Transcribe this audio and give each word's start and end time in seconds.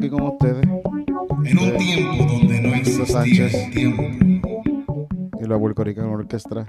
aquí 0.00 0.08
con 0.08 0.22
ustedes. 0.22 0.66
En 1.44 1.58
un 1.58 1.76
tiempo 1.76 2.24
donde 2.24 2.60
no 2.62 2.74
existía 2.74 3.06
Sánchez. 3.06 3.54
el 3.54 3.70
tiempo, 3.70 4.02
Y 5.38 5.46
la 5.46 5.58
Puerto 5.58 5.84
Rican 5.84 6.06
Orchestra. 6.06 6.66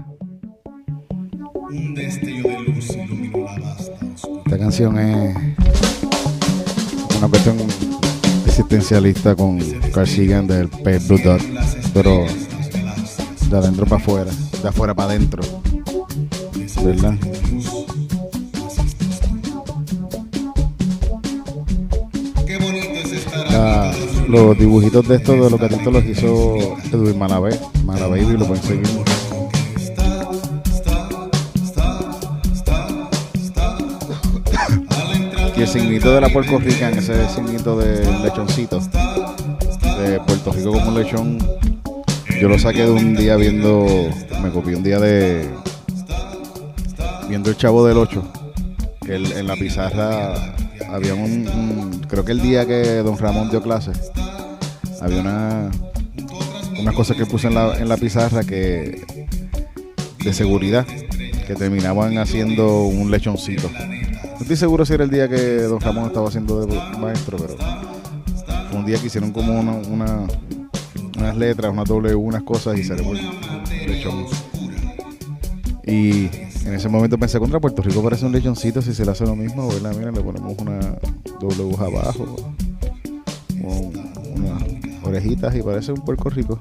un 1.70 1.96
destello 1.96 2.43
de 2.43 2.59
luz 2.59 2.89
iluminó 2.89 3.46
la 3.46 3.59
vasta 3.59 4.05
oscuridad. 4.14 4.41
Esta 4.46 4.57
canción 4.57 5.00
es 5.00 5.36
una 7.18 7.29
cuestión 7.29 7.55
existencialista 8.46 9.36
con 9.36 9.59
Carl 9.93 10.07
Sagan 10.07 10.48
del 10.48 10.68
Pale 10.68 11.00
Blue 11.00 11.20
Dot, 11.23 11.42
pero 11.93 12.25
de 13.50 13.57
adentro 13.57 13.86
para 13.86 14.01
afuera, 14.01 14.32
de 14.61 14.68
afuera 14.68 14.93
para 14.93 15.11
adentro, 15.11 15.42
¿verdad? 16.84 17.14
Los 24.32 24.58
dibujitos 24.58 25.08
de 25.08 25.16
estos 25.18 25.36
de 25.36 25.50
los 25.50 25.60
gatitos 25.60 25.92
los 25.94 26.06
hizo 26.06 26.56
Edwin 26.92 27.20
Malabé, 27.20 27.60
Malabé 27.86 28.21
y 28.24 28.38
lo 28.38 28.46
pueden 28.48 28.64
seguir. 28.64 28.88
Y 35.56 35.62
el 35.62 35.67
signito 35.67 36.14
de 36.14 36.22
la 36.22 36.30
Puerto 36.30 36.58
Rican, 36.59 36.94
ese 36.98 37.28
signito 37.30 37.78
del 37.78 38.22
lechoncito, 38.23 38.80
de 40.00 40.20
Puerto 40.26 40.52
Rico 40.52 40.72
como 40.72 40.88
un 40.90 40.95
lechón, 41.00 41.38
yo 42.40 42.48
lo 42.50 42.58
saqué 42.58 42.84
de 42.84 42.92
un 42.92 43.16
día 43.16 43.36
viendo, 43.36 43.86
me 44.42 44.50
copié 44.50 44.76
un 44.76 44.84
día 44.84 45.00
de, 45.00 45.48
viendo 47.30 47.50
el 47.50 47.58
Chavo 47.58 47.86
del 47.86 47.98
8, 47.98 48.23
que 49.06 49.16
en 49.16 49.45
la 49.48 49.56
pizarra 49.56 50.34
había 50.90 51.14
un, 51.14 51.48
un- 51.48 52.02
creo 52.08 52.26
que 52.26 52.32
el 52.32 52.42
día 52.42 52.66
que 52.66 52.98
don 53.04 53.18
Ramón 53.18 53.50
dio 53.52 53.62
clase, 53.62 53.92
había 55.02 55.22
una, 55.22 55.72
unas 56.80 56.96
cosas 56.96 57.18
que 57.18 57.26
puse 57.26 57.48
en 57.48 57.56
la, 57.56 57.78
en 57.78 57.90
la 57.90 57.98
pizarra 57.98 58.44
que, 58.44 59.02
de 60.24 60.34
seguridad, 60.34 60.86
que 61.48 61.56
terminaban 61.56 62.18
haciendo 62.18 62.86
un 62.86 63.12
lechoncito. 63.12 63.70
No 63.70 64.38
estoy 64.42 64.56
seguro 64.56 64.86
si 64.86 64.94
era 64.94 65.04
el 65.04 65.10
día 65.10 65.28
que 65.28 65.38
Don 65.64 65.80
Ramón 65.82 66.06
estaba 66.08 66.28
haciendo 66.28 66.66
de 66.66 66.80
maestro, 67.00 67.38
pero 67.38 67.56
fue 68.70 68.80
un 68.80 68.86
día 68.86 68.98
que 69.00 69.08
hicieron 69.08 69.32
como 69.32 69.60
una, 69.60 69.74
una- 69.74 70.28
unas 71.18 71.38
letras, 71.38 71.72
unas 71.72 71.88
W, 71.88 72.16
unas 72.16 72.44
cosas 72.44 72.80
y 72.80 72.84
salió 72.84 73.12
el 73.12 73.20
lechón. 73.86 74.26
Y 75.86 76.28
en 76.66 76.74
ese 76.76 76.90
momento 76.90 77.18
pensé, 77.18 77.38
contra 77.40 77.60
Puerto 77.60 77.82
Rico 77.82 78.02
parece 78.02 78.26
un 78.26 78.32
lechoncito, 78.32 78.82
si 78.82 78.94
se 78.94 79.04
le 79.06 79.12
hace 79.12 79.26
lo 79.26 79.36
mismo, 79.36 79.68
¿verdad? 79.68 79.94
Mira, 79.98 80.12
le 80.12 80.22
ponemos 80.22 80.56
una 80.58 80.80
W 81.40 81.76
abajo, 81.80 82.54
con 83.62 83.92
unas 84.36 84.64
orejitas 85.12 85.56
y 85.56 85.62
parece 85.62 85.92
un 85.92 86.02
Puerto 86.02 86.30
Rico. 86.30 86.59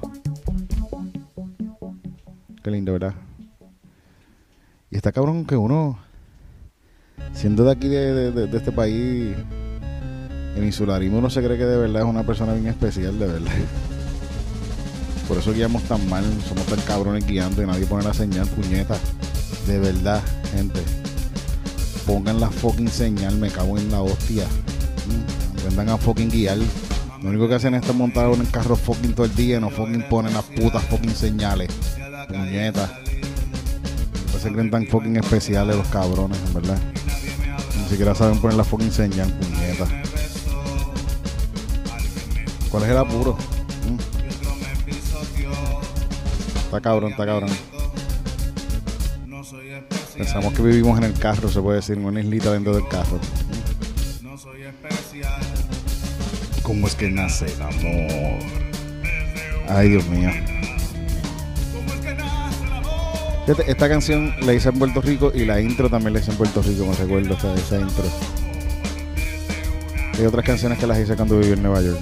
Qué 2.63 2.71
lindo, 2.71 2.93
¿verdad? 2.93 3.15
Y 4.89 4.97
está 4.97 5.11
cabrón 5.11 5.45
que 5.45 5.55
uno 5.55 5.97
siendo 7.33 7.63
de 7.63 7.71
aquí 7.71 7.87
de, 7.87 8.49
este 8.53 8.71
país 8.71 9.35
en 10.55 10.63
insularismo 10.63 11.19
uno 11.19 11.29
se 11.29 11.41
cree 11.41 11.57
que 11.57 11.65
de 11.65 11.77
verdad 11.77 12.01
es 12.01 12.07
una 12.07 12.23
persona 12.23 12.53
bien 12.53 12.67
especial 12.67 13.17
de 13.17 13.27
verdad 13.27 13.51
por 15.27 15.37
eso 15.37 15.53
guiamos 15.53 15.83
tan 15.83 16.09
mal 16.09 16.25
somos 16.49 16.65
tan 16.65 16.81
cabrones 16.81 17.25
guiando 17.25 17.63
y 17.63 17.67
nadie 17.67 17.85
pone 17.85 18.03
la 18.03 18.13
señal 18.13 18.47
puñeta 18.47 18.97
de 19.65 19.79
verdad 19.79 20.21
gente 20.53 20.81
pongan 22.05 22.41
la 22.41 22.49
fucking 22.49 22.89
señal 22.89 23.37
me 23.37 23.49
cago 23.49 23.77
en 23.77 23.89
la 23.91 24.01
hostia 24.01 24.45
Mm, 25.07 25.57
aprendan 25.57 25.89
a 25.89 25.97
fucking 25.97 26.29
guiar 26.29 26.57
lo 27.21 27.29
único 27.29 27.47
que 27.47 27.55
hacen 27.55 27.73
es 27.75 27.81
estar 27.81 27.95
montados 27.95 28.37
en 28.37 28.45
el 28.45 28.51
carro 28.51 28.75
fucking 28.75 29.13
todo 29.13 29.25
el 29.25 29.35
día 29.35 29.57
y 29.57 29.59
no 29.59 29.69
fucking 29.69 30.03
ponen 30.09 30.33
las 30.33 30.45
putas 30.45 30.83
fucking 30.85 31.15
señales 31.15 31.69
puñeta 32.27 33.01
pues 34.31 34.43
se 34.43 34.51
creen 34.51 34.71
tan 34.71 34.87
fucking 34.87 35.17
especiales 35.17 35.75
los 35.75 35.87
cabrones, 35.87 36.39
en 36.47 36.53
verdad. 36.53 36.79
Ni 37.77 37.89
siquiera 37.89 38.15
saben 38.15 38.39
poner 38.39 38.55
la 38.57 38.63
fucking 38.63 38.91
señal, 38.91 39.31
puñeta. 39.33 39.85
¿Cuál 42.69 42.83
es 42.83 42.89
el 42.89 42.97
apuro? 42.97 43.37
Mm. 43.87 43.97
Está 46.65 46.79
cabrón, 46.79 47.11
está 47.11 47.25
cabrón. 47.25 47.49
Pensamos 50.17 50.53
que 50.53 50.61
vivimos 50.61 50.97
en 50.97 51.03
el 51.03 51.13
carro, 51.13 51.49
se 51.49 51.61
puede 51.61 51.77
decir, 51.77 51.97
en 51.97 52.05
una 52.05 52.21
islita 52.21 52.53
dentro 52.53 52.73
del 52.73 52.87
carro. 52.87 53.19
¿Cómo 56.71 56.87
es 56.87 56.95
que 56.95 57.09
nace 57.09 57.47
el 57.47 57.61
amor? 57.61 58.39
Ay, 59.67 59.89
Dios 59.89 60.07
mío. 60.07 60.29
Esta 63.67 63.89
canción 63.89 64.33
la 64.39 64.53
hice 64.53 64.69
en 64.69 64.79
Puerto 64.79 65.01
Rico 65.01 65.33
y 65.35 65.43
la 65.43 65.59
intro 65.59 65.89
también 65.89 66.13
la 66.13 66.21
hice 66.21 66.31
en 66.31 66.37
Puerto 66.37 66.61
Rico, 66.61 66.85
me 66.85 66.95
recuerdo 66.95 67.33
esa, 67.35 67.53
esa 67.55 67.77
intro. 67.77 68.05
Hay 70.17 70.25
otras 70.25 70.45
canciones 70.45 70.79
que 70.79 70.87
las 70.87 70.97
hice 70.97 71.17
cuando 71.17 71.39
viví 71.39 71.51
en 71.51 71.61
Nueva 71.61 71.81
York. 71.81 71.99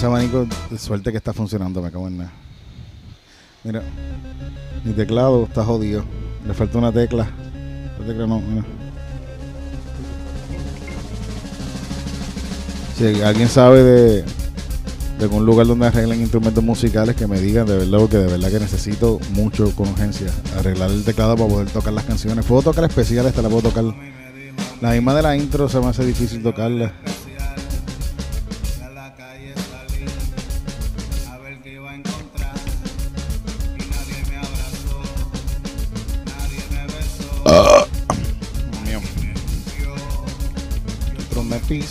Ese 0.00 0.06
abanico 0.06 0.46
suerte 0.78 1.10
que 1.10 1.18
está 1.18 1.34
funcionando, 1.34 1.82
me 1.82 1.90
cago 1.90 2.08
en 2.08 2.16
nada. 2.16 2.32
Mira, 3.62 3.82
mi 4.82 4.94
teclado 4.94 5.44
está 5.44 5.62
jodido. 5.62 6.04
Le 6.46 6.54
falta 6.54 6.78
una 6.78 6.90
tecla. 6.90 7.28
La 7.98 8.06
tecla 8.06 8.26
no. 8.26 8.40
no. 8.40 8.64
Si 12.96 13.20
alguien 13.20 13.46
sabe 13.50 13.82
de, 13.82 14.24
algún 15.20 15.44
lugar 15.44 15.66
donde 15.66 15.88
arreglen 15.88 16.22
instrumentos 16.22 16.64
musicales, 16.64 17.14
que 17.14 17.26
me 17.26 17.38
digan 17.38 17.66
de 17.66 17.76
verdad, 17.76 17.98
porque 17.98 18.16
de 18.16 18.26
verdad 18.26 18.50
que 18.50 18.60
necesito 18.60 19.20
mucho 19.32 19.76
con 19.76 19.88
urgencia 19.90 20.28
arreglar 20.56 20.90
el 20.90 21.04
teclado 21.04 21.36
para 21.36 21.50
poder 21.50 21.68
tocar 21.68 21.92
las 21.92 22.04
canciones. 22.04 22.46
Puedo 22.46 22.62
tocar 22.62 22.84
especiales, 22.84 23.32
esta 23.32 23.42
la 23.42 23.50
puedo 23.50 23.68
tocar. 23.68 23.84
La 24.80 24.92
misma 24.92 25.14
de 25.14 25.20
la 25.20 25.36
intro 25.36 25.68
se 25.68 25.78
me 25.78 25.88
hace 25.88 26.06
difícil 26.06 26.42
tocarla. 26.42 26.90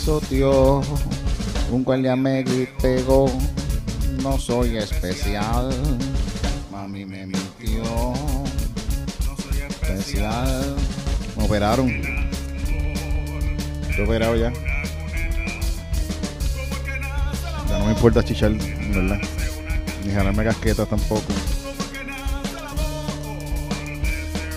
Pisoteó, 0.00 0.80
un 1.70 1.84
guardia 1.84 2.16
me 2.16 2.42
pegó. 2.80 3.30
No 4.22 4.38
soy 4.38 4.78
especial, 4.78 5.70
mami 6.72 7.04
me 7.04 7.26
mintió. 7.26 7.82
No 7.82 9.36
soy 9.36 9.60
especial. 9.68 10.76
Me 11.36 11.44
operaron. 11.44 11.90
Estoy 13.90 14.04
operado 14.06 14.36
ya. 14.36 14.52
Ya 17.68 17.78
no 17.78 17.84
me 17.84 17.92
importa 17.92 18.24
chichar, 18.24 18.52
verdad. 18.52 19.20
Ni 20.04 20.12
jalarme 20.12 20.44
casquetas 20.44 20.88
tampoco. 20.88 21.32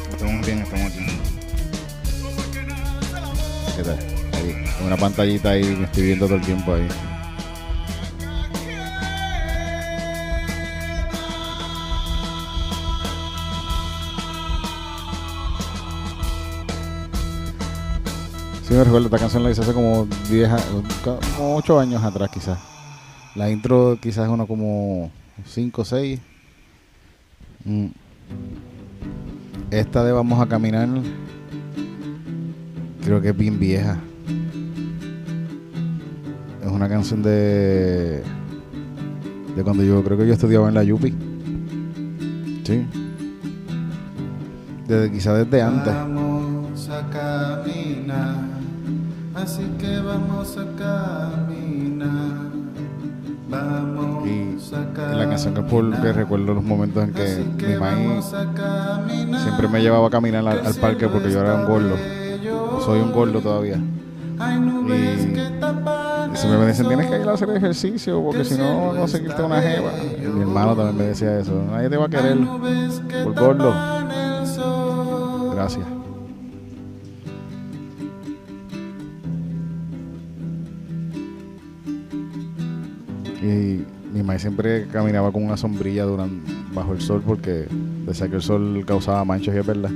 Estamos 0.10 0.46
bien, 0.46 0.60
estamos 0.60 0.92
aquí. 0.92 1.06
¿Qué 3.76 3.84
tal? 3.84 4.13
Una 4.86 4.98
pantallita 4.98 5.52
ahí, 5.52 5.64
me 5.64 5.86
estoy 5.86 6.04
viendo 6.04 6.26
todo 6.26 6.36
el 6.38 6.42
tiempo 6.46 6.74
ahí. 6.74 6.88
Sí, 18.68 18.74
me 18.74 18.84
recuerdo, 18.84 19.08
esta 19.08 19.20
canción 19.20 19.44
la 19.44 19.52
hice 19.52 19.62
hace 19.62 19.74
como 19.74 20.08
10, 20.30 20.50
a- 20.50 20.60
como 21.38 21.56
8 21.58 21.80
años 21.80 22.04
atrás 22.04 22.30
quizás. 22.34 22.58
La 23.36 23.50
intro 23.50 23.98
quizás 24.02 24.26
es 24.26 24.30
uno 24.32 24.48
como 24.48 25.12
5 25.46 25.82
o 25.82 25.86
6. 25.86 26.20
Mm. 27.66 27.88
Esta 29.72 30.04
de 30.04 30.12
Vamos 30.12 30.40
a 30.40 30.48
Caminar 30.48 30.88
creo 33.04 33.22
que 33.22 33.30
es 33.30 33.38
bien 33.38 33.60
vieja. 33.60 33.98
Es 36.64 36.72
una 36.72 36.88
canción 36.88 37.22
de 37.22 38.24
de 39.56 39.64
cuando 39.64 39.84
yo 39.84 40.04
creo 40.04 40.18
que 40.18 40.26
yo 40.28 40.34
estudiaba 40.34 40.68
en 40.70 40.74
la 40.74 40.84
Yupi. 40.84 41.14
Sí. 42.64 42.88
Desde 44.88 45.12
quizás 45.12 45.38
desde 45.46 45.62
antes. 45.62 45.94
Vamos 45.94 46.90
a 46.90 47.10
caminar 47.10 48.36
Así 49.36 49.64
que 49.78 50.00
vamos 50.00 50.58
a 50.58 50.66
caminar. 50.78 52.54
Vamos 53.50 54.26
Y, 54.28 54.30
a 54.76 54.82
y 54.82 54.94
caminar. 54.96 55.16
la 55.18 55.30
canción 55.30 55.54
que 55.54 55.60
es 55.60 55.66
porque 55.68 56.14
recuerdo 56.14 56.54
los 56.56 56.64
momentos 56.64 57.04
en 57.04 57.14
que 57.14 57.22
Así 57.24 57.42
mi 57.42 57.58
que 57.58 57.78
maíz 57.78 58.26
caminar. 58.56 59.42
siempre 59.42 59.68
me 59.68 59.82
llevaba 59.82 60.08
a 60.08 60.10
caminar 60.10 60.48
al, 60.48 60.66
al 60.66 60.74
parque 60.76 61.08
porque 61.08 61.32
yo 61.32 61.42
era 61.42 61.56
un 61.56 61.66
gordo. 61.66 61.96
Soy 62.86 63.00
un 63.02 63.12
gordo 63.12 63.40
todavía. 63.42 63.78
Que 64.88 64.96
Y 64.96 65.23
siempre 66.44 66.60
me 66.60 66.68
dicen, 66.68 66.88
tienes 66.88 67.10
que 67.10 67.22
ir 67.22 67.30
a 67.30 67.34
hacer 67.34 67.50
ejercicio 67.52 68.22
porque 68.22 68.44
si 68.44 68.58
no, 68.58 68.94
no 68.94 69.00
conseguirte 69.00 69.42
una 69.42 69.62
jeva. 69.62 69.92
Y 70.18 70.28
mi 70.28 70.42
hermano 70.42 70.76
también 70.76 70.98
me 70.98 71.04
decía 71.06 71.40
eso. 71.40 71.54
Nadie 71.72 71.90
te 71.90 71.98
va 71.98 72.06
a 72.06 72.10
querer. 72.10 72.38
Por 73.24 73.34
gordo. 73.34 73.74
Gracias. 75.54 75.86
Y 83.42 83.86
mi 84.14 84.24
madre 84.24 84.40
siempre 84.40 84.88
caminaba 84.88 85.32
con 85.32 85.46
una 85.46 85.58
sombrilla 85.58 86.04
durante, 86.04 86.52
bajo 86.74 86.94
el 86.94 87.02
sol 87.02 87.24
porque 87.26 87.68
decía 88.06 88.28
que 88.28 88.36
el 88.36 88.42
sol 88.42 88.84
causaba 88.86 89.24
manchas 89.24 89.56
y 89.56 89.60
es 89.60 89.66
verdad. 89.66 89.92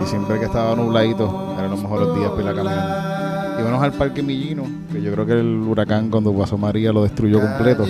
Y 0.00 0.06
siempre 0.06 0.38
que 0.38 0.46
estaba 0.46 0.74
nubladito, 0.74 1.54
eran 1.58 1.70
los 1.70 1.82
mejores 1.82 2.14
días 2.14 2.30
para 2.30 2.42
ir 2.42 2.48
a 2.48 2.54
caminar. 2.54 3.13
Íbamos 3.60 3.82
al 3.82 3.92
parque 3.92 4.22
Millino, 4.22 4.64
que 4.92 5.02
yo 5.02 5.12
creo 5.12 5.26
que 5.26 5.32
el 5.32 5.58
huracán 5.66 6.10
cuando 6.10 6.32
pasó 6.32 6.56
María 6.58 6.92
lo 6.92 7.02
destruyó 7.02 7.40
completo. 7.40 7.84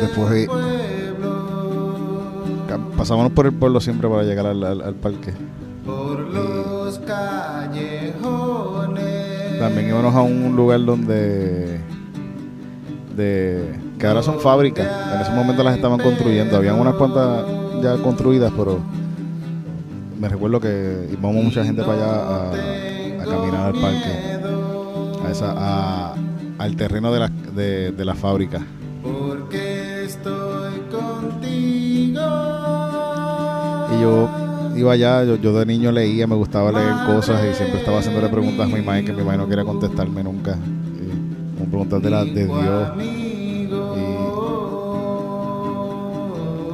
Después 0.00 0.48
pasábamos 2.96 3.32
por 3.32 3.46
el 3.46 3.52
pueblo 3.52 3.80
siempre 3.80 4.08
para 4.08 4.22
llegar 4.24 4.46
al, 4.46 4.62
al- 4.64 4.82
al 4.82 4.94
parque. 4.94 5.32
Por 5.84 6.20
los 6.20 6.98
callejones. 7.00 9.58
También 9.58 9.88
íbamos 9.88 10.14
a 10.14 10.22
un 10.22 10.54
lugar 10.56 10.82
donde 10.84 11.80
de 13.16 13.74
que 13.98 14.06
ahora 14.06 14.22
son 14.22 14.38
fábricas. 14.40 14.86
En 15.14 15.20
ese 15.20 15.32
momento 15.32 15.62
las 15.64 15.74
estaban 15.76 15.98
construyendo. 15.98 16.56
Habían 16.56 16.78
unas 16.78 16.94
cuantas 16.94 17.44
ya 17.82 17.96
construidas, 18.02 18.52
pero 18.56 18.78
me 20.20 20.28
recuerdo 20.28 20.60
que 20.60 21.08
íbamos 21.12 21.42
mucha 21.44 21.64
gente 21.64 21.82
para 21.82 21.94
allá 21.94 22.14
a 22.14 22.50
caminar 23.28 23.66
al 23.66 23.80
parque, 23.80 25.26
a 25.26 25.30
esa, 25.30 25.52
a- 25.56 26.14
al 26.58 26.76
terreno 26.76 27.12
de 27.12 27.20
la, 27.20 27.28
de, 27.28 27.92
de 27.92 28.04
la 28.04 28.14
fábrica. 28.14 28.60
Porque 29.02 30.04
estoy 30.04 30.80
contigo. 30.90 32.20
Y 33.96 34.00
yo 34.02 34.28
iba 34.76 34.92
allá, 34.92 35.24
yo, 35.24 35.36
yo 35.36 35.52
de 35.58 35.66
niño 35.66 35.92
leía, 35.92 36.26
me 36.26 36.34
gustaba 36.34 36.72
leer 36.72 36.94
cosas 37.06 37.40
y 37.50 37.54
siempre 37.54 37.78
estaba 37.80 37.98
haciéndole 37.98 38.28
preguntas 38.28 38.66
a 38.70 38.74
mi 38.76 38.82
madre 38.82 39.04
que 39.04 39.12
mi 39.12 39.22
madre 39.22 39.38
no 39.38 39.48
quería 39.48 39.64
contestarme 39.64 40.22
nunca. 40.24 40.56
Y, 40.56 41.66
preguntas 41.68 42.02
de, 42.02 42.10
la, 42.10 42.24
de 42.24 42.44
Dios. 42.46 42.88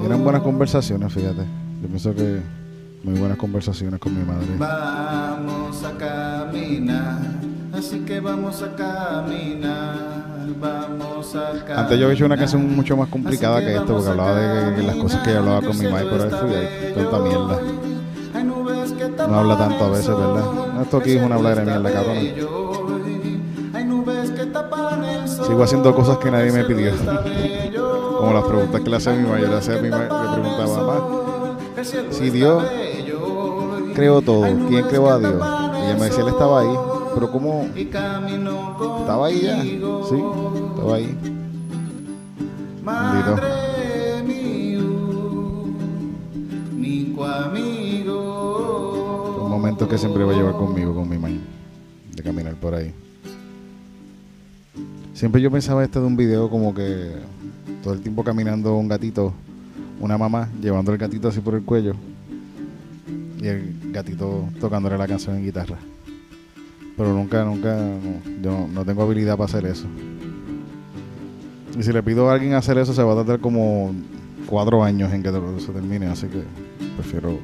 Y 0.02 0.06
eran 0.06 0.22
buenas 0.22 0.42
conversaciones, 0.42 1.12
fíjate. 1.12 1.42
Yo 1.82 1.88
pienso 1.88 2.14
que 2.14 2.40
muy 3.04 3.18
buenas 3.18 3.36
conversaciones 3.38 4.00
con 4.00 4.16
mi 4.18 4.24
madre. 4.24 4.46
Vamos 4.58 5.84
a 5.84 5.90
caminar. 5.92 7.18
Así 7.72 8.00
que 8.00 8.20
vamos 8.20 8.62
a 8.62 8.74
caminar. 8.74 10.24
Vamos 10.60 11.34
a 11.34 11.50
caminar. 11.52 11.78
Antes 11.80 11.98
yo 11.98 12.04
había 12.06 12.14
hecho 12.14 12.26
una 12.26 12.36
canción 12.36 12.74
mucho 12.74 12.96
más 12.96 13.08
complicada 13.08 13.60
que 13.60 13.74
esto, 13.74 13.94
porque 13.94 14.10
hablaba 14.10 14.34
de 14.38 14.74
que- 14.76 14.82
las 14.82 14.96
cosas 14.96 15.20
que 15.22 15.32
yo 15.32 15.38
hablaba 15.40 15.60
con 15.62 15.78
mi 15.78 15.86
madre, 15.86 16.06
pero 16.10 16.30
fui 16.38 16.54
ahí, 16.54 16.92
tanta 16.94 17.18
mierda. 17.18 17.60
No 19.28 19.38
habla 19.40 19.56
tanto 19.58 19.84
a 19.84 19.88
veces, 19.90 20.08
¿verdad? 20.08 20.44
Esto 20.82 20.96
aquí 20.98 21.12
es 21.12 21.22
una 21.22 21.34
hablar 21.36 21.56
de 21.56 21.64
mierda, 21.64 21.92
cabrón. 21.92 22.16
Sigo 25.46 25.62
haciendo 25.62 25.94
cosas 25.94 26.18
que 26.18 26.30
nadie 26.30 26.52
me 26.52 26.64
pidió. 26.64 26.92
Como 28.18 28.32
las 28.32 28.44
preguntas 28.44 28.80
que 28.80 28.90
le 28.90 28.96
hacía 28.96 29.12
a 29.12 29.16
mi 29.16 29.28
madre. 29.28 29.48
Le 29.48 29.56
hacía 29.56 29.76
a 29.76 29.80
mi 29.82 29.90
madre, 29.90 30.04
le 30.08 30.40
preguntaba, 30.40 30.76
mamá, 30.76 31.04
si 32.10 32.30
Dios 32.30 32.62
creó 33.94 34.20
todo, 34.20 34.42
¿quién 34.68 34.86
creó 34.88 35.08
a 35.08 35.18
Dios? 35.18 35.34
Y 35.34 35.84
ella 35.86 35.96
me 35.98 36.04
decía, 36.06 36.22
él 36.22 36.28
estaba 36.28 36.60
ahí. 36.60 36.76
Pero 37.14 37.30
¿cómo? 37.30 37.68
Estaba 39.00 39.26
ahí 39.26 39.40
ya. 39.40 39.62
Sí, 39.62 40.22
estaba 40.70 40.96
ahí. 40.96 41.16
Bendito. 42.84 43.36
Son 49.38 49.50
momentos 49.50 49.88
que 49.88 49.96
siempre 49.96 50.24
voy 50.24 50.34
a 50.34 50.38
llevar 50.38 50.54
conmigo, 50.54 50.94
con 50.94 51.08
mi 51.08 51.16
mamá, 51.16 51.36
de 52.14 52.22
caminar 52.22 52.54
por 52.54 52.74
ahí. 52.74 52.92
Siempre 55.14 55.40
yo 55.40 55.50
pensaba 55.50 55.84
este 55.84 56.00
de 56.00 56.06
un 56.06 56.16
video 56.16 56.50
como 56.50 56.74
que 56.74 57.12
todo 57.82 57.94
el 57.94 58.00
tiempo 58.00 58.24
caminando 58.24 58.74
un 58.74 58.88
gatito, 58.88 59.32
una 60.00 60.18
mamá 60.18 60.48
llevando 60.60 60.92
el 60.92 60.98
gatito 60.98 61.28
así 61.28 61.40
por 61.40 61.54
el 61.54 61.62
cuello 61.62 61.94
y 63.40 63.46
el 63.46 63.92
gatito 63.92 64.48
tocándole 64.60 64.98
la 64.98 65.06
canción 65.06 65.36
en 65.36 65.44
guitarra. 65.44 65.78
Pero 66.96 67.12
nunca, 67.12 67.44
nunca, 67.44 67.76
no, 67.76 68.42
yo 68.42 68.68
no, 68.72 68.84
tengo 68.84 69.02
habilidad 69.02 69.36
para 69.36 69.46
hacer 69.46 69.66
eso. 69.66 69.86
Y 71.78 71.82
si 71.82 71.92
le 71.92 72.02
pido 72.02 72.30
a 72.30 72.34
alguien 72.34 72.54
hacer 72.54 72.78
eso, 72.78 72.94
se 72.94 73.02
va 73.02 73.12
a 73.12 73.16
tardar 73.16 73.40
como 73.40 73.92
cuatro 74.46 74.84
años 74.84 75.12
en 75.12 75.22
que 75.22 75.30
se 75.60 75.72
termine, 75.72 76.06
así 76.06 76.28
que 76.28 76.42
prefiero 76.96 77.38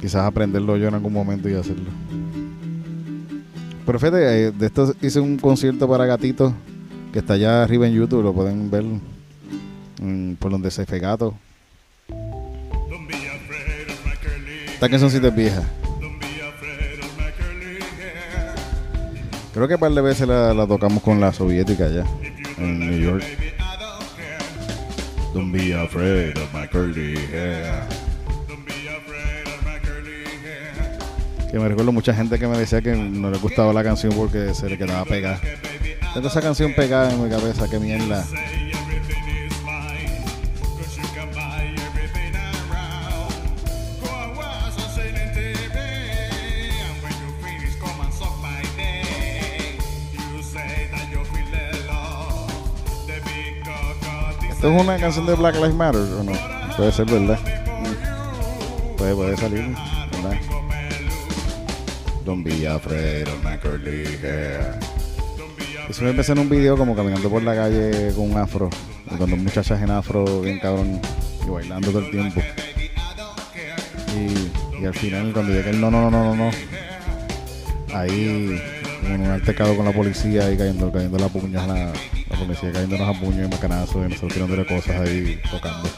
quizás 0.00 0.24
aprenderlo 0.24 0.76
yo 0.76 0.88
en 0.88 0.94
algún 0.94 1.12
momento 1.12 1.48
y 1.48 1.54
hacerlo. 1.54 1.90
Pero 3.84 3.98
fíjate, 3.98 4.46
eh, 4.46 4.50
de 4.50 4.66
esto 4.66 4.94
hice 5.02 5.20
un 5.20 5.36
concierto 5.36 5.86
para 5.86 6.06
gatitos 6.06 6.54
que 7.12 7.18
está 7.18 7.34
allá 7.34 7.62
arriba 7.62 7.86
en 7.86 7.94
YouTube, 7.94 8.22
lo 8.22 8.32
pueden 8.32 8.70
ver 8.70 8.84
por 10.38 10.50
donde 10.50 10.70
se 10.70 10.86
fue 10.86 10.98
gato. 10.98 11.34
My 14.74 14.80
curly 14.80 14.80
Esta 14.80 14.88
cancioncita 14.88 15.28
es 15.28 15.34
vieja. 15.34 15.62
Don't 16.00 16.20
be 16.20 16.42
afraid 16.42 16.98
of 17.00 17.18
my 17.18 17.30
curly 17.38 17.78
hair. 17.98 18.54
Creo 19.52 19.68
que 19.68 19.74
un 19.74 19.80
par 19.80 19.92
de 19.92 20.02
veces 20.02 20.28
la, 20.28 20.54
la 20.54 20.66
tocamos 20.66 21.02
con 21.02 21.20
la 21.20 21.32
soviética 21.32 21.86
allá 21.86 22.04
en 22.58 22.78
New 22.80 22.98
York. 22.98 23.24
Don't 25.32 25.52
be 25.52 25.74
afraid 25.74 26.36
of 26.38 26.52
my 26.52 26.66
curly 26.68 27.16
hair. 27.32 27.82
Que 31.50 31.60
me 31.60 31.68
recuerdo 31.68 31.92
mucha 31.92 32.12
gente 32.12 32.36
que 32.38 32.48
me 32.48 32.58
decía 32.58 32.82
que 32.82 32.96
no 32.96 33.30
le 33.30 33.38
gustaba 33.38 33.72
la 33.72 33.84
canción 33.84 34.12
porque 34.14 34.54
se 34.54 34.68
le 34.68 34.76
quedaba 34.76 35.04
pegada. 35.04 35.40
Tengo 36.12 36.26
esa 36.26 36.40
canción 36.40 36.74
pegada 36.74 37.12
en 37.12 37.22
mi 37.22 37.30
cabeza, 37.30 37.68
qué 37.70 37.78
mierda. 37.78 38.24
¿Esto 54.64 54.76
es 54.76 54.82
una 54.82 54.96
canción 54.96 55.26
de 55.26 55.34
Black 55.34 55.56
Lives 55.56 55.74
Matter 55.74 56.00
o 56.00 56.24
no? 56.24 56.32
Puede 56.74 56.90
ser, 56.90 57.04
¿verdad? 57.04 57.38
Puede, 58.96 59.14
puede 59.14 59.36
salir, 59.36 59.76
¿verdad? 60.10 60.40
Of 62.26 62.38
my 63.44 63.58
curly 63.58 64.06
hair. 64.22 64.78
Eso 65.86 66.02
me 66.04 66.08
empecé 66.08 66.32
en 66.32 66.38
un 66.38 66.48
video 66.48 66.78
como 66.78 66.96
caminando 66.96 67.28
por 67.28 67.42
la 67.42 67.54
calle 67.54 68.14
con 68.14 68.30
un 68.30 68.38
afro. 68.38 68.70
Con 69.06 69.28
dos 69.28 69.38
muchachas 69.38 69.82
en 69.82 69.90
afro, 69.90 70.40
bien 70.40 70.58
cabrón, 70.60 70.98
y 71.46 71.50
bailando 71.50 71.90
todo 71.90 71.98
el 71.98 72.10
tiempo. 72.10 72.40
Y, 74.16 74.86
al 74.86 74.94
final, 74.94 75.30
cuando 75.34 75.52
llega 75.52 75.68
el 75.68 75.78
no, 75.78 75.90
no, 75.90 76.10
no, 76.10 76.10
no, 76.10 76.34
no, 76.34 76.50
no, 76.50 76.50
ahí, 77.92 78.58
en 79.04 79.20
un 79.20 79.26
altercado 79.26 79.76
con 79.76 79.84
la 79.84 79.92
policía 79.92 80.50
y 80.50 80.56
cayendo, 80.56 80.90
cayendo 80.90 81.18
la 81.18 81.28
puñas, 81.28 81.68
la, 81.68 81.92
la 82.34 82.46
policía 82.46 82.72
cayéndonos 82.72 83.16
a 83.16 83.20
puños 83.20 83.46
y 83.46 83.50
macanazos 83.50 83.96
y 83.96 84.08
nosotros 84.08 84.32
tirándole 84.32 84.66
cosas 84.66 85.00
ahí, 85.00 85.40
tocando. 85.50 85.88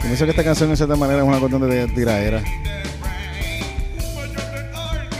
Pienso 0.00 0.26
que 0.26 0.30
esta 0.30 0.44
canción, 0.44 0.70
en 0.70 0.76
cierta 0.76 0.94
manera, 0.96 1.22
es 1.22 1.24
una 1.24 1.40
cuestión 1.40 1.68
de 1.68 1.88
tiraera. 1.88 2.42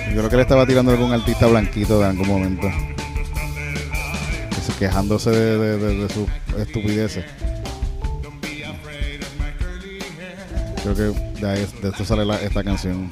Yo 0.08 0.20
creo 0.20 0.30
que 0.30 0.36
le 0.36 0.42
estaba 0.42 0.64
tirando 0.66 0.92
a 0.92 0.94
algún 0.94 1.12
artista 1.12 1.48
blanquito 1.48 1.98
de 1.98 2.06
algún 2.06 2.28
momento. 2.28 2.93
Que 4.84 4.90
se- 4.90 4.92
Quejándose 4.92 5.30
de, 5.30 6.08
sus 6.08 6.28
estupideces. 6.60 7.24
Creo 10.82 10.94
que 10.94 11.40
de, 11.40 11.50
ahí, 11.50 11.66
de 11.80 11.88
esto 11.88 12.04
sale 12.04 12.44
esta 12.44 12.62
canción. 12.62 13.08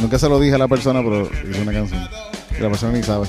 Nunca 0.00 0.18
se 0.18 0.28
lo 0.28 0.38
dije 0.38 0.54
a 0.54 0.58
la 0.58 0.68
persona, 0.68 1.02
pero 1.02 1.30
hice 1.48 1.62
una 1.62 1.72
canción. 1.72 2.02
Y 2.58 2.62
la 2.62 2.68
persona 2.68 2.92
ni 2.92 3.02
sabe. 3.02 3.26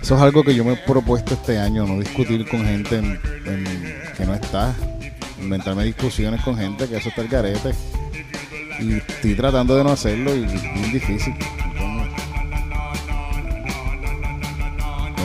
Eso 0.00 0.16
es 0.16 0.20
algo 0.22 0.42
que 0.42 0.54
yo 0.54 0.64
me 0.64 0.72
he 0.72 0.76
propuesto 0.76 1.34
este 1.34 1.58
año, 1.58 1.86
no 1.86 1.98
discutir 2.00 2.48
con 2.48 2.64
gente 2.64 2.96
en- 2.96 3.20
en- 3.46 3.94
que 4.16 4.24
no 4.24 4.34
está. 4.34 4.74
Inventarme 5.40 5.84
discusiones 5.84 6.40
con 6.42 6.56
gente 6.56 6.88
que 6.88 6.96
eso 6.96 7.08
está 7.10 7.20
el 7.22 7.28
garete. 7.28 7.72
Y 8.80 8.94
estoy 8.94 9.34
tratando 9.34 9.76
de 9.76 9.84
no 9.84 9.90
hacerlo 9.90 10.34
y 10.34 10.44
es 10.44 10.92
difícil. 10.92 11.34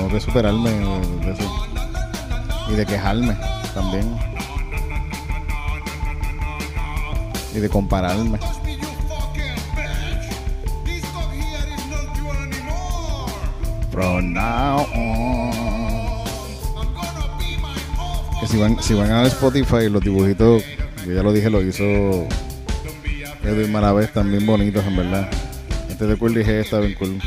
Que 0.10 0.20
superarme 0.20 0.70
de 0.70 1.32
eso. 1.32 1.68
Y 2.70 2.74
de 2.74 2.86
quejarme 2.86 3.38
también. 3.74 4.18
Y 7.56 7.60
de 7.60 7.70
compararme. 7.70 8.40
From 13.92 14.34
now 14.34 14.86
on. 14.94 15.52
Que 18.40 18.48
si 18.48 18.58
van, 18.58 18.82
si 18.84 18.94
van 18.94 19.12
a 19.12 19.24
Spotify, 19.26 19.90
los 19.90 20.04
dibujitos, 20.04 20.64
yo 21.06 21.14
ya 21.14 21.24
lo 21.24 21.34
dije, 21.34 21.50
lo 21.50 21.62
hizo 21.62 21.84
Edwin 23.44 23.72
Maravés, 23.72 24.14
también 24.14 24.46
bonitos, 24.46 24.86
en 24.86 24.98
verdad. 24.98 25.30
Este 25.90 26.06
de 26.06 26.16
Cool 26.18 26.36
dije 26.36 26.60
está 26.60 26.80
bien 26.80 26.94
cool. 26.94 27.20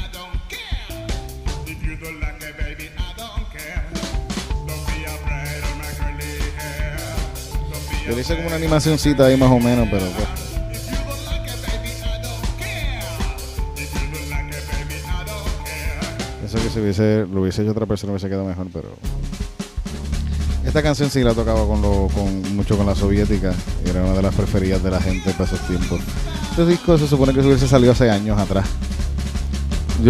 Hice 8.18 8.34
como 8.36 8.48
una 8.48 8.56
animacioncita 8.56 9.26
ahí 9.26 9.36
más 9.36 9.50
o 9.50 9.58
menos, 9.60 9.88
pero 9.90 10.06
pues. 10.10 10.28
Eso 16.44 16.58
que 16.62 16.70
se 16.70 16.80
hubiese, 16.80 17.26
lo 17.32 17.42
hubiese 17.42 17.62
hecho 17.62 17.70
otra 17.70 17.86
persona 17.86 18.12
hubiese 18.12 18.28
quedado 18.28 18.44
mejor, 18.46 18.66
pero. 18.72 18.88
Esta 20.66 20.82
canción 20.82 21.10
sí 21.10 21.22
la 21.22 21.34
tocaba 21.34 21.66
con 21.66 21.80
lo, 21.82 22.08
con, 22.14 22.56
mucho 22.56 22.76
con 22.76 22.86
la 22.86 22.94
soviética. 22.94 23.52
Era 23.84 24.02
una 24.02 24.14
de 24.14 24.22
las 24.22 24.34
preferidas 24.34 24.82
de 24.82 24.90
la 24.90 25.00
gente 25.00 25.30
para 25.32 25.44
esos 25.44 25.60
tiempos. 25.66 26.00
Este 26.50 26.66
disco 26.66 26.98
se 26.98 27.06
supone 27.08 27.32
que 27.32 27.40
se 27.40 27.46
hubiese 27.46 27.68
salido 27.68 27.92
hace 27.92 28.10
años 28.10 28.38
atrás. 28.38 28.66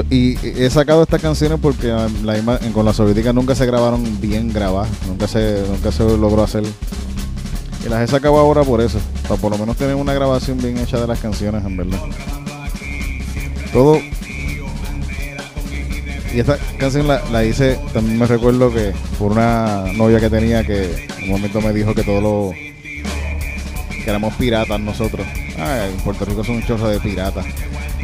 Y 0.09 0.37
he 0.47 0.71
sacado 0.71 1.02
estas 1.02 1.21
canciones 1.21 1.59
porque 1.61 1.88
la 1.88 2.35
misma- 2.37 2.59
con 2.73 2.85
la 2.85 2.92
soviética 2.92 3.33
nunca 3.33 3.54
se 3.54 3.66
grabaron 3.66 4.21
bien 4.21 4.52
grabadas. 4.52 4.88
Nunca 5.07 5.26
se, 5.28 5.64
nunca 5.69 5.92
se 5.92 6.04
logró 6.04 6.42
hacer. 6.42 6.62
Y 7.85 7.89
las 7.89 8.03
he 8.03 8.07
sacado 8.07 8.39
ahora 8.39 8.63
por 8.63 8.81
eso. 8.81 9.01
Para 9.23 9.41
por 9.41 9.53
lo 9.53 9.59
menos 9.59 9.77
tener 9.77 9.95
una 9.95 10.13
grabación 10.13 10.59
bien 10.59 10.79
hecha 10.79 11.01
de 11.01 11.07
las 11.07 11.19
canciones, 11.19 11.65
en 11.65 11.77
verdad. 11.77 11.99
Todo. 13.73 13.99
Y 16.33 16.39
esta 16.39 16.59
canción 16.79 17.09
la, 17.09 17.23
la 17.31 17.45
hice, 17.45 17.79
también 17.93 18.19
me 18.19 18.27
recuerdo 18.27 18.73
que 18.73 18.93
por 19.19 19.33
una 19.33 19.85
novia 19.95 20.21
que 20.21 20.31
tenía 20.31 20.65
que 20.65 21.09
un 21.23 21.31
momento 21.31 21.61
me 21.61 21.73
dijo 21.73 21.95
que 21.95 22.05
todos 22.05 22.23
los. 22.23 22.55
que 22.55 24.05
éramos 24.09 24.35
piratas 24.35 24.79
nosotros. 24.79 25.27
Ah, 25.59 25.87
en 25.91 25.97
Puerto 25.99 26.25
Rico 26.25 26.45
son 26.45 26.57
un 26.57 26.63
chorro 26.63 26.89
de 26.89 27.01
piratas. 27.01 27.47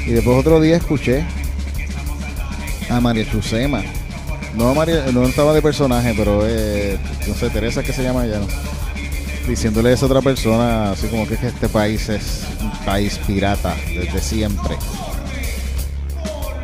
Y 0.07 0.11
después 0.11 0.39
otro 0.39 0.61
día 0.61 0.77
escuché 0.77 1.25
a 2.91 3.01
María 3.01 3.29
Chusema. 3.31 3.83
No, 4.55 4.75
María, 4.75 5.07
no 5.13 5.25
estaba 5.25 5.53
de 5.53 5.61
personaje, 5.63 6.15
pero 6.17 6.41
eh, 6.47 6.99
no 7.27 7.35
sé, 7.35 7.51
Teresa 7.51 7.83
que 7.83 7.93
se 7.93 8.03
llama 8.03 8.25
ella, 8.25 8.39
¿no? 8.39 8.47
Diciéndole 9.47 9.93
a 9.93 10.05
otra 10.05 10.21
persona, 10.21 10.91
así 10.93 11.07
como 11.09 11.27
que 11.27 11.35
este 11.35 11.69
país 11.69 12.09
es 12.09 12.43
un 12.61 12.71
país 12.85 13.19
pirata 13.27 13.75
desde 13.89 14.21
siempre. 14.21 14.77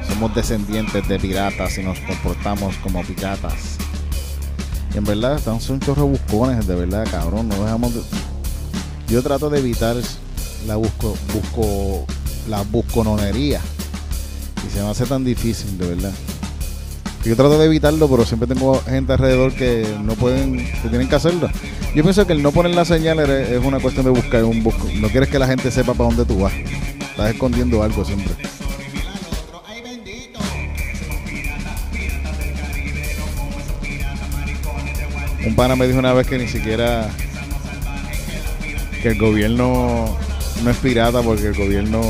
Somos 0.09 0.35
descendientes 0.35 1.07
de 1.09 1.19
piratas 1.19 1.79
y 1.79 1.83
nos 1.83 1.99
comportamos 2.01 2.77
como 2.79 3.03
piratas. 3.03 3.77
Y 4.95 4.99
en 4.99 5.05
verdad, 5.05 5.37
están 5.37 5.61
son 5.61 5.81
chorros 5.81 6.09
buscones, 6.11 6.67
de 6.67 6.75
verdad, 6.75 7.07
cabrón. 7.11 7.49
No 7.49 7.63
dejamos 7.65 7.95
de- 7.95 8.03
Yo 9.09 9.23
trato 9.23 9.49
de 9.49 9.59
evitar 9.59 9.97
la 10.67 10.77
busco, 10.77 11.17
busco, 11.33 12.05
la 12.49 12.63
buscononería. 12.63 13.61
Y 14.67 14.71
se 14.71 14.83
me 14.83 14.89
hace 14.91 15.07
tan 15.07 15.25
difícil, 15.25 15.79
de 15.79 15.89
verdad. 15.95 16.13
Yo 17.25 17.37
trato 17.37 17.57
de 17.57 17.67
evitarlo, 17.67 18.09
pero 18.09 18.27
siempre 18.27 18.49
tengo 18.49 18.81
gente 18.83 19.13
alrededor 19.13 19.53
que 19.53 19.87
no 20.03 20.15
pueden, 20.15 20.57
que 20.57 20.89
tienen 20.89 21.09
que 21.09 21.15
hacerlo. 21.15 21.49
Yo 21.95 22.03
pienso 22.03 22.27
que 22.27 22.33
el 22.33 22.43
no 22.43 22.51
poner 22.51 22.75
la 22.75 22.85
señal 22.85 23.21
es, 23.21 23.65
una 23.65 23.79
cuestión 23.79 24.05
de 24.05 24.11
buscar 24.11 24.43
un 24.45 24.63
busco. 24.63 24.89
No 24.97 25.09
quieres 25.09 25.29
que 25.29 25.39
la 25.39 25.47
gente 25.47 25.71
sepa 25.71 25.95
para 25.95 26.09
dónde 26.09 26.25
tú 26.25 26.41
vas. 26.41 26.53
Estás 27.01 27.31
escondiendo 27.31 27.83
algo 27.83 28.05
siempre. 28.05 28.35
Un 35.47 35.55
pana 35.55 35.77
me 35.77 35.87
dijo 35.87 35.99
una 35.99 36.13
vez 36.13 36.27
que 36.27 36.39
ni 36.39 36.49
siquiera 36.49 37.09
que 39.01 39.09
el 39.09 39.19
gobierno 39.19 40.17
no 40.63 40.71
es 40.71 40.77
pirata 40.79 41.21
porque 41.23 41.49
el 41.49 41.55
gobierno, 41.55 42.01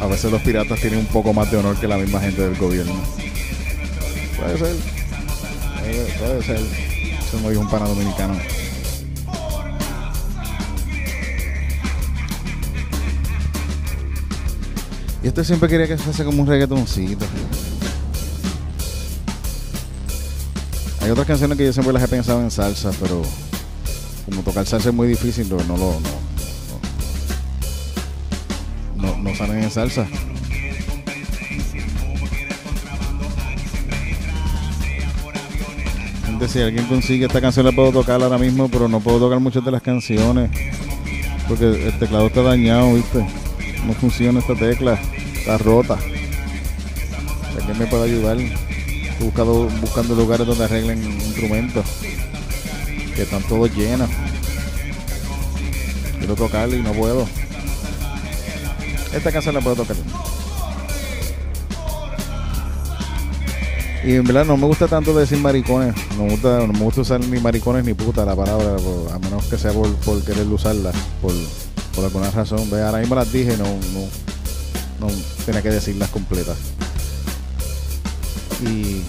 a 0.00 0.06
veces 0.06 0.30
los 0.30 0.40
piratas 0.42 0.80
tienen 0.80 1.00
un 1.00 1.06
poco 1.06 1.32
más 1.32 1.50
de 1.50 1.56
honor 1.58 1.76
que 1.76 1.86
la 1.86 1.98
misma 1.98 2.20
gente 2.20 2.42
del 2.42 2.56
gobierno. 2.56 3.25
Puede 4.36 4.58
ser. 4.58 4.76
Puede, 6.18 6.42
ser. 6.42 6.60
Eso 6.60 7.40
me 7.42 7.50
dijo 7.50 7.62
un 7.62 7.70
pana 7.70 7.86
dominicano. 7.86 8.34
Y 15.22 15.28
este 15.28 15.44
siempre 15.44 15.68
quería 15.68 15.88
que 15.88 15.98
se 15.98 16.10
hace 16.10 16.24
como 16.24 16.42
un 16.42 16.48
reggaetoncito. 16.48 17.24
Hay 21.00 21.10
otras 21.10 21.26
canciones 21.26 21.56
que 21.56 21.64
yo 21.64 21.72
siempre 21.72 21.92
las 21.92 22.02
he 22.02 22.08
pensado 22.08 22.40
en 22.40 22.50
salsa, 22.50 22.90
pero 23.00 23.22
como 24.24 24.42
tocar 24.42 24.66
salsa 24.66 24.90
es 24.90 24.94
muy 24.94 25.08
difícil, 25.08 25.48
no, 25.48 25.56
lo 25.56 26.00
no, 28.96 29.16
no 29.16 29.34
salen 29.34 29.62
en 29.62 29.70
salsa. 29.70 30.06
Gente, 36.38 36.52
si 36.52 36.60
alguien 36.60 36.84
consigue 36.84 37.24
esta 37.24 37.40
canción 37.40 37.64
la 37.64 37.72
puedo 37.72 37.92
tocar 37.92 38.22
ahora 38.22 38.36
mismo, 38.36 38.68
pero 38.68 38.88
no 38.88 39.00
puedo 39.00 39.18
tocar 39.18 39.40
muchas 39.40 39.64
de 39.64 39.70
las 39.70 39.80
canciones. 39.80 40.50
Porque 41.48 41.64
el 41.64 41.98
teclado 41.98 42.26
está 42.26 42.42
dañado, 42.42 42.92
¿viste? 42.92 43.26
No 43.86 43.94
funciona 43.94 44.40
esta 44.40 44.54
tecla. 44.54 45.00
Está 45.34 45.56
rota. 45.56 45.96
¿Alguien 47.58 47.78
me 47.78 47.86
puede 47.86 48.12
ayudar? 48.12 48.36
Estoy 48.38 49.24
buscando, 49.24 49.70
buscando 49.80 50.14
lugares 50.14 50.46
donde 50.46 50.64
arreglen 50.64 51.02
instrumentos. 51.04 51.86
Que 53.14 53.22
están 53.22 53.42
todos 53.44 53.74
llenos. 53.74 54.10
Quiero 56.18 56.34
tocarle 56.34 56.76
y 56.76 56.82
no 56.82 56.92
puedo. 56.92 57.26
Esta 59.14 59.32
canción 59.32 59.54
la 59.54 59.62
puedo 59.62 59.76
tocar. 59.76 59.96
Y 64.06 64.14
en 64.14 64.22
verdad 64.22 64.44
no 64.44 64.56
me 64.56 64.66
gusta 64.66 64.86
tanto 64.86 65.12
decir 65.18 65.38
maricones. 65.38 65.92
No 66.16 66.26
me 66.26 66.30
gusta, 66.30 66.64
no 66.64 66.72
me 66.72 66.78
gusta 66.78 67.00
usar 67.00 67.18
ni 67.18 67.40
maricones 67.40 67.84
ni 67.84 67.92
puta 67.92 68.24
la 68.24 68.36
palabra, 68.36 68.76
a 69.12 69.18
menos 69.18 69.46
que 69.46 69.58
sea 69.58 69.72
por, 69.72 69.92
por 69.96 70.22
querer 70.22 70.46
usarla, 70.46 70.92
por, 71.20 71.32
por 71.92 72.04
alguna 72.04 72.30
razón. 72.30 72.70
Ve, 72.70 72.84
ahora 72.84 72.98
mismo 72.98 73.16
las 73.16 73.32
dije 73.32 73.56
no, 73.56 73.64
no, 73.64 74.06
no 75.00 75.12
tenía 75.44 75.60
que 75.60 75.70
decirlas 75.70 76.08
completas. 76.10 76.56
Y. 78.62 79.02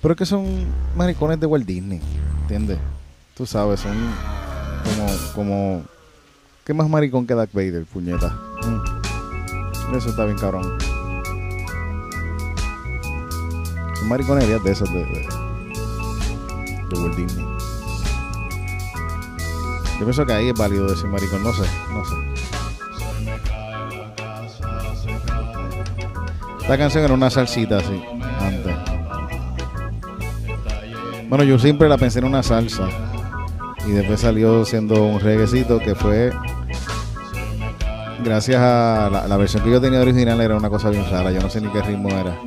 Pero 0.00 0.14
es 0.14 0.18
que 0.18 0.26
son 0.26 0.46
maricones 0.94 1.40
de 1.40 1.46
Walt 1.46 1.66
Disney, 1.66 2.00
¿entiendes? 2.42 2.78
Tú 3.36 3.46
sabes, 3.46 3.80
son 3.80 3.96
como, 4.84 5.12
como. 5.34 5.84
¿Qué 6.64 6.72
más 6.72 6.88
maricón 6.88 7.26
que 7.26 7.34
Darth 7.34 7.52
Vader, 7.52 7.84
puñeta? 7.84 8.28
Mm. 8.62 9.96
Eso 9.96 10.10
está 10.10 10.24
bien 10.24 10.38
cabrón. 10.38 10.85
Son 14.06 14.10
mariconerías 14.10 14.62
de 14.62 14.70
esas 14.70 14.92
de, 14.92 15.00
de, 15.04 15.20
de 16.88 16.96
Walt. 16.96 17.18
Yo 19.98 20.04
pienso 20.04 20.24
que 20.24 20.32
ahí 20.32 20.48
es 20.50 20.54
válido 20.54 20.86
decir 20.86 21.08
maricón, 21.08 21.42
no 21.42 21.52
sé, 21.52 21.64
no 21.92 22.04
sé. 22.04 22.14
Esta 26.60 26.78
canción 26.78 27.02
era 27.02 27.14
una 27.14 27.30
salsita 27.30 27.78
así, 27.78 28.00
antes. 28.40 28.76
Bueno, 31.28 31.42
yo 31.42 31.58
siempre 31.58 31.88
la 31.88 31.98
pensé 31.98 32.20
en 32.20 32.26
una 32.26 32.44
salsa. 32.44 32.88
Y 33.88 33.90
después 33.90 34.20
salió 34.20 34.64
siendo 34.64 35.02
un 35.02 35.18
reguecito 35.18 35.80
que 35.80 35.96
fue. 35.96 36.32
Gracias 38.22 38.60
a 38.60 39.26
la 39.26 39.36
versión 39.36 39.64
que 39.64 39.70
yo 39.72 39.80
tenía 39.80 40.00
original, 40.00 40.40
era 40.40 40.54
una 40.56 40.70
cosa 40.70 40.90
bien 40.90 41.10
rara. 41.10 41.32
Yo 41.32 41.40
no 41.40 41.50
sé 41.50 41.60
ni 41.60 41.72
qué 41.72 41.82
ritmo 41.82 42.08
era. 42.10 42.38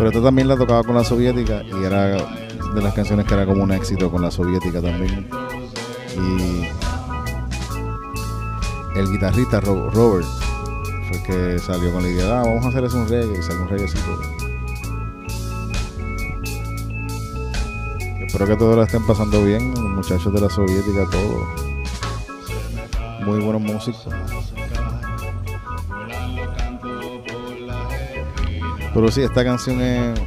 Pero 0.00 0.08
esta 0.08 0.22
también 0.22 0.48
la 0.48 0.56
tocaba 0.56 0.82
con 0.82 0.94
la 0.94 1.04
soviética 1.04 1.62
y 1.62 1.84
era 1.84 2.06
de 2.06 2.80
las 2.82 2.94
canciones 2.94 3.26
que 3.26 3.34
era 3.34 3.44
como 3.44 3.62
un 3.62 3.70
éxito 3.70 4.10
con 4.10 4.22
la 4.22 4.30
soviética 4.30 4.80
también. 4.80 5.28
Y 6.16 6.64
el 8.98 9.10
guitarrista 9.12 9.60
Ro- 9.60 9.90
Robert 9.90 10.26
fue 11.06 11.18
el 11.18 11.22
que 11.22 11.58
salió 11.58 11.92
con 11.92 12.02
la 12.02 12.08
idea, 12.08 12.40
ah, 12.40 12.44
vamos 12.46 12.64
a 12.64 12.68
hacer 12.70 12.84
eso 12.84 12.96
un 12.96 13.08
reggae 13.08 13.38
y 13.38 13.42
salió 13.42 13.60
un 13.64 13.68
reggaecito. 13.68 14.20
Espero 18.26 18.46
que 18.46 18.56
todos 18.56 18.78
la 18.78 18.84
estén 18.84 19.06
pasando 19.06 19.44
bien, 19.44 19.70
los 19.74 19.82
muchachos 19.82 20.32
de 20.32 20.40
la 20.40 20.48
soviética, 20.48 21.04
todos. 21.10 21.46
Muy 23.26 23.40
buenos 23.40 23.60
músicos. 23.60 24.06
Pero 28.94 29.10
sí, 29.10 29.22
esta 29.22 29.44
canción 29.44 29.80
es. 29.80 30.20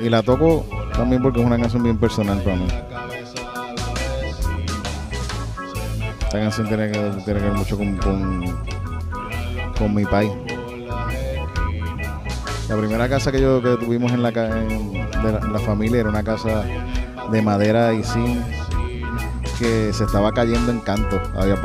Y 0.00 0.08
la 0.08 0.22
toco 0.22 0.64
también 0.94 1.22
porque 1.22 1.40
es 1.40 1.46
una 1.46 1.58
canción 1.58 1.82
bien 1.82 1.98
personal 1.98 2.40
para 2.42 2.56
mí. 2.56 2.66
Esta 6.22 6.38
canción 6.38 6.68
tiene 6.68 6.90
que, 6.92 6.98
tiene 7.24 7.40
que 7.40 7.46
ver 7.46 7.52
mucho 7.52 7.76
con, 7.76 7.96
con, 7.96 8.44
con 9.76 9.94
mi 9.94 10.04
país. 10.04 10.30
La 12.68 12.76
primera 12.76 13.08
casa 13.08 13.32
que 13.32 13.40
yo 13.40 13.60
que 13.60 13.76
tuvimos 13.84 14.12
en 14.12 14.22
la, 14.22 14.28
en- 14.28 14.92
de 14.92 15.32
la, 15.52 15.58
familia 15.58 16.00
era 16.00 16.08
una 16.08 16.22
casa 16.22 16.62
de 17.32 17.42
madera 17.42 17.92
y 17.92 18.04
zinc 18.04 18.38
que 19.58 19.92
se 19.92 20.04
estaba 20.04 20.32
cayendo 20.32 20.70
en 20.70 20.78
canto. 20.80 21.20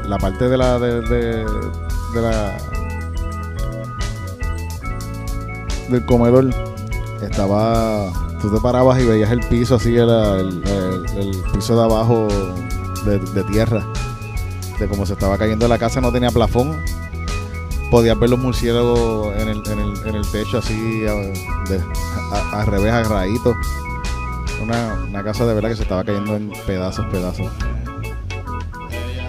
La 0.07 0.17
parte 0.17 0.49
de 0.49 0.57
la 0.57 0.79
de- 0.79 1.01
de 1.01 2.21
la 2.21 2.57
del 5.89 6.05
comedor 6.05 6.49
estaba 7.21 8.11
tú 8.41 8.53
te 8.53 8.61
parabas 8.61 9.01
y 9.01 9.05
veías 9.05 9.31
el 9.31 9.39
piso 9.41 9.75
así 9.75 9.95
era 9.95 10.39
el, 10.39 10.61
piso 11.53 11.75
de 11.75 11.83
abajo 11.83 12.27
de, 13.05 13.43
tierra 13.45 13.85
de 14.79 14.87
cómo 14.87 15.05
se 15.05 15.13
estaba 15.13 15.37
cayendo 15.37 15.67
la 15.67 15.77
casa 15.77 16.01
no 16.01 16.11
tenía 16.11 16.31
plafón. 16.31 16.75
Podías 17.91 18.19
ver 18.19 18.31
los 18.31 18.39
murciélagos 18.39 19.33
en 19.37 19.47
el, 19.47 19.61
en 19.67 19.79
el, 19.79 20.07
en 20.07 20.15
el 20.15 20.31
techo 20.31 20.57
así 20.57 21.05
al 21.07 22.65
revés 22.65 22.91
agarraditos 22.91 23.55
una, 24.61 25.05
una 25.07 25.23
casa 25.23 25.45
de 25.45 25.53
verdad 25.53 25.69
que 25.69 25.75
se 25.75 25.83
estaba 25.83 26.03
cayendo 26.03 26.35
en 26.35 26.51
pedazos 26.65 27.05
pedazos. 27.07 27.47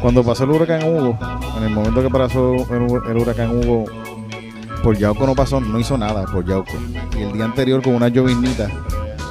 Cuando 0.00 0.24
pasó 0.24 0.44
el 0.44 0.50
huracán 0.50 0.82
Hugo 0.84 1.18
en 1.58 1.64
el 1.64 1.70
momento 1.70 2.02
que 2.02 2.10
pasó 2.10 2.54
el, 2.54 3.10
el 3.10 3.16
huracán 3.16 3.56
Hugo 3.56 3.84
por 4.82 4.96
Yauco 4.96 5.26
no 5.26 5.34
pasó, 5.34 5.60
no 5.60 5.78
hizo 5.78 5.98
nada 5.98 6.24
por 6.24 6.44
Yauco. 6.44 6.72
Y 7.16 7.22
el 7.22 7.32
día 7.32 7.44
anterior 7.44 7.82
con 7.82 7.94
una 7.94 8.08
llovinita, 8.08 8.70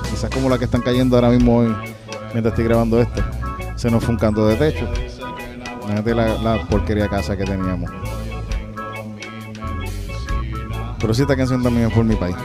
quizás 0.10 0.30
como 0.30 0.50
la 0.50 0.58
que 0.58 0.66
están 0.66 0.82
cayendo 0.82 1.16
ahora 1.16 1.30
mismo 1.30 1.58
hoy, 1.58 1.76
mientras 2.34 2.54
estoy 2.54 2.66
grabando 2.66 3.00
esto, 3.02 3.22
se 3.76 3.90
nos 3.90 4.04
fue 4.04 4.14
un 4.14 4.20
canto 4.20 4.48
de 4.48 4.56
techo. 4.56 4.88
Imagínate 5.84 6.16
la, 6.16 6.66
porquería 6.70 7.08
casa 7.08 7.38
que 7.38 7.44
teníamos. 7.44 7.92
Pero 11.00 11.14
sí, 11.14 11.22
esta 11.22 11.36
canción 11.36 11.62
también 11.62 11.88
es 11.88 11.94
por 11.94 12.04
mi 12.04 12.16
país. 12.16 12.36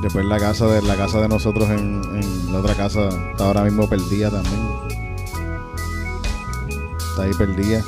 Después 0.00 0.24
la 0.24 0.38
casa 0.38 0.66
de 0.68 0.80
la 0.82 0.94
casa 0.94 1.20
de 1.20 1.28
nosotros 1.28 1.68
en 1.70 2.52
la 2.52 2.60
otra 2.60 2.74
casa 2.74 3.08
está 3.08 3.44
ahora 3.44 3.64
mismo 3.64 3.88
perdida 3.88 4.30
también. 4.30 4.87
Está 7.18 7.26
ahí 7.26 7.34
perdida. 7.34 7.82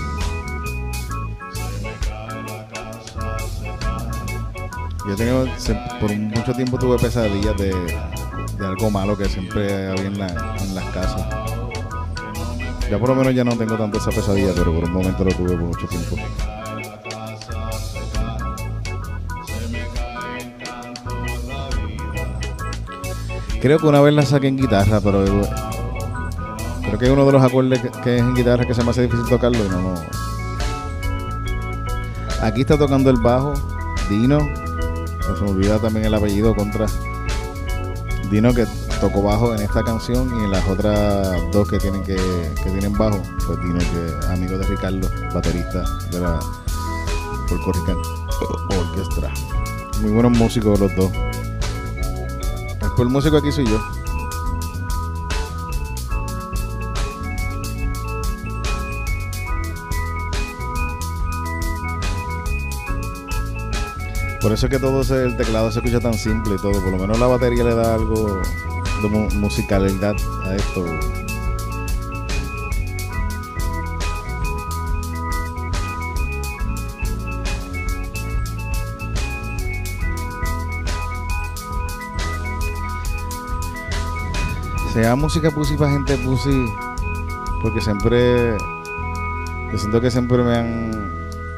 Yo 5.06 5.46
se- 5.56 5.78
por 6.00 6.16
mucho 6.16 6.52
tiempo 6.52 6.76
tuve 6.76 6.98
pesadillas 6.98 7.56
de, 7.56 7.72
de 8.58 8.66
algo 8.66 8.90
malo 8.90 9.16
que 9.16 9.26
siempre 9.28 9.86
había 9.88 10.06
en, 10.06 10.18
la- 10.18 10.56
en 10.60 10.74
las 10.74 10.84
casas. 10.86 11.22
Ya 12.90 12.98
por 12.98 13.10
lo 13.10 13.14
menos 13.14 13.32
ya 13.36 13.44
no 13.44 13.56
tengo 13.56 13.76
tanto 13.76 13.98
esa 13.98 14.10
pesadilla, 14.10 14.50
pero 14.52 14.74
por 14.74 14.82
un 14.82 14.92
momento 14.94 15.22
lo 15.22 15.30
tuve 15.32 15.50
por 15.50 15.60
mucho 15.60 15.86
tiempo. 15.86 16.16
Creo 23.60 23.78
que 23.78 23.86
una 23.86 24.00
vez 24.00 24.14
la 24.14 24.22
saqué 24.22 24.48
en 24.48 24.56
guitarra, 24.56 25.00
pero 25.00 25.24
creo 26.90 26.98
que 26.98 27.04
hay 27.06 27.10
uno 27.12 27.24
de 27.24 27.32
los 27.32 27.42
acordes 27.42 27.80
que, 28.02 28.16
es 28.16 28.20
en 28.20 28.34
guitarra 28.34 28.66
que 28.66 28.74
se 28.74 28.82
me 28.82 28.90
hace 28.90 29.02
difícil 29.02 29.26
tocarlo 29.28 29.64
y 29.64 29.68
no, 29.68 29.80
no. 29.80 29.94
Aquí 32.42 32.62
está 32.62 32.76
tocando 32.76 33.10
el 33.10 33.16
bajo, 33.16 33.54
Dino. 34.08 34.40
Se 34.40 35.44
me 35.44 35.50
olvida 35.50 35.78
también 35.78 36.06
el 36.06 36.14
apellido 36.14 36.54
contra 36.54 36.86
Dino 38.30 38.52
que 38.52 38.66
tocó 39.00 39.22
bajo 39.22 39.54
en 39.54 39.62
esta 39.62 39.84
canción 39.84 40.28
y 40.40 40.44
en 40.44 40.50
las 40.50 40.66
otras 40.68 41.28
dos 41.52 41.68
que 41.68 41.78
tienen 41.78 42.02
que, 42.02 42.16
tienen 42.62 42.92
bajo. 42.94 43.22
Pues 43.46 43.58
Dino 43.60 43.78
que 43.78 44.18
es 44.18 44.26
amigo 44.26 44.58
de 44.58 44.66
Ricardo, 44.66 45.08
baterista 45.32 45.84
de 46.10 46.20
la 46.20 46.40
Puerto 47.48 47.72
Rican 47.72 47.96
Orquestra. 48.76 49.32
Muy 50.00 50.10
buenos 50.12 50.36
músicos 50.36 50.80
los 50.80 50.94
dos. 50.96 51.10
El 52.98 53.08
músico 53.08 53.38
aquí 53.38 53.50
soy 53.50 53.66
yo. 53.66 53.99
Por 64.40 64.52
eso 64.52 64.66
es 64.66 64.70
que 64.70 64.78
todo 64.78 65.02
ese- 65.02 65.22
el 65.24 65.36
teclado 65.36 65.70
se 65.70 65.80
escucha 65.80 66.00
tan 66.00 66.14
simple 66.14 66.54
y 66.54 66.56
todo. 66.58 66.72
Por 66.72 66.92
lo 66.92 66.98
menos 66.98 67.18
la 67.18 67.26
batería 67.26 67.62
le 67.64 67.74
da 67.74 67.94
algo 67.94 68.40
de 69.02 69.08
mu- 69.08 69.28
musicalidad 69.34 70.14
a 70.44 70.54
esto. 70.56 70.84
Sea 84.92 85.14
música 85.14 85.50
pussy 85.50 85.76
para 85.76 85.92
gente 85.92 86.16
pussy. 86.18 86.66
Porque 87.62 87.80
siempre. 87.80 88.56
Yo 89.72 89.78
siento 89.78 90.00
que 90.00 90.10
siempre 90.10 90.38
me 90.42 90.56
han, 90.56 90.90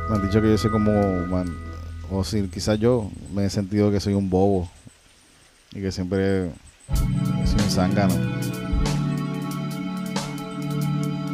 me 0.09 0.17
han 0.17 0.23
dicho 0.23 0.41
que 0.43 0.51
yo 0.51 0.59
soy 0.59 0.71
como. 0.71 1.27
man- 1.27 1.55
o 2.13 2.23
si 2.25 2.43
quizás 2.49 2.79
yo 2.79 3.11
me 3.35 3.47
he 3.47 3.51
sentido 3.51 3.91
que 3.91 3.99
soy 3.99 4.15
un 4.15 4.29
bobo. 4.29 4.69
Y 5.75 5.81
que 5.81 5.91
siempre 5.91 6.51
soy 7.45 7.65
un 7.65 7.71
zángano. 7.71 8.15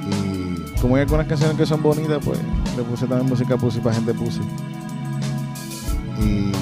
Y 0.09 0.81
como 0.81 0.95
hay 0.95 1.03
algunas 1.03 1.27
canciones 1.27 1.57
que 1.57 1.67
son 1.67 1.83
bonitas, 1.83 2.21
pues 2.25 2.39
le 2.77 2.85
puse 2.85 3.07
también 3.07 3.29
música 3.29 3.57
pussy 3.57 3.81
para 3.81 3.97
gente 3.97 4.15
pussy. 4.15 4.41
Y. 6.23 6.53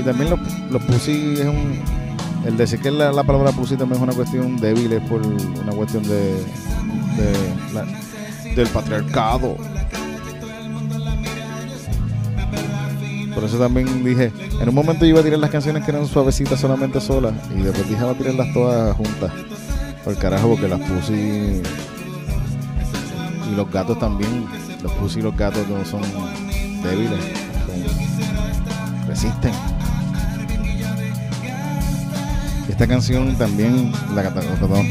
Y 0.00 0.02
también 0.02 0.30
los, 0.30 0.40
los 0.70 0.82
pussy 0.82 1.34
es 1.34 1.46
un. 1.46 1.78
El 2.44 2.56
decir 2.56 2.80
que 2.80 2.90
la, 2.90 3.12
la 3.12 3.22
palabra 3.22 3.52
pussy 3.52 3.76
también 3.76 3.98
es 3.98 4.02
una 4.02 4.14
cuestión 4.14 4.56
débil, 4.56 4.92
es 4.92 5.02
por 5.08 5.24
una 5.24 5.72
cuestión 5.72 6.02
de. 6.02 6.44
del 8.56 8.66
patriarcado. 8.68 9.56
Por 13.40 13.48
eso 13.48 13.58
también 13.58 14.04
dije, 14.04 14.30
en 14.60 14.68
un 14.68 14.74
momento 14.74 15.06
yo 15.06 15.12
iba 15.12 15.20
a 15.20 15.22
tirar 15.22 15.38
las 15.38 15.48
canciones 15.48 15.82
que 15.82 15.92
eran 15.92 16.06
suavecitas 16.06 16.60
solamente 16.60 17.00
solas 17.00 17.32
y 17.56 17.62
después 17.62 17.88
dije 17.88 18.04
voy 18.04 18.14
a 18.14 18.18
tirarlas 18.18 18.52
todas 18.52 18.94
juntas. 18.94 19.32
Por 20.04 20.14
carajo, 20.18 20.50
porque 20.50 20.68
las 20.68 20.78
pussy 20.80 21.62
y 23.50 23.56
los 23.56 23.70
gatos 23.72 23.98
también, 23.98 24.44
los 24.82 24.92
pussy 24.92 25.20
y 25.20 25.22
los 25.22 25.34
gatos 25.34 25.66
no 25.68 25.82
son 25.86 26.02
débiles, 26.82 27.18
resisten. 29.08 29.52
Esta 32.68 32.86
canción 32.86 33.36
también 33.36 33.90
la 34.14 34.34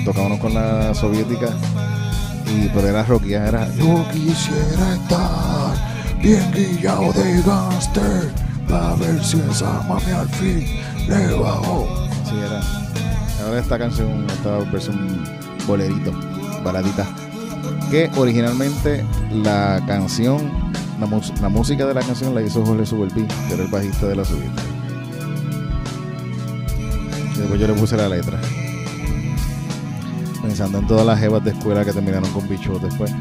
tocábamos 0.05 0.39
con 0.39 0.55
la 0.55 0.95
soviética 0.95 1.49
y 2.47 2.67
pero 2.69 2.87
era 2.87 3.03
rockia, 3.03 3.47
era 3.47 3.67
quisiera 4.11 4.95
estar 4.95 5.88
bien 6.21 6.51
guillado 6.51 7.11
de 7.13 7.41
gangster 7.41 8.31
para 8.67 8.95
ver 8.95 9.23
si 9.23 9.39
esa 9.49 9.81
mami 9.87 10.11
al 10.11 10.29
fin 10.29 10.65
le 11.07 11.33
bajó. 11.35 12.07
Sí, 12.25 12.35
era. 12.37 12.61
Ahora 13.43 13.59
esta 13.59 13.79
canción, 13.79 14.25
esta 14.29 14.57
versión 14.71 15.23
bolerito, 15.65 16.11
baladita. 16.63 17.07
Que 17.89 18.09
originalmente 18.15 19.03
la 19.31 19.81
canción, 19.87 20.51
la, 20.99 21.49
música 21.49 21.85
de 21.85 21.93
la 21.93 22.01
canción 22.01 22.35
la 22.35 22.41
hizo 22.41 22.63
Jorge 22.63 22.85
Suberví, 22.85 23.25
que 23.47 23.53
era 23.53 23.63
el 23.63 23.71
bajista 23.71 24.07
de 24.07 24.15
la 24.15 24.25
subida. 24.25 24.51
Después 27.37 27.59
yo 27.59 27.67
le 27.67 27.73
puse 27.73 27.97
la 27.97 28.09
letra. 28.09 28.39
Pensando 30.41 30.79
en 30.79 30.87
todas 30.87 31.05
las 31.05 31.19
jevas 31.19 31.43
de 31.43 31.51
escuela 31.51 31.83
que 31.85 31.93
terminaron 31.93 32.29
con 32.31 32.47
bichos 32.47 32.81
después. 32.81 33.11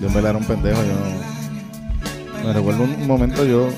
Yo 0.00 0.08
me 0.10 0.22
la 0.22 0.30
era 0.30 0.38
un 0.38 0.44
pendejo, 0.44 0.80
yo 0.82 0.92
no- 0.92 1.35
Me 2.46 2.52
recuerdo 2.52 2.84
un 2.84 3.06
momento 3.06 3.44
yo, 3.44 3.68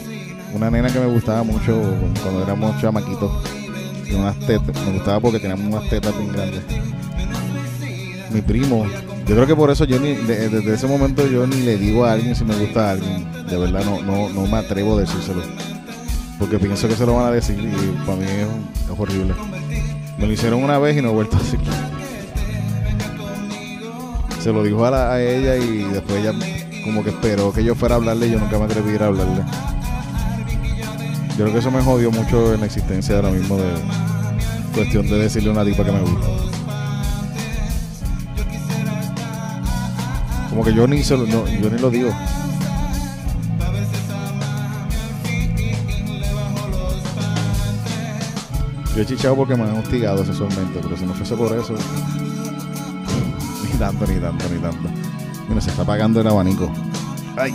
una 0.54 0.70
nena 0.70 0.92
que 0.92 1.00
me 1.00 1.06
gustaba 1.06 1.42
mucho 1.42 1.80
cuando 2.22 2.42
éramos 2.42 2.78
chamaquitos. 2.80 3.30
Tiene 4.04 4.20
unas 4.20 4.38
tetas. 4.40 4.76
Me 4.86 4.92
gustaba 4.92 5.20
porque 5.20 5.38
teníamos 5.38 5.66
unas 5.74 5.88
tetas 5.88 6.16
bien 6.18 6.32
grandes. 6.32 6.62
Mi 8.30 8.42
primo. 8.42 8.86
Yo 9.26 9.34
creo 9.34 9.46
que 9.46 9.56
por 9.56 9.70
eso 9.70 9.84
yo 9.84 9.98
ni, 9.98 10.14
de- 10.14 10.48
desde 10.48 10.74
ese 10.74 10.86
momento 10.86 11.26
yo 11.26 11.46
ni 11.46 11.60
le 11.62 11.76
digo 11.76 12.04
a 12.04 12.12
alguien 12.12 12.34
si 12.34 12.44
me 12.44 12.54
gusta 12.56 12.88
a 12.88 12.90
alguien. 12.92 13.26
De 13.48 13.56
verdad 13.56 13.84
no, 13.84 14.02
no, 14.02 14.28
no 14.30 14.46
me 14.46 14.58
atrevo 14.58 14.96
a 14.96 15.00
decírselo. 15.00 15.42
Porque 16.38 16.58
pienso 16.58 16.88
que 16.88 16.94
se 16.94 17.04
lo 17.06 17.14
van 17.14 17.26
a 17.26 17.30
decir 17.30 17.58
y 17.58 18.06
para 18.06 18.16
mí 18.16 18.24
es, 18.24 18.90
horrible. 18.98 19.34
Me 20.18 20.26
lo 20.26 20.32
hicieron 20.32 20.62
una 20.62 20.78
vez 20.78 20.96
y 20.96 21.02
no 21.02 21.10
he 21.10 21.12
vuelto 21.12 21.36
a 21.36 21.40
decirlo. 21.40 21.72
Se 24.40 24.52
lo 24.52 24.62
dijo 24.62 24.84
a, 24.84 25.12
a 25.12 25.22
ella 25.22 25.56
y 25.56 25.78
después 25.92 26.20
ella 26.20 26.32
como 26.88 27.04
que 27.04 27.10
esperó 27.10 27.52
que 27.52 27.62
yo 27.62 27.74
fuera 27.74 27.96
a 27.96 27.98
hablarle 27.98 28.28
y 28.28 28.30
yo 28.30 28.40
nunca 28.40 28.58
me 28.58 28.64
atreví 28.64 28.92
a 28.92 28.94
ir 28.94 29.02
a 29.02 29.06
hablarle. 29.08 29.44
Yo 31.36 31.44
creo 31.44 31.52
que 31.52 31.58
eso 31.58 31.70
me 31.70 31.82
jodió 31.82 32.10
mucho 32.10 32.54
en 32.54 32.60
la 32.60 32.66
existencia 32.66 33.16
ahora 33.16 33.30
mismo 33.30 33.58
de 33.58 33.74
cuestión 34.74 35.06
de 35.06 35.18
decirle 35.18 35.50
a 35.50 35.52
una 35.52 35.64
tipa 35.66 35.84
que 35.84 35.92
me 35.92 36.00
gusta. 36.00 36.26
Como 40.48 40.64
que 40.64 40.72
yo 40.72 40.86
ni 40.86 41.02
se 41.02 41.14
lo, 41.14 41.26
yo 41.26 41.70
ni 41.70 41.78
lo 41.78 41.90
digo. 41.90 42.10
Yo 48.96 49.02
he 49.02 49.06
chichado 49.06 49.36
porque 49.36 49.56
me 49.56 49.64
han 49.64 49.76
hostigado 49.76 50.24
sexualmente, 50.24 50.80
pero 50.82 50.96
si 50.96 51.04
no 51.04 51.12
fuese 51.12 51.36
por 51.36 51.52
eso, 51.54 51.74
ni 53.70 53.78
tanto, 53.78 54.06
ni 54.06 54.18
tanto, 54.18 54.48
ni 54.48 54.58
tanto. 54.58 55.07
Mira, 55.48 55.60
se 55.60 55.70
está 55.70 55.82
apagando 55.82 56.20
el 56.20 56.26
abanico. 56.26 56.70
Ay. 57.36 57.54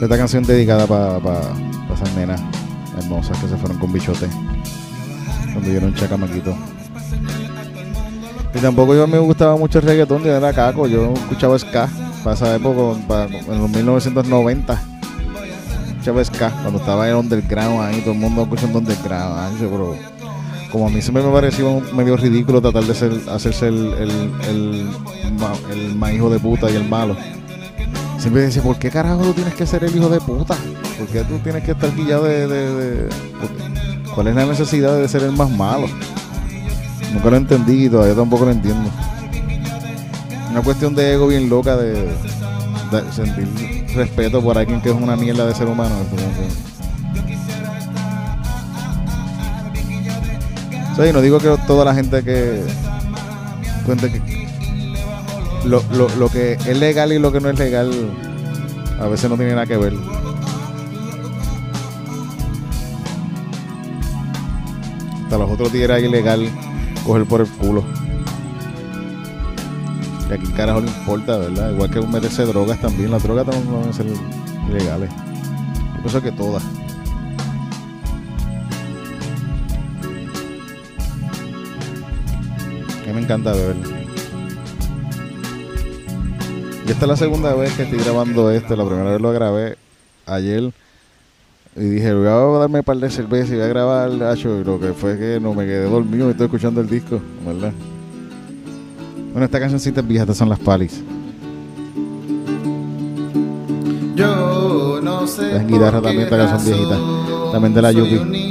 Esta 0.00 0.18
canción 0.18 0.42
dedicada 0.44 0.86
para 0.86 1.40
esas 1.94 2.14
nenas 2.16 2.40
hermosas 2.98 3.38
que 3.38 3.48
se 3.48 3.56
fueron 3.56 3.78
con 3.78 3.92
bichote. 3.92 4.28
Cuando 5.52 5.70
yo 5.70 5.76
era 5.78 5.86
un 5.86 5.94
chacamaquito. 5.94 6.54
Y 8.54 8.58
tampoco 8.58 8.94
yo 8.94 9.06
me 9.06 9.18
gustaba 9.18 9.56
mucho 9.56 9.78
el 9.78 9.84
reggaetón, 9.86 10.22
yo 10.22 10.36
era 10.36 10.52
caco, 10.52 10.86
yo 10.86 11.12
escuchaba 11.14 11.58
ska 11.58 11.88
para 12.22 12.34
esa 12.36 12.54
época, 12.54 13.00
para- 13.08 13.24
en 13.26 13.60
los 13.60 13.70
1990. 13.70 14.80
Escuchaba 15.88 16.24
ska, 16.24 16.50
cuando 16.50 16.78
estaba 16.78 17.08
en 17.08 17.16
underground 17.16 17.80
ahí, 17.82 18.00
todo 18.00 18.12
el 18.12 18.20
mundo 18.20 18.42
escuchando 18.42 18.78
underground, 18.78 19.60
yo, 19.60 19.70
pero 19.70 19.96
como 20.74 20.88
a 20.88 20.90
mí 20.90 21.00
siempre 21.00 21.22
me 21.22 21.30
parecía 21.30 21.64
un- 21.66 21.96
medio 21.96 22.16
ridículo 22.16 22.60
tratar 22.60 22.82
de 22.82 22.94
ser, 22.96 23.12
hacerse 23.30 23.68
el, 23.68 23.92
el, 23.94 24.10
el, 24.48 24.90
el 25.70 25.94
más 25.94 26.12
hijo 26.12 26.28
de 26.28 26.40
puta 26.40 26.68
y 26.68 26.74
el 26.74 26.88
malo. 26.88 27.16
Siempre 28.18 28.42
decía, 28.42 28.60
¿por 28.60 28.76
qué 28.76 28.90
carajo 28.90 29.22
tú 29.22 29.34
tienes 29.34 29.54
que 29.54 29.66
ser 29.66 29.84
el 29.84 29.94
hijo 29.94 30.08
de 30.08 30.18
puta? 30.20 30.56
¿Por 30.98 31.06
qué 31.06 31.20
tú 31.22 31.38
tienes 31.44 31.62
que 31.62 31.70
estar 31.70 31.94
guillado 31.94 32.24
de... 32.24 32.48
de- 32.48 32.72
de- 32.74 33.08
¿Cuál 34.16 34.26
es 34.28 34.34
la 34.34 34.46
necesidad 34.46 34.96
de 34.96 35.06
ser 35.08 35.22
el 35.22 35.30
más 35.30 35.48
malo? 35.48 35.86
Nunca 37.12 37.30
lo 37.30 37.36
entendí 37.36 37.86
y 37.86 37.88
todavía 37.88 38.14
tampoco 38.16 38.44
lo 38.44 38.50
entiendo. 38.50 38.90
Una 40.50 40.60
cuestión 40.60 40.94
de 40.96 41.12
ego 41.14 41.28
bien 41.28 41.48
loca 41.48 41.76
de, 41.76 41.92
de 41.92 43.12
sentir 43.12 43.46
respeto 43.94 44.42
por 44.42 44.58
alguien 44.58 44.80
que 44.80 44.90
es 44.90 44.96
una 44.96 45.14
mierda 45.14 45.46
de 45.46 45.54
ser 45.54 45.68
humano. 45.68 45.94
Sí, 50.96 51.12
no 51.12 51.20
digo 51.20 51.38
que 51.38 51.56
toda 51.66 51.84
la 51.84 51.94
gente 51.94 52.22
que 52.22 52.62
cuente 53.84 54.12
que 54.12 54.48
lo, 55.64 55.82
lo, 55.92 56.08
lo 56.16 56.28
que 56.28 56.52
es 56.52 56.78
legal 56.78 57.12
y 57.12 57.18
lo 57.18 57.32
que 57.32 57.40
no 57.40 57.50
es 57.50 57.58
legal 57.58 57.90
a 59.00 59.08
veces 59.08 59.28
no 59.28 59.36
tiene 59.36 59.52
nada 59.52 59.66
que 59.66 59.76
ver. 59.76 59.92
Hasta 65.24 65.38
los 65.38 65.50
otros 65.50 65.72
días 65.72 65.84
era 65.84 65.98
ilegal 65.98 66.48
coger 67.04 67.24
por 67.24 67.40
el 67.40 67.48
culo. 67.48 67.84
Y 70.30 70.32
aquí 70.32 70.46
carajo 70.52 70.80
le 70.80 70.86
importa, 70.86 71.38
¿verdad? 71.38 71.72
Igual 71.72 71.90
que 71.90 72.00
meterse 72.02 72.44
drogas 72.44 72.80
también. 72.80 73.10
Las 73.10 73.22
drogas 73.22 73.46
también 73.46 73.80
van 73.80 73.88
a 73.88 73.92
ser 73.92 74.06
ilegales. 74.68 75.10
Yo 75.10 76.00
pienso 76.02 76.22
que 76.22 76.32
todas. 76.32 76.62
Me 83.14 83.20
encanta 83.20 83.52
beber. 83.52 83.76
Y 86.86 86.90
esta 86.90 87.04
es 87.04 87.08
la 87.08 87.16
segunda 87.16 87.54
vez 87.54 87.72
que 87.74 87.84
estoy 87.84 87.98
grabando 87.98 88.50
esto. 88.50 88.76
La 88.76 88.84
primera 88.84 89.12
vez 89.12 89.20
lo 89.20 89.32
grabé 89.32 89.78
ayer. 90.26 90.72
Y 91.76 91.80
dije, 91.80 92.12
voy 92.12 92.26
a 92.26 92.58
darme 92.58 92.80
un 92.80 92.84
par 92.84 92.96
de 92.98 93.10
cervezas 93.10 93.50
y 93.50 93.54
voy 93.54 93.62
a 93.62 93.68
grabar, 93.68 94.10
hacho, 94.24 94.60
y 94.60 94.64
lo 94.64 94.78
que 94.78 94.92
fue 94.92 95.18
que 95.18 95.40
no 95.40 95.54
me 95.54 95.64
quedé 95.64 95.88
dormido 95.88 96.28
y 96.28 96.30
estoy 96.30 96.46
escuchando 96.46 96.80
el 96.80 96.88
disco, 96.88 97.20
¿verdad? 97.44 97.72
Bueno, 99.32 99.46
esta 99.46 99.58
cancioncita 99.58 100.00
es 100.00 100.06
vieja, 100.06 100.22
estas 100.22 100.36
son 100.36 100.48
las 100.48 100.60
palis. 100.60 101.02
Yo 104.14 105.00
no 105.02 105.26
sé. 105.26 105.52
Las 105.52 105.66
guitarras 105.66 106.00
también, 106.02 106.22
esta 106.22 106.36
canción 106.36 106.58
razón 106.58 106.72
viejita. 106.72 107.50
También 107.50 107.74
de 107.74 107.82
la 107.82 107.92
infeliz. 107.92 108.43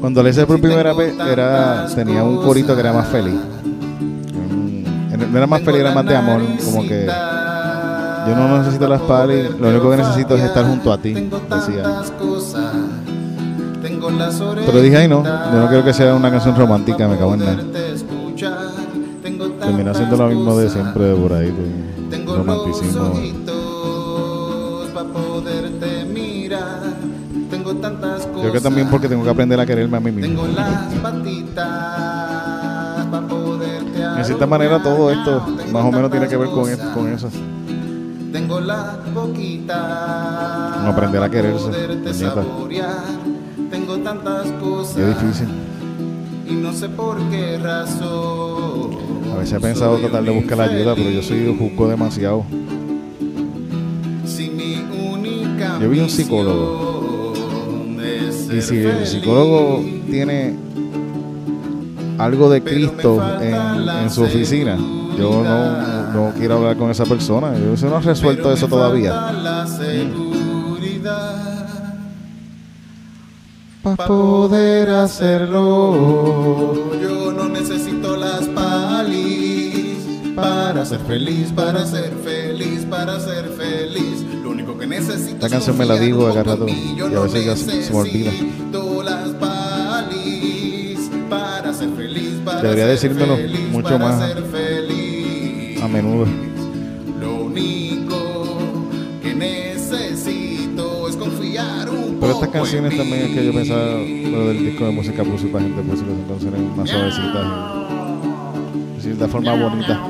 Cuando 0.00 0.22
le 0.22 0.30
hice 0.30 0.46
por 0.46 0.60
primera 0.60 0.92
vez, 0.92 1.14
era, 1.18 1.86
tenía 1.94 2.22
un 2.22 2.36
corito 2.42 2.74
que 2.74 2.80
era 2.80 2.92
más 2.92 3.08
feliz. 3.08 3.34
Mm, 3.34 5.32
No 5.32 5.38
era 5.38 5.46
más 5.46 5.60
feliz, 5.62 5.80
era 5.80 5.92
más 5.94 6.06
de 6.06 6.16
amor, 6.16 6.40
como 6.64 6.82
que 6.82 7.06
yo 7.06 8.36
no 8.36 8.58
necesito 8.58 8.86
las 8.88 9.00
palis, 9.02 9.50
lo 9.58 9.68
único 9.68 9.90
que 9.90 9.96
necesito 9.96 10.36
es 10.36 10.42
estar 10.44 10.64
junto 10.66 10.92
a 10.92 10.98
ti, 10.98 11.14
decía. 11.14 12.02
Pero 14.66 14.80
dije, 14.80 14.96
ay 14.96 15.08
no, 15.08 15.24
yo 15.24 15.60
no 15.60 15.68
quiero 15.68 15.84
que 15.84 15.92
sea 15.92 16.14
una 16.14 16.30
canción 16.30 16.54
romántica, 16.56 17.08
me 17.08 17.16
cago 17.16 17.34
en 17.34 17.40
nada. 17.40 17.56
Termina 19.60 19.94
siendo 19.94 20.16
lo 20.16 20.26
mismo 20.28 20.56
de 20.58 20.70
siempre 20.70 21.04
de 21.04 21.14
por 21.14 21.32
ahí, 21.32 21.52
de 22.10 22.24
romanticismo. 22.36 23.12
Yo 28.38 28.50
creo 28.50 28.52
que 28.52 28.60
también 28.60 28.88
porque 28.88 29.08
tengo 29.08 29.24
que 29.24 29.30
aprender 29.30 29.58
a 29.60 29.66
quererme 29.66 29.96
a 29.96 30.00
mí 30.00 30.10
Tengo 30.12 30.42
mismo. 30.44 30.56
las 30.60 30.94
patitas 31.02 31.66
pa' 33.10 33.20
poderte 33.28 34.00
De 34.00 34.24
cierta 34.24 34.46
manera 34.46 34.82
todo 34.82 35.10
esto 35.10 35.42
Tengo 35.56 35.72
más 35.72 35.84
o 35.84 35.92
menos 35.92 36.10
tiene 36.10 36.28
que 36.28 36.36
ver 36.36 36.48
con, 36.48 36.60
cosas. 36.60 36.78
es- 36.78 36.86
con 36.94 37.12
eso. 37.12 37.28
Tengo 38.32 38.60
la 38.60 38.98
boquita. 39.14 40.80
No 40.84 40.88
aprender 40.90 41.22
a 41.22 41.30
quererse. 41.30 41.70
Tengo 43.70 43.96
tantas 43.98 44.46
cosas. 44.60 44.96
Es 44.98 45.20
difícil. 45.20 45.48
Y 46.48 46.52
no 46.54 46.72
sé 46.72 46.88
por 46.90 47.18
qué 47.30 47.58
razón. 47.58 48.90
A 49.34 49.38
veces 49.38 49.54
he 49.54 49.60
pensado 49.60 49.96
tratar 49.98 50.22
de 50.24 50.30
buscar 50.30 50.58
la 50.58 50.64
ayuda, 50.64 50.94
pero 50.94 51.10
yo 51.10 51.22
soy 51.22 51.54
juzgo 51.58 51.88
demasiado. 51.88 52.44
Yo 55.80 55.88
vi 55.90 56.00
un 56.00 56.10
psicólogo. 56.10 56.87
Y 58.50 58.62
si 58.62 58.76
el 58.78 59.06
psicólogo 59.06 59.84
tiene 60.10 60.56
algo 62.18 62.50
de 62.50 62.62
Cristo 62.62 63.22
en, 63.40 64.10
su 64.10 64.22
oficina, 64.22 64.76
yo 65.18 65.42
no, 65.44 66.12
no 66.12 66.32
quiero 66.36 66.56
hablar 66.56 66.76
con 66.76 66.90
esa 66.90 67.04
persona. 67.04 67.56
Yo 67.58 67.74
eso 67.74 67.88
no 67.88 67.96
ha 67.96 68.00
resuelto 68.00 68.52
eso 68.52 68.68
todavía. 68.68 69.12
Para 73.82 74.06
poder 74.06 74.90
hacerlo. 74.90 76.74
Yo 77.00 77.32
no 77.32 77.48
necesito 77.48 78.16
las 78.16 78.46
palis 78.48 79.78
para 80.34 80.84
ser 80.84 81.00
feliz, 81.00 81.52
para 81.52 81.86
ser 81.86 82.12
feliz, 82.24 82.86
para 82.88 83.18
ser 83.20 83.48
feliz. 83.50 83.97
Esta 84.98 85.46
es 85.46 85.52
canción 85.52 85.78
me 85.78 85.86
la 85.86 85.96
digo 85.98 86.24
un 86.24 86.30
a 86.30 86.34
cada 86.34 86.56
poco 86.56 86.66
rato 86.66 86.68
en 86.68 86.74
mí. 86.76 86.94
Yo 86.98 87.10
y 87.10 87.14
a 87.14 87.20
veces 87.20 87.44
ya 87.46 87.56
se- 87.56 87.82
se 87.82 87.92
me 87.92 87.98
olvida. 87.98 88.32
las 89.04 89.28
Debería 92.62 92.86
decírmelo 92.86 93.36
mucho 93.70 93.98
más. 93.98 94.20
A 95.82 95.88
menudo. 95.88 96.26
Lo 97.20 97.34
único 97.44 98.58
que 99.22 99.34
necesito 99.34 101.08
es 101.08 101.16
confiar 101.16 101.88
un 101.88 102.16
Pero 102.20 102.32
estas 102.32 102.48
canciones 102.48 102.96
también 102.96 103.22
es 103.26 103.30
que 103.36 103.44
yo 103.44 103.52
pensaba 103.52 103.84
lo 103.84 104.48
del 104.48 104.58
disco 104.64 104.86
de 104.86 104.90
música 104.92 105.22
puse 105.24 105.46
para 105.46 105.64
gente 105.64 105.82
pues 105.82 106.00
son 106.00 106.08
canciones 106.28 106.60
más 106.76 106.90
suavecitas 106.90 107.46
decir 108.96 109.16
de 109.16 109.28
forma 109.28 109.54
bonita. 109.54 110.00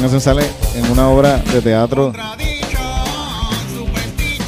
Canción 0.00 0.20
sale 0.20 0.50
en 0.74 0.90
una 0.90 1.08
obra 1.08 1.36
de 1.38 1.60
teatro 1.60 2.12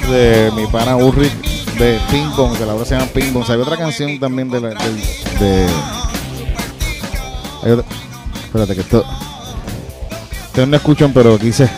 de 0.09 0.51
mi 0.57 0.67
pana 0.67 0.97
Ulrich 0.97 1.33
de 1.79 2.01
Ping 2.11 2.31
Pong, 2.35 2.57
que 2.57 2.65
la 2.65 2.75
obra 2.75 2.87
se 2.87 2.95
llama 2.95 3.11
Ping 3.12 3.33
Pong. 3.33 3.45
Hay 3.49 3.59
otra 3.59 3.77
canción 3.77 4.19
también 4.19 4.49
de 4.49 4.61
la, 4.61 4.69
de. 4.71 5.67
espérate 8.45 8.75
que 8.75 8.81
esto. 8.81 9.05
Ustedes 10.47 10.69
no 10.69 10.77
escuchan, 10.77 11.12
pero 11.12 11.35
aquí 11.35 11.53
se. 11.53 11.69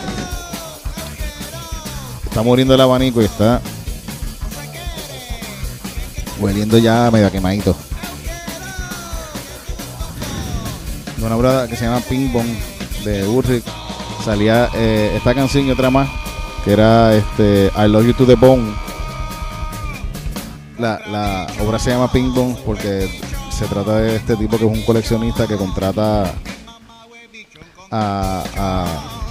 Está 2.25 2.43
muriendo 2.43 2.75
el 2.75 2.81
abanico 2.81 3.21
y 3.21 3.25
está. 3.25 3.61
Hueliendo 6.39 6.77
ya 6.77 7.09
medio 7.11 7.29
quemadito. 7.31 7.75
Una 11.21 11.35
obra 11.35 11.67
que 11.67 11.75
se 11.75 11.85
llama 11.85 11.99
Ping 12.01 12.31
Pong 12.31 12.74
de 13.05 13.25
Ulrich. 13.27 13.63
Salía 14.23 14.69
eh, 14.73 15.13
esta 15.15 15.33
canción 15.33 15.65
y 15.67 15.71
otra 15.71 15.89
más 15.89 16.09
que 16.65 16.73
era 16.73 17.13
este 17.13 17.71
I 17.77 17.87
Love 17.87 18.07
You 18.07 18.13
to 18.13 18.25
the 18.25 18.35
Bone. 18.35 18.73
La, 20.79 20.99
la 21.07 21.47
obra 21.63 21.79
se 21.79 21.91
llama 21.91 22.11
Ping 22.11 22.33
Pong 22.33 22.55
porque 22.65 23.07
se 23.51 23.65
trata 23.67 23.97
de 23.97 24.15
este 24.17 24.35
tipo 24.35 24.57
que 24.57 24.65
es 24.65 24.71
un 24.71 24.81
coleccionista 24.81 25.47
que 25.47 25.55
contrata 25.55 26.33
a, 27.91 28.85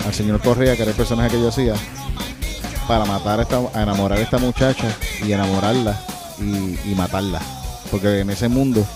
al 0.07 0.15
señor 0.15 0.41
Correa, 0.41 0.77
que 0.77 0.83
era 0.83 0.93
el 0.93 0.97
personaje 0.97 1.31
que 1.31 1.41
yo 1.41 1.49
hacía, 1.49 1.75
para 2.89 3.05
matar 3.05 3.41
a, 3.41 3.43
esta, 3.43 3.61
enamorar 3.83 4.19
a 4.19 4.23
esta 4.23 4.39
muchacha 4.39 4.87
y 5.23 5.33
enamorarla 5.33 6.01
y, 6.39 6.91
y 6.91 6.95
matarla. 6.97 7.41
Porque 7.91 8.21
en 8.21 8.31
ese 8.31 8.49
mundo, 8.49 8.87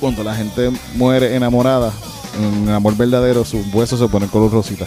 cuando 0.00 0.22
la 0.22 0.34
gente 0.34 0.70
muere 0.96 1.34
enamorada, 1.36 1.92
en 2.38 2.68
amor 2.68 2.96
verdadero, 2.96 3.44
sus 3.44 3.72
huesos 3.72 3.98
se 3.98 4.08
ponen 4.08 4.28
color 4.28 4.52
rosita. 4.52 4.86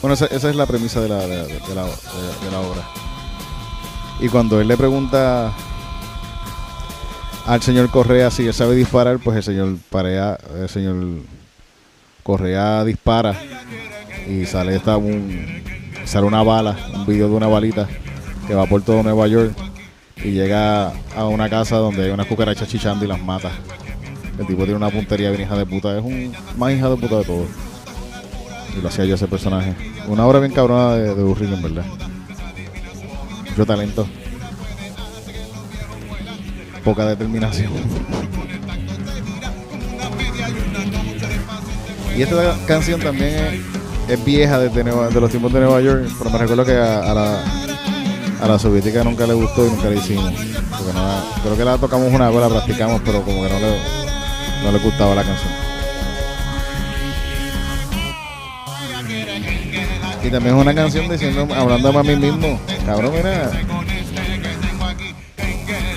Bueno, 0.00 0.14
esa, 0.14 0.26
es 0.26 0.54
la 0.54 0.66
premisa 0.66 1.00
de 1.00 1.08
la, 1.08 1.26
de, 1.26 1.74
la, 1.74 1.84
obra. 1.84 2.88
Y 4.20 4.28
cuando 4.28 4.60
él 4.60 4.68
le 4.68 4.76
pregunta 4.76 5.52
al 7.46 7.62
señor 7.62 7.90
Correa 7.90 8.30
si 8.30 8.46
él 8.46 8.54
sabe 8.54 8.76
disparar, 8.76 9.18
pues 9.18 9.36
el 9.36 9.42
señor 9.42 9.76
Parea, 9.90 10.38
el 10.60 10.68
señor 10.68 10.96
Correa 12.22 12.84
dispara 12.84 13.34
y 14.28 14.46
sale 14.46 14.76
esta 14.76 14.98
sale 16.04 16.26
una 16.26 16.42
bala, 16.42 16.76
un 16.94 17.06
video 17.06 17.28
de 17.28 17.34
una 17.34 17.48
balita 17.48 17.88
que 18.46 18.54
va 18.54 18.66
por 18.66 18.82
todo 18.82 19.02
Nueva 19.02 19.26
York 19.26 19.52
y 20.16 20.30
llega 20.30 20.92
a 21.16 21.26
una 21.26 21.48
casa 21.48 21.76
donde 21.76 22.04
hay 22.04 22.10
unas 22.10 22.26
cucarachas 22.26 22.68
chichando 22.68 23.04
y 23.04 23.08
las 23.08 23.20
mata. 23.20 23.50
El 24.38 24.46
tipo 24.46 24.62
tiene 24.62 24.76
una 24.76 24.90
puntería 24.90 25.30
bien 25.30 25.42
hija 25.42 25.56
de 25.56 25.66
puta, 25.66 25.98
es 25.98 26.04
un 26.04 26.32
más 26.56 26.72
hija 26.72 26.88
de 26.88 26.96
puta 26.96 27.18
de 27.18 27.24
todo. 27.24 27.46
Y 28.76 28.80
lo 28.80 28.88
hacía 28.88 29.04
yo 29.04 29.16
ese 29.16 29.26
personaje. 29.26 29.74
Una 30.06 30.24
obra 30.26 30.38
bien 30.38 30.52
cabrona 30.52 30.94
de, 30.94 31.14
de 31.14 31.54
en 31.54 31.62
verdad. 31.62 31.84
Mucho 33.50 33.66
talento. 33.66 34.06
Poca 36.84 37.06
determinación. 37.06 37.72
Y 42.16 42.22
esta 42.22 42.56
canción 42.66 43.00
también 43.00 43.62
es, 44.08 44.24
vieja 44.24 44.58
desde 44.58 44.82
de 44.82 45.20
los 45.20 45.30
tiempos 45.30 45.52
de 45.52 45.60
Nueva 45.60 45.80
York, 45.80 46.08
pero 46.18 46.30
me 46.30 46.38
recuerdo 46.38 46.64
que 46.64 46.72
a, 46.72 47.14
la, 47.14 47.44
a 48.40 48.48
la 48.48 48.58
soviética 48.58 49.04
nunca 49.04 49.26
le 49.26 49.34
gustó 49.34 49.66
y 49.66 49.70
nunca 49.70 49.88
la 49.88 49.96
hicimos. 49.96 50.32
Creo 51.42 51.56
que 51.56 51.64
la 51.64 51.78
tocamos 51.78 52.12
una 52.12 52.30
vez, 52.30 52.40
la 52.40 52.48
practicamos, 52.48 53.00
pero 53.04 53.22
como 53.22 53.42
que 53.42 53.48
no 53.50 53.58
le, 53.60 54.07
no 54.62 54.72
le 54.72 54.78
gustaba 54.78 55.14
la 55.14 55.24
canción. 55.24 55.52
Y 60.22 60.30
también 60.30 60.56
es 60.56 60.60
una 60.60 60.74
canción 60.74 61.08
diciendo, 61.08 61.48
hablando 61.54 61.98
a 61.98 62.02
mí 62.02 62.16
mismo, 62.16 62.60
cabrón, 62.84 63.12
mira. 63.14 63.50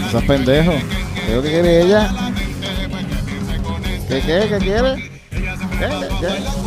Esos 0.08 0.24
pendejos. 0.24 0.76
¿Qué 1.26 1.30
es 1.30 1.36
lo 1.36 1.42
quiere 1.42 1.82
ella? 1.82 2.12
¿Qué 4.08 4.22
qué? 4.22 4.48
¿Qué 4.50 4.58
quiere? 4.58 4.96
¿Qué? 5.80 5.90
¿Qué? 6.20 6.62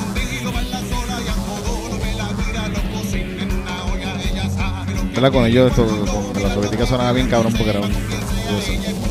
¿Verdad? 5.14 5.32
Con 5.32 5.46
ellos, 5.46 5.70
esto, 5.70 5.86
con 6.32 6.42
la 6.42 6.52
soviética 6.52 6.86
sonaba 6.86 7.12
bien 7.12 7.28
cabrón 7.28 7.52
porque 7.52 7.70
eran 7.70 7.90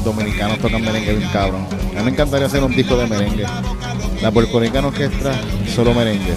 dominicanos 0.04 0.60
tocan 0.60 0.82
merengue 0.82 1.14
bien 1.14 1.30
cabrón. 1.32 1.66
Mí 2.04 2.08
me 2.08 2.16
encantaría 2.16 2.48
hacer 2.48 2.62
un 2.62 2.76
disco 2.76 2.98
de 2.98 3.08
merengue. 3.08 3.46
La 4.22 4.30
puertorricana 4.30 4.90
orquestra, 4.90 5.40
solo 5.74 5.94
merengue. 5.94 6.34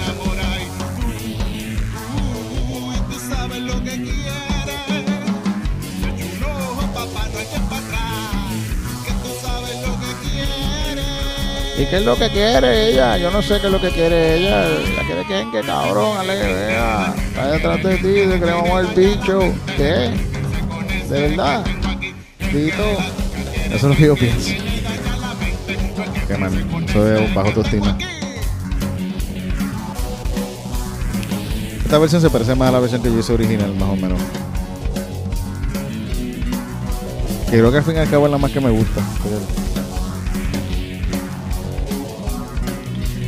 ¿Y 11.76 11.86
qué 11.86 11.96
es 11.96 12.04
lo 12.04 12.16
que 12.16 12.30
quiere 12.30 12.90
ella? 12.90 13.18
Yo 13.18 13.32
no 13.32 13.42
sé 13.42 13.60
qué 13.60 13.66
es 13.66 13.72
lo 13.72 13.80
que 13.80 13.90
quiere 13.90 14.36
ella. 14.36 14.68
La 14.68 15.02
quiere 15.02 15.24
quién, 15.26 15.50
qué 15.50 15.62
cabrón, 15.62 16.16
ale, 16.16 16.36
vea. 16.36 17.12
Está 17.26 17.50
detrás 17.50 17.82
de 17.82 17.96
ti, 17.96 18.06
de 18.06 18.38
que 18.38 18.46
le 18.46 18.52
vamos 18.52 18.70
al 18.70 18.86
bicho. 18.94 19.52
¿Qué? 19.76 20.12
¿De 21.10 21.28
verdad? 21.28 21.64
Tito. 22.38 22.84
Eso 23.66 23.74
es 23.74 23.82
lo 23.82 23.96
que 23.96 24.06
yo 24.06 24.14
pienso. 24.14 24.65
Eso 26.46 27.14
es 27.14 27.34
bajo 27.34 27.48
autoestima. 27.48 27.96
Esta 31.84 31.98
versión 31.98 32.20
se 32.20 32.30
parece 32.30 32.54
más 32.54 32.68
a 32.68 32.72
la 32.72 32.80
versión 32.80 33.02
que 33.02 33.12
yo 33.12 33.20
hice 33.20 33.32
original, 33.32 33.72
más 33.74 33.88
o 33.88 33.96
menos. 33.96 34.20
Que 37.44 37.58
creo 37.58 37.70
que 37.70 37.78
al 37.78 37.84
fin 37.84 37.94
y 37.94 37.98
al 37.98 38.10
cabo 38.10 38.26
es 38.26 38.32
la 38.32 38.38
más 38.38 38.50
que 38.50 38.60
me 38.60 38.70
gusta. 38.70 39.00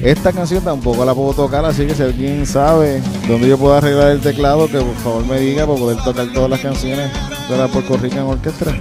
Esta 0.02 0.32
canción 0.32 0.62
tampoco 0.62 1.04
la 1.04 1.14
puedo 1.14 1.34
tocar, 1.34 1.64
así 1.64 1.86
que 1.86 1.94
si 1.94 2.02
alguien 2.02 2.46
sabe 2.46 3.02
dónde 3.26 3.48
yo 3.48 3.58
puedo 3.58 3.74
arreglar 3.74 4.10
el 4.10 4.20
teclado, 4.20 4.68
que 4.68 4.78
por 4.78 4.96
favor 4.96 5.26
me 5.26 5.38
diga 5.40 5.66
para 5.66 5.78
poder 5.78 6.02
tocar 6.02 6.32
todas 6.32 6.50
las 6.50 6.60
canciones 6.60 7.10
de 7.48 7.56
la 7.56 7.68
Puerto 7.68 7.96
Rican 7.96 8.24
Orquestra. 8.24 8.76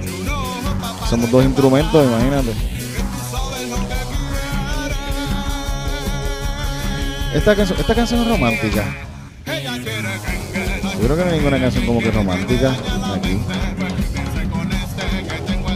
Somos 1.10 1.32
dos 1.32 1.44
instrumentos, 1.44 2.06
imagínate. 2.06 2.77
Esta 7.34 7.56
canción, 7.56 7.80
esta 7.80 7.96
canción 7.96 8.22
es 8.22 8.28
romántica. 8.28 8.86
Yo 10.94 11.04
creo 11.04 11.16
que 11.16 11.24
no 11.24 11.30
hay 11.30 11.38
ninguna 11.38 11.60
canción 11.60 11.86
como 11.86 12.00
que 12.00 12.12
romántica 12.12 12.76
aquí. 13.16 13.40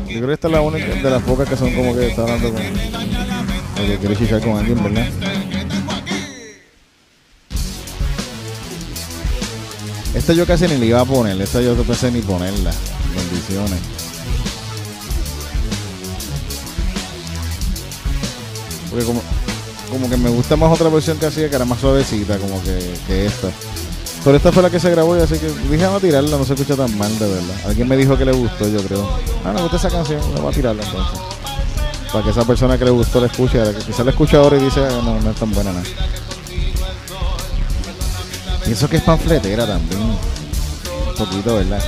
Yo 0.07 0.17
creo 0.17 0.27
que 0.27 0.33
esta 0.33 0.47
es 0.47 0.53
la 0.53 0.61
única 0.61 0.87
de 0.87 1.09
las 1.09 1.23
pocas 1.23 1.47
que 1.47 1.55
son 1.55 1.73
como 1.73 1.95
que 1.95 2.07
está 2.07 2.23
hablando 2.23 2.51
con. 2.51 2.61
o 2.61 3.87
que 3.87 3.97
quiere 3.97 4.15
chichar 4.17 4.41
con 4.41 4.57
alguien, 4.57 4.83
¿verdad? 4.83 5.07
Esta 10.13 10.33
yo 10.33 10.45
casi 10.45 10.67
ni 10.67 10.77
le 10.77 10.87
iba 10.87 10.99
a 10.99 11.05
poner, 11.05 11.39
esta 11.41 11.61
yo 11.61 11.75
no 11.75 11.83
pensé 11.83 12.11
ni 12.11 12.21
ponerla. 12.21 12.71
Bendiciones. 13.15 13.79
Porque 18.89 19.05
como, 19.05 19.21
como 19.91 20.09
que 20.09 20.17
me 20.17 20.29
gusta 20.29 20.55
más 20.55 20.71
otra 20.73 20.89
versión 20.89 21.17
que 21.17 21.27
hacía 21.27 21.49
que 21.49 21.55
era 21.55 21.65
más 21.65 21.79
suavecita, 21.79 22.37
como 22.37 22.61
que, 22.63 23.25
esta. 23.25 23.49
Pero 24.23 24.37
esta 24.37 24.51
fue 24.51 24.63
la 24.63 24.69
que 24.69 24.79
se 24.79 24.89
grabó 24.89 25.17
y 25.17 25.19
así 25.19 25.37
que 25.37 25.47
dije, 25.47 25.83
vamos 25.83 25.97
a 25.97 26.05
tirarla, 26.05 26.37
no 26.37 26.45
se 26.45 26.53
escucha 26.53 26.75
tan 26.75 26.97
mal, 26.97 27.17
de 27.19 27.27
verdad. 27.27 27.55
Alguien 27.65 27.87
me 27.87 27.97
dijo 27.97 28.17
que 28.17 28.25
le 28.25 28.31
gustó, 28.31 28.67
yo 28.67 28.81
creo. 28.83 29.07
Ah, 29.43 29.51
me 29.51 29.61
gusta 29.61 29.77
esa 29.77 29.89
canción, 29.89 30.21
vamos 30.35 30.53
a 30.53 30.55
tirarla 30.55 30.83
entonces. 30.83 31.19
Para 32.11 32.23
que 32.23 32.29
esa 32.31 32.45
persona 32.45 32.77
que 32.77 32.85
le 32.85 32.91
gustó 32.91 33.19
la 33.19 33.27
escuche, 33.27 33.59
que 33.73 33.85
quizá 33.85 34.03
la 34.03 34.11
escucha 34.11 34.37
ahora 34.37 34.57
y 34.57 34.61
dice, 34.61 34.81
"Ah, 34.81 35.01
no, 35.03 35.19
no 35.19 35.31
es 35.31 35.35
tan 35.35 35.51
buena 35.51 35.71
nada. 35.71 35.85
Pienso 38.63 38.87
que 38.87 38.97
es 38.97 39.03
panfletera 39.03 39.65
también. 39.65 40.01
Un 40.01 41.15
poquito, 41.17 41.55
¿verdad? 41.55 41.83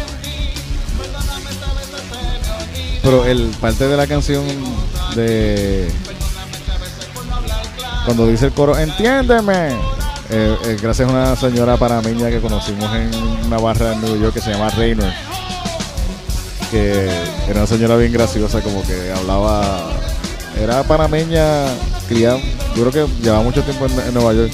Pero 3.03 3.25
el 3.25 3.47
parte 3.59 3.87
de 3.87 3.97
la 3.97 4.07
canción 4.07 4.43
de 5.15 5.91
cuando 8.05 8.27
dice 8.27 8.47
el 8.47 8.51
coro, 8.51 8.77
entiéndeme. 8.77 9.69
Eh, 10.29 10.57
eh, 10.65 10.77
gracias 10.81 11.07
a 11.07 11.11
una 11.11 11.35
señora 11.35 11.77
panameña 11.77 12.29
que 12.29 12.39
conocimos 12.39 12.93
en 12.95 13.13
una 13.45 13.57
barra 13.57 13.93
en 13.93 14.01
Nueva 14.01 14.17
York 14.17 14.33
que 14.33 14.41
se 14.41 14.51
llama 14.51 14.69
Reynor. 14.71 15.11
Que 16.71 17.09
era 17.47 17.59
una 17.59 17.67
señora 17.67 17.95
bien 17.97 18.11
graciosa, 18.11 18.61
como 18.61 18.83
que 18.83 19.11
hablaba. 19.11 19.91
Era 20.59 20.83
panameña, 20.83 21.65
criada. 22.07 22.39
Yo 22.75 22.89
creo 22.89 23.07
que 23.07 23.13
llevaba 23.21 23.43
mucho 23.43 23.61
tiempo 23.63 23.85
en, 23.85 23.99
en 23.99 24.13
Nueva 24.13 24.33
York. 24.33 24.51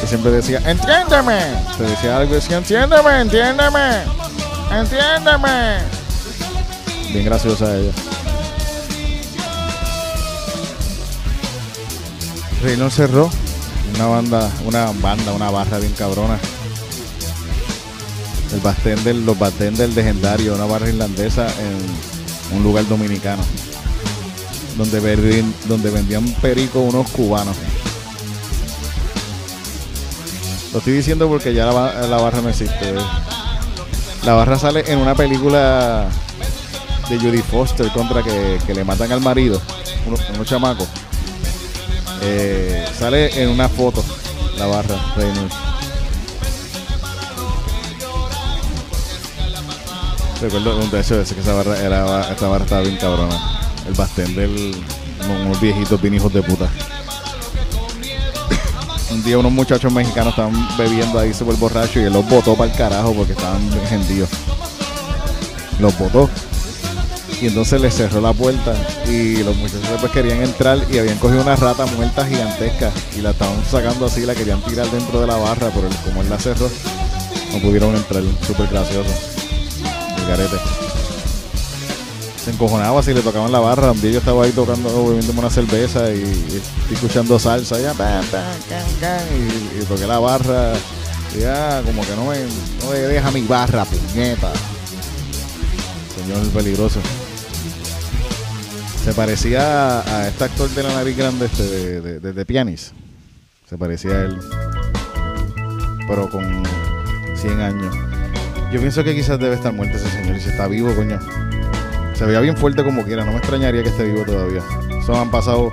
Que 0.00 0.06
siempre 0.06 0.30
decía, 0.30 0.60
entiéndeme. 0.66 1.38
Te 1.78 1.84
decía 1.84 2.16
algo 2.16 2.32
y 2.32 2.34
decía, 2.36 2.58
entiéndeme, 2.58 3.20
entiéndeme, 3.20 4.02
entiéndeme. 4.70 5.78
Bien 7.12 7.24
graciosa 7.24 7.76
ella. 7.76 7.92
Reynor 12.62 12.90
cerró 12.90 13.30
una 13.94 14.06
banda, 14.06 14.50
una 14.64 14.86
banda, 15.00 15.32
una 15.32 15.50
barra 15.50 15.78
bien 15.78 15.92
cabrona. 15.92 16.38
El 18.52 18.60
bartender, 18.60 19.14
los 19.16 19.36
legendarios, 19.94 20.56
una 20.56 20.66
barra 20.66 20.88
irlandesa 20.88 21.46
en 21.48 22.56
un 22.56 22.62
lugar 22.62 22.86
dominicano. 22.86 23.42
Donde, 24.76 25.00
vendían- 25.00 25.54
donde 25.66 25.90
vendían 25.90 26.24
perico 26.40 26.80
unos 26.80 27.08
cubanos. 27.10 27.56
Lo 30.72 30.78
estoy 30.78 30.94
diciendo 30.94 31.28
porque 31.28 31.52
ya 31.52 31.66
la, 31.66 31.72
ba- 31.72 31.92
la 32.06 32.16
barra 32.18 32.40
no 32.40 32.48
existe. 32.48 32.94
La 34.24 34.34
barra 34.34 34.58
sale 34.58 34.84
en 34.90 34.98
una 34.98 35.14
película 35.14 36.06
de 37.10 37.18
Judy 37.18 37.42
Foster 37.42 37.90
contra 37.92 38.22
que, 38.22 38.58
que 38.66 38.72
le 38.74 38.84
matan 38.84 39.12
al 39.12 39.20
marido, 39.20 39.60
unos, 40.06 40.20
unos 40.34 40.46
chamacos. 40.46 40.88
Eh, 42.24 42.84
sale 42.96 43.42
en 43.42 43.48
una 43.48 43.68
foto 43.68 44.04
la 44.56 44.66
barra 44.66 44.96
Reynolds. 45.16 45.54
Recuerdo 50.40 50.76
un 50.78 50.90
de 50.90 51.00
eso, 51.00 51.14
que 51.34 51.40
esa 51.40 51.52
barra, 51.52 51.78
era, 51.78 52.30
esta 52.30 52.48
barra 52.48 52.64
estaba 52.64 52.82
bien 52.82 52.96
cabrona. 52.96 53.60
El 53.86 53.94
bartender, 53.94 54.48
unos 54.48 55.46
unos 55.46 55.60
viejitos 55.60 56.00
bien 56.00 56.14
hijos 56.14 56.32
de 56.32 56.42
puta. 56.42 56.68
Un 59.10 59.22
día 59.24 59.38
unos 59.38 59.52
muchachos 59.52 59.92
mexicanos 59.92 60.30
estaban 60.30 60.76
bebiendo 60.76 61.18
ahí 61.18 61.34
súper 61.34 61.56
borrachos 61.56 61.96
y 61.96 62.06
él 62.06 62.12
los 62.12 62.28
botó 62.28 62.54
para 62.56 62.70
el 62.70 62.76
carajo 62.76 63.12
porque 63.14 63.32
estaban 63.32 63.60
hendidos. 63.90 64.30
Los 65.80 65.96
botó. 65.98 66.30
Y 67.42 67.46
entonces 67.48 67.80
les 67.80 67.92
cerró 67.92 68.20
la 68.20 68.32
puerta 68.32 68.72
y 69.08 69.38
los 69.42 69.56
muchachos 69.56 69.90
después 69.90 70.12
querían 70.12 70.42
entrar 70.42 70.78
y 70.88 70.98
habían 70.98 71.18
cogido 71.18 71.42
una 71.42 71.56
rata 71.56 71.84
muerta 71.86 72.24
gigantesca 72.24 72.92
y 73.18 73.20
la 73.20 73.30
estaban 73.30 73.60
sacando 73.68 74.06
así, 74.06 74.20
la 74.24 74.36
querían 74.36 74.62
tirar 74.62 74.88
dentro 74.92 75.20
de 75.20 75.26
la 75.26 75.34
barra, 75.36 75.70
pero 75.74 75.88
él- 75.88 75.96
como 76.04 76.22
él 76.22 76.30
la 76.30 76.38
cerró, 76.38 76.70
no 77.52 77.58
pudieron 77.58 77.96
entrar. 77.96 78.22
Súper 78.46 78.68
gracioso. 78.68 79.10
El 80.18 80.26
garete. 80.28 80.56
Se 82.44 82.50
encojonaba 82.52 83.02
si 83.02 83.12
le 83.12 83.22
tocaban 83.22 83.50
la 83.50 83.58
barra. 83.58 83.92
Día 83.92 84.12
yo 84.12 84.18
estaba 84.20 84.44
ahí 84.44 84.52
tocando, 84.52 85.06
bebiéndome 85.08 85.40
una 85.40 85.50
cerveza 85.50 86.10
y, 86.12 86.62
escuchando 86.92 87.40
salsa. 87.40 87.76
Ya, 87.80 87.92
y, 89.36 89.80
y 89.80 89.84
toqué 89.84 90.06
la 90.06 90.20
barra. 90.20 90.74
Ya, 91.40 91.82
como 91.84 92.02
que 92.02 92.14
no 92.14 92.26
me, 92.26 92.38
no 92.84 92.90
me 92.92 92.98
deja 92.98 93.30
mi 93.32 93.40
barra, 93.42 93.84
puñeta. 93.84 94.52
Señor 96.16 96.46
peligroso. 96.50 97.00
Se 99.04 99.12
parecía 99.14 100.00
a, 100.00 100.28
este 100.28 100.44
actor 100.44 100.70
de 100.70 100.82
la 100.84 100.94
nariz 100.94 101.16
grande 101.16 101.46
este 101.46 102.00
de, 102.00 102.32
de, 102.32 102.46
Pianist. 102.46 102.92
Se 103.68 103.76
parecía 103.76 104.12
a 104.12 104.22
él. 104.26 104.38
Pero 106.06 106.30
con 106.30 106.62
100 107.34 107.60
años. 107.60 107.94
Yo 108.72 108.78
pienso 108.78 109.02
que 109.02 109.12
quizás 109.12 109.40
debe 109.40 109.56
estar 109.56 109.72
muerto 109.72 109.96
ese 109.96 110.08
señor. 110.08 110.36
Y 110.36 110.40
si 110.40 110.50
está 110.50 110.68
vivo, 110.68 110.94
coño. 110.94 111.18
Se 112.14 112.24
veía 112.24 112.38
bien 112.38 112.56
fuerte 112.56 112.84
como 112.84 113.04
quiera. 113.04 113.24
No 113.24 113.32
me 113.32 113.38
extrañaría 113.38 113.82
que 113.82 113.88
esté 113.88 114.04
vivo 114.04 114.24
todavía. 114.24 114.62
Eso 114.96 115.20
han 115.20 115.32
pasado. 115.32 115.72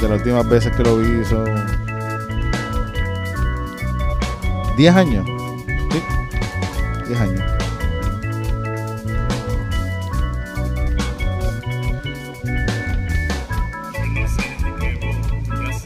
De 0.00 0.08
las 0.08 0.18
últimas 0.18 0.48
veces 0.48 0.74
que 0.76 0.84
lo 0.84 0.98
vi, 0.98 1.24
son. 1.24 1.44
10 4.76 4.94
años. 4.94 5.26
Sí. 5.90 6.02
10 7.08 7.20
años. 7.20 7.53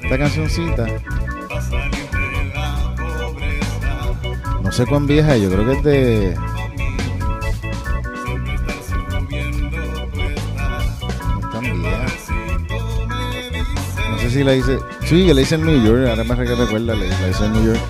Esta 0.08 0.18
cancioncita. 0.18 0.86
No 4.62 4.72
sé 4.72 4.86
cuán 4.86 5.06
vieja 5.06 5.36
yo 5.36 5.50
creo 5.50 5.66
que 5.66 5.72
es 5.72 5.82
de. 5.84 6.34
No 11.40 11.50
tan 11.50 11.62
vieja. 11.62 12.06
No 14.10 14.18
sé 14.18 14.30
si 14.30 14.44
la 14.44 14.54
hice. 14.54 14.78
Sí, 15.04 15.26
yo 15.26 15.34
la 15.34 15.40
hice 15.42 15.54
en 15.56 15.64
New 15.66 15.82
York, 15.84 16.08
ahora 16.08 16.24
me 16.24 16.34
re- 16.34 16.54
recuerda, 16.54 16.94
la, 16.94 17.04
hice 17.30 17.44
en 17.46 17.52
New 17.52 17.66
York. 17.66 17.80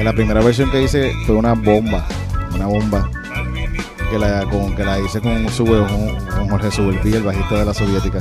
La 0.00 0.12
primera 0.12 0.40
versión 0.40 0.70
que 0.70 0.82
hice 0.82 1.12
fue 1.26 1.34
una 1.36 1.54
bomba. 1.54 2.06
Una 2.54 2.66
bomba. 2.66 3.10
Que 4.10 4.18
la, 4.18 4.44
con, 4.44 4.74
que 4.74 4.84
la 4.84 4.98
hice 5.00 5.20
con, 5.20 5.46
Sube- 5.48 5.86
con, 5.86 6.48
Jorge 6.48 6.70
Subelví, 6.70 7.12
el 7.14 7.22
bajista 7.24 7.56
de 7.56 7.64
la 7.66 7.74
soviética. 7.74 8.20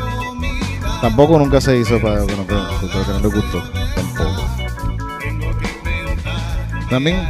Tampoco 1.02 1.38
nunca 1.38 1.62
se 1.62 1.78
hizo 1.78 2.02
para 2.02 2.26
que 2.26 2.36
no, 2.36 2.46
creo 2.46 3.06
que 3.06 3.14
no 3.14 3.20
le 3.20 3.28
gustó. 3.28 3.64
Tampoco. 3.96 4.46
También, 6.90 7.28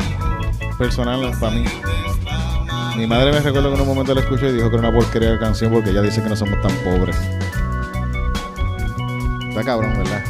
personal, 0.77 1.32
para 1.39 1.56
mí. 1.56 1.65
Mi 2.95 3.06
madre 3.06 3.32
me 3.32 3.39
recuerdo 3.39 3.69
que 3.69 3.75
en 3.75 3.82
un 3.82 3.88
momento 3.88 4.13
la 4.15 4.21
escuché 4.21 4.49
y 4.49 4.53
dijo 4.53 4.69
que 4.69 4.77
era 4.77 4.89
una 4.89 4.97
porquería 4.97 5.32
de 5.32 5.39
canción 5.39 5.71
porque 5.71 5.91
ella 5.91 6.01
dice 6.01 6.21
que 6.23 6.30
no 6.30 6.36
somos 6.36 6.60
tan 6.62 6.71
pobres. 6.77 7.15
Está 9.49 9.63
cabrón, 9.63 9.97
¿verdad? 9.97 10.23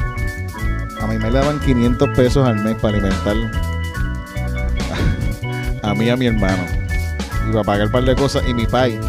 A 1.02 1.08
mí 1.08 1.18
me 1.18 1.32
le 1.32 1.40
daban 1.40 1.60
500 1.60 2.10
pesos 2.16 2.48
al 2.48 2.60
mes 2.64 2.76
para 2.76 2.98
alimentar 2.98 3.36
a 5.84 5.94
mí 5.94 6.06
y 6.06 6.10
a 6.10 6.18
mi 6.18 6.26
hermano. 6.28 6.66
Y 7.48 7.52
para 7.52 7.64
pagar 7.64 7.86
un 7.88 7.92
par 7.92 8.04
de 8.04 8.16
cosas. 8.16 8.44
Y 8.48 8.54
mi 8.54 8.66
pai 8.66 9.00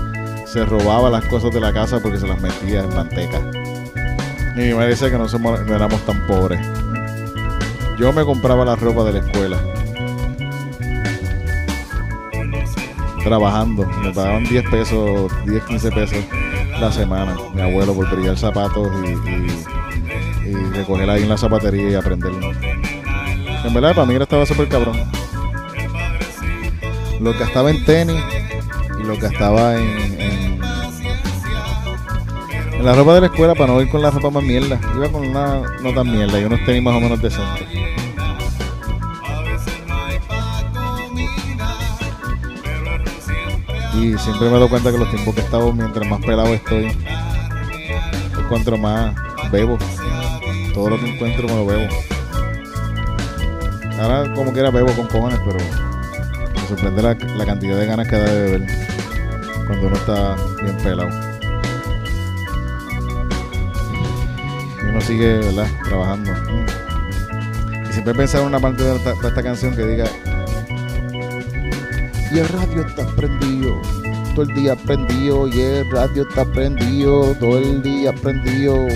se 0.47 0.64
robaba 0.64 1.11
las 1.11 1.25
cosas 1.25 1.53
de 1.53 1.61
la 1.61 1.73
casa 1.73 2.01
porque 2.01 2.19
se 2.19 2.27
las 2.27 2.41
metía 2.41 2.81
en 2.81 2.95
manteca. 2.95 3.41
Y 4.59 4.61
mi 4.61 4.75
madre 4.75 4.88
decía 4.90 5.11
que 5.11 5.18
no, 5.18 5.29
somos, 5.29 5.61
no 5.66 5.75
éramos 5.75 6.01
tan 6.05 6.27
pobres. 6.27 6.61
Yo 7.99 8.12
me 8.12 8.25
compraba 8.25 8.64
la 8.64 8.77
ropa 8.77 9.05
de 9.05 9.12
la 9.14 9.18
escuela. 9.21 9.57
Trabajando. 13.23 13.87
Me 14.03 14.12
pagaban 14.12 14.44
10 14.44 14.64
pesos, 14.71 15.31
10, 15.47 15.62
15 15.64 15.90
pesos 15.92 16.18
la 16.81 16.90
semana. 16.92 17.37
Mi 17.55 17.61
abuelo 17.61 17.94
por 17.94 18.09
brillar 18.11 18.37
zapatos 18.38 18.88
y, 19.05 20.49
y, 20.49 20.51
y 20.51 20.55
recoger 20.73 21.09
ahí 21.11 21.23
en 21.23 21.29
la 21.29 21.37
zapatería 21.38 21.90
y 21.90 21.94
aprender. 21.94 22.33
En 23.64 23.75
verdad, 23.75 23.94
para 23.94 24.07
mí 24.07 24.14
era- 24.14 24.25
estaba 24.25 24.47
súper 24.47 24.68
cabrón. 24.68 24.97
Lo 27.21 27.37
que 27.37 27.42
estaba 27.44 27.71
en 27.71 27.85
tenis 27.85 28.23
y 29.01 29.03
lo 29.07 29.18
que 29.18 29.27
estaba 29.27 29.77
en, 29.77 30.18
en, 32.79 32.85
la 32.85 32.95
ropa 32.95 33.14
de 33.14 33.21
la 33.21 33.27
escuela 33.27 33.55
para 33.55 33.73
no 33.73 33.81
ir 33.81 33.88
con 33.91 34.03
la 34.03 34.11
ropa 34.11 34.31
más 34.31 34.43
mierda. 34.43 34.81
Iba 34.97 35.09
con 35.11 35.27
una 35.27 35.62
no 35.83 35.93
tan 35.93 36.11
mierda 36.11 36.41
y 36.41 36.45
unos 36.45 36.64
tenis 36.64 36.83
más 36.83 36.95
o 36.95 37.01
menos 37.01 37.21
decentes. 37.21 37.67
Y 43.95 44.17
siempre 44.17 44.49
me 44.49 44.59
doy 44.59 44.69
cuenta 44.69 44.93
que 44.93 44.99
los 44.99 45.11
tiempos 45.11 45.35
que 45.35 45.41
he 45.41 45.45
estado, 45.45 45.73
mientras 45.73 46.09
más 46.09 46.21
pelado 46.21 46.55
estoy, 46.55 46.87
es 46.87 48.45
cuanto 48.49 48.77
más 48.79 49.14
bebo. 49.51 49.77
Todo 50.73 50.91
lo 50.91 51.01
que 51.01 51.14
encuentro 51.14 51.49
me 51.49 51.55
lo 51.55 51.67
bebo. 51.67 51.88
Ahora 54.01 54.33
como 54.35 54.53
quiera 54.53 54.71
bebo 54.71 54.93
con 54.93 55.09
cojones, 55.09 55.41
pero 55.45 55.59
me 56.55 56.69
sorprende 56.69 57.03
la 57.03 57.47
cantidad 57.47 57.77
de 57.77 57.87
ganas 57.87 58.09
que 58.09 58.17
da 58.17 58.25
de 58.25 58.43
beber 58.43 58.67
cuando 59.67 59.87
uno 59.88 59.97
está 59.97 60.37
bien 60.62 60.77
pelado. 60.77 61.38
Uno 64.88 65.01
sigue, 65.01 65.38
¿verdad? 65.38 65.66
Trabajando. 65.85 66.33
Y 67.88 67.92
siempre 67.92 68.12
he 68.12 68.16
pensado 68.16 68.44
en 68.44 68.48
una 68.48 68.61
parte 68.61 68.83
de 68.83 68.96
esta, 68.96 69.42
canción 69.42 69.74
que 69.74 69.86
diga 69.86 70.07
y 72.30 72.39
el 72.39 72.49
radio 72.49 72.86
está 72.86 73.07
prendido, 73.16 73.80
todo 74.34 74.43
el 74.43 74.55
día 74.55 74.76
prendido, 74.76 75.49
y 75.49 75.61
el 75.61 75.91
radio 75.91 76.28
está 76.28 76.45
prendido, 76.45 77.34
todo 77.36 77.59
el 77.59 77.82
día 77.82 78.12
prendido. 78.12 78.86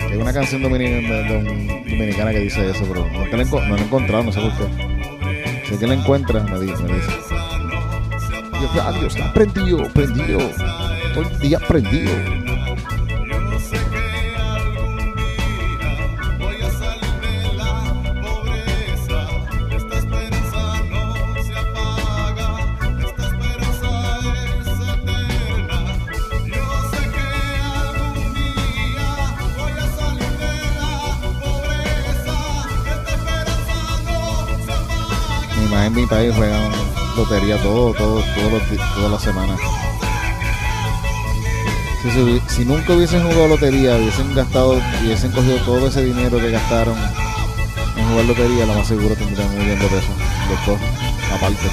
Hay 0.00 0.16
una 0.16 0.32
canción 0.32 0.62
dominicana, 0.62 2.30
que 2.30 2.38
dice 2.38 2.70
eso, 2.70 2.84
pero 2.86 3.06
no, 3.10 3.26
la, 3.26 3.44
no 3.66 3.76
he 3.76 3.80
encontrado, 3.80 4.22
no 4.22 4.32
sé 4.32 4.40
por 4.40 4.52
qué. 4.52 5.64
Si 5.66 5.72
alguien 5.72 5.90
la 5.90 5.96
encuentra, 5.96 6.40
me 6.44 6.60
dice. 6.60 6.82
Me 6.84 6.94
dice. 6.94 7.10
Y 8.52 8.64
el 8.64 8.84
radio 8.84 9.06
está 9.08 9.32
prendido, 9.32 9.82
prendido, 9.92 10.38
todo 11.12 11.24
el 11.24 11.38
día 11.40 11.58
prendido. 11.58 12.43
Mi 36.04 36.10
país 36.10 36.34
juegan 36.36 36.70
lotería 37.16 37.56
todo, 37.62 37.94
todo, 37.94 38.20
di- 38.20 38.76
todas 38.94 39.10
las 39.10 39.22
semanas. 39.22 39.58
Si, 42.02 42.08
hubi- 42.20 42.42
si 42.46 42.66
nunca 42.66 42.92
hubiesen 42.92 43.22
jugado 43.22 43.48
lotería, 43.48 43.96
hubiesen 43.96 44.34
gastado, 44.34 44.78
hubiesen 45.02 45.32
cogido 45.32 45.56
todo 45.64 45.88
ese 45.88 46.04
dinero 46.04 46.36
que 46.36 46.50
gastaron 46.50 46.94
en 47.96 48.06
jugar 48.10 48.26
lotería, 48.26 48.66
lo 48.66 48.74
más 48.74 48.86
seguro 48.86 49.14
tendrían 49.16 49.48
un 49.48 49.58
millón 49.58 49.78
de 49.78 49.86
pesos. 49.86 50.10
Los 50.50 50.66
dos. 50.66 50.78
aparte. 51.34 51.70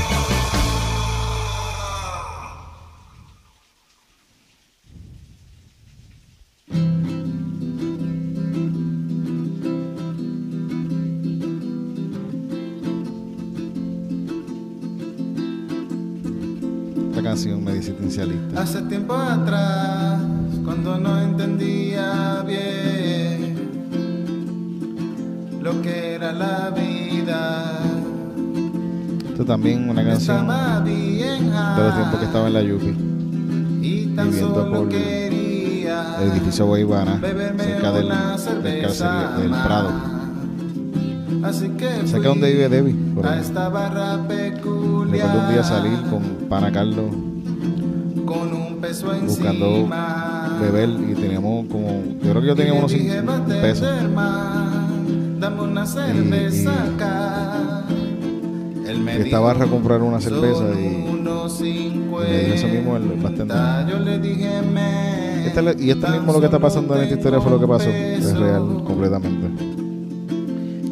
De 30.62 31.84
los 31.84 31.96
tiempos 31.96 32.20
que 32.20 32.26
estaba 32.26 32.48
en 32.48 32.54
la 32.54 32.62
Yupi. 32.62 32.96
viviendo 34.24 34.72
por 34.72 34.90
El 36.22 36.32
edificio 36.32 36.66
Guaybana, 36.68 37.20
cerca 37.20 37.92
del, 37.92 38.08
del, 38.64 38.86
carceri- 38.86 39.36
del. 39.38 39.50
Prado. 39.52 39.90
Cerca 42.06 42.28
donde 42.28 42.52
vive 42.52 42.70
Debbie. 42.70 42.94
Por 43.16 43.26
a 43.26 43.34
ahí. 43.34 43.40
esta 43.42 43.70
barra 43.70 44.20
peculiar 44.28 45.28
Recuerdo 45.28 45.48
un 45.48 45.54
día 45.54 45.64
salir 45.64 46.00
con 46.10 46.22
pana 46.50 46.72
Carlos 46.72 47.06
con 48.26 48.54
un 48.54 48.78
peso 48.80 49.12
buscando 49.26 49.90
beber 50.62 50.90
y 51.10 51.16
teníamos 51.16 51.66
como. 51.68 52.04
Yo 52.24 52.30
creo 52.32 52.42
que 52.42 52.48
yo 52.48 52.56
tenía 52.56 52.74
unos 52.74 52.92
dije, 52.92 53.20
5 53.20 53.26
"Bate, 53.32 53.62
pesos. 53.62 53.88
y- 53.92 54.06
Y 56.20 57.71
esta 58.92 59.24
dijo, 59.24 59.42
barra 59.44 59.66
a 59.66 59.68
comprar 59.68 60.02
una 60.02 60.20
cerveza 60.22 60.58
"Son 60.60 60.80
y- 60.80 61.04
me 62.30 62.54
eso 62.54 62.68
mismo 62.68 62.96
el. 62.98 63.04
Yo 63.90 64.00
le 64.00 64.20
dije, 64.20 64.62
"Me, 64.62 65.48
Este 65.48 65.62
y 65.80 65.90
esto 65.92 66.08
mismo 66.10 66.34
lo 66.34 66.40
que 66.40 66.46
está 66.46 66.60
pasando 66.60 66.96
en 66.96 67.04
esta 67.04 67.16
historia 67.16 67.42
fue 67.42 67.52
lo 67.52 67.60
que 67.60 67.68
pasó. 67.68 67.90
Es 67.90 68.38
real 68.38 68.68
beso". 68.68 68.84
completamente. 68.86 69.48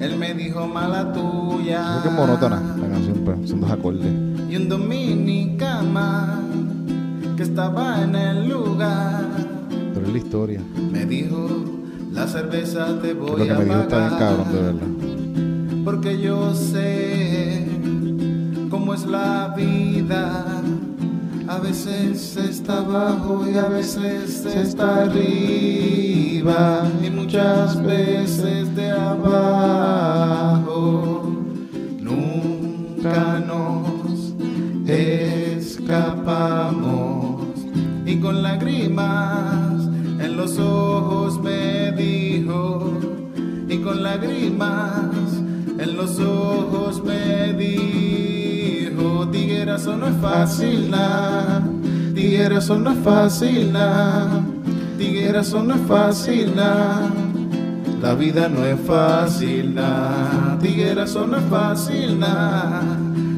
Él 0.01 0.15
me 0.17 0.33
dijo, 0.33 0.65
mala 0.65 1.11
tuya. 1.11 1.83
Creo 1.91 2.03
que 2.03 2.09
es 2.09 2.15
monótona 2.15 2.61
la 2.81 2.87
canción, 2.87 3.17
pues. 3.25 3.49
Son 3.49 3.59
dos 3.61 3.69
acordes. 3.71 4.05
y 4.49 4.55
un 4.55 4.67
dominicama 4.69 6.41
que 7.37 7.43
estaba 7.43 8.01
en 8.03 8.15
el 8.15 8.49
lugar 8.49 9.23
Pero 9.93 10.05
es 10.07 10.11
la 10.11 10.17
historia. 10.17 10.61
me 10.91 11.05
dijo 11.05 11.47
la 12.11 12.27
cerveza 12.27 12.99
te 13.01 13.09
Que 13.09 13.13
voy 13.13 13.39
lo 13.39 13.45
que 13.45 13.51
a 13.51 13.57
me 13.59 13.65
dijo 13.65 13.79
está 13.81 13.97
bien 14.07 14.19
cabrón, 14.19 14.47
de 14.53 14.61
verdad. 14.61 15.83
porque 15.85 16.19
yo 16.21 16.53
sé 16.55 16.98
cómo 18.89 18.95
es 18.95 19.05
la 19.05 19.53
vida. 19.55 20.63
A 21.47 21.59
veces 21.59 22.35
está 22.37 22.79
abajo 22.79 23.45
y 23.47 23.55
a 23.55 23.65
veces 23.65 24.43
está 24.45 25.03
arriba. 25.03 26.89
Y 27.03 27.11
muchas 27.11 27.83
veces 27.83 28.75
de 28.75 28.89
abajo 28.89 30.23
nunca 31.99 33.43
nos 33.45 34.33
escapamos. 34.89 36.39
Y 38.07 38.19
con 38.19 38.41
lágrimas 38.41 39.87
en 40.19 40.35
los 40.35 40.57
ojos 40.57 41.39
me 41.43 41.91
dijo 41.91 42.93
y 43.67 43.77
con 43.77 44.01
lágrimas 44.01 45.43
en 45.77 45.95
los 45.95 46.19
ojos 46.19 47.03
me 47.03 47.53
dijo 47.53 48.28
tiguerazo 49.69 49.97
no 49.97 50.07
es 50.07 50.15
fácil 50.15 50.89
nada 50.89 51.61
tiguerazo 52.15 52.79
no 52.79 52.89
es 52.91 52.97
fácil 53.03 53.71
nada 53.71 54.41
tiguerazo 54.97 55.61
no 55.61 55.75
es 55.75 55.81
fácil 55.81 56.55
nada 56.55 57.11
la 58.01 58.15
vida 58.15 58.47
no 58.47 58.63
es 58.65 58.79
fácil, 58.79 59.75
nada. 59.75 60.57
Tiguerazo 60.61 61.27
no 61.27 61.35
es 61.35 61.43
fácil, 61.49 62.17
nada. 62.17 62.81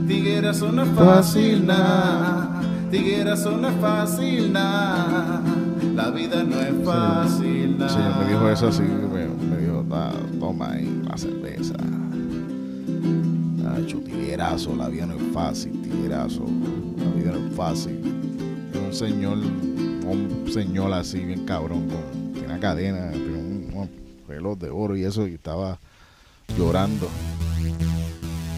Tiguerazo 0.07 0.71
no 0.71 0.83
es 0.83 0.89
fácil, 0.89 1.65
nada. 1.65 2.61
Tiguerazo 2.91 3.57
no 3.57 3.67
es 3.69 3.73
fácil, 3.81 4.53
nada. 4.53 5.41
La 5.95 6.11
vida 6.11 6.43
no 6.43 6.59
es 6.61 6.85
fácil, 6.85 7.75
nada. 7.79 7.89
Sí, 7.89 7.97
me 8.19 8.31
dijo 8.31 8.49
eso 8.49 8.67
así, 8.67 8.83
me, 8.83 9.47
me 9.49 9.57
dijo, 9.57 9.83
"Ta- 9.89 10.11
toma 10.39 10.73
ahí 10.73 11.01
la 11.09 11.17
cerveza. 11.17 11.73
Tiguerazo, 13.75 14.75
la 14.75 14.89
vida 14.89 15.05
no 15.05 15.15
es 15.15 15.33
fácil, 15.33 15.81
tiguerazo, 15.81 16.45
la 16.97 17.11
vida 17.11 17.31
no 17.31 17.47
es 17.47 17.55
fácil. 17.55 17.99
Es 18.73 18.77
un 18.79 18.93
señor, 18.93 19.37
un 19.37 20.45
señor 20.51 20.93
así, 20.93 21.19
bien 21.19 21.45
cabrón, 21.45 21.87
con 21.87 22.43
una 22.45 22.59
cadena, 22.59 23.11
un, 23.13 23.71
un 23.73 23.89
reloj 24.27 24.57
de 24.57 24.69
oro 24.69 24.97
y 24.97 25.03
eso, 25.03 25.27
y 25.27 25.35
estaba 25.35 25.79
llorando 26.57 27.07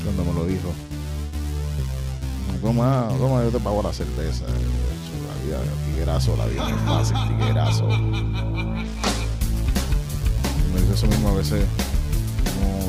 cuando 0.03 0.25
me 0.25 0.33
lo 0.39 0.45
dijo. 0.45 0.73
Toma, 2.61 3.07
toma, 3.17 3.43
yo 3.43 3.51
te 3.51 3.59
pago 3.59 3.83
la 3.83 3.93
cerveza. 3.93 4.45
La 4.47 5.43
vida, 5.43 5.59
tiguerazo, 5.85 6.35
la 6.37 6.45
vida 6.45 6.69
no 6.69 6.75
es 6.75 6.81
fácil, 6.83 7.17
tiguerazo. 7.27 7.87
Me 10.73 10.81
dice 10.81 10.93
eso 10.93 11.07
mismo 11.07 11.29
a 11.29 11.33
veces. 11.33 11.65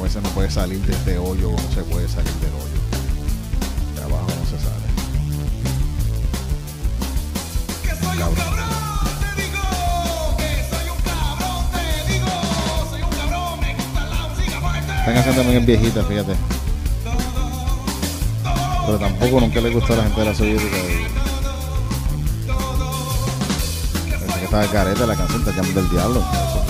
Veces 0.05 0.22
no 0.22 0.28
puede 0.30 0.50
salir 0.50 0.80
de 0.84 0.92
este 0.92 1.16
hoyo 1.16 1.48
o 1.48 1.52
no 1.52 1.72
se 1.72 1.82
puede 1.82 2.07
salir 2.07 2.30
del 2.34 2.52
hoyo. 2.52 2.78
De 3.96 4.02
abajo 4.02 4.26
no 4.28 4.44
se 4.44 4.59
sale. 4.62 4.84
Que 7.82 7.88
soy 7.88 8.18
cabrón, 8.18 8.28
un 8.28 8.34
cabrón. 8.34 8.68
Esta 14.98 15.14
canción 15.14 15.36
también 15.36 15.61
es 15.61 15.66
viejita, 15.66 16.05
fíjate. 16.05 16.34
Pero 18.84 18.98
tampoco 18.98 19.40
nunca 19.40 19.61
le 19.62 19.70
gustó 19.70 19.94
a 19.94 19.96
la 19.96 20.02
gente 20.02 20.20
de 20.20 20.26
la 20.26 20.34
soviética. 20.34 20.76
Pensé 24.20 24.38
que 24.38 24.44
estaba 24.44 24.66
careta 24.66 25.07
la 25.07 25.16
canción, 25.16 25.42
te 25.42 25.50
llaman 25.50 25.74
del 25.74 25.88
diablo. 25.88 26.22
Y 26.22 26.63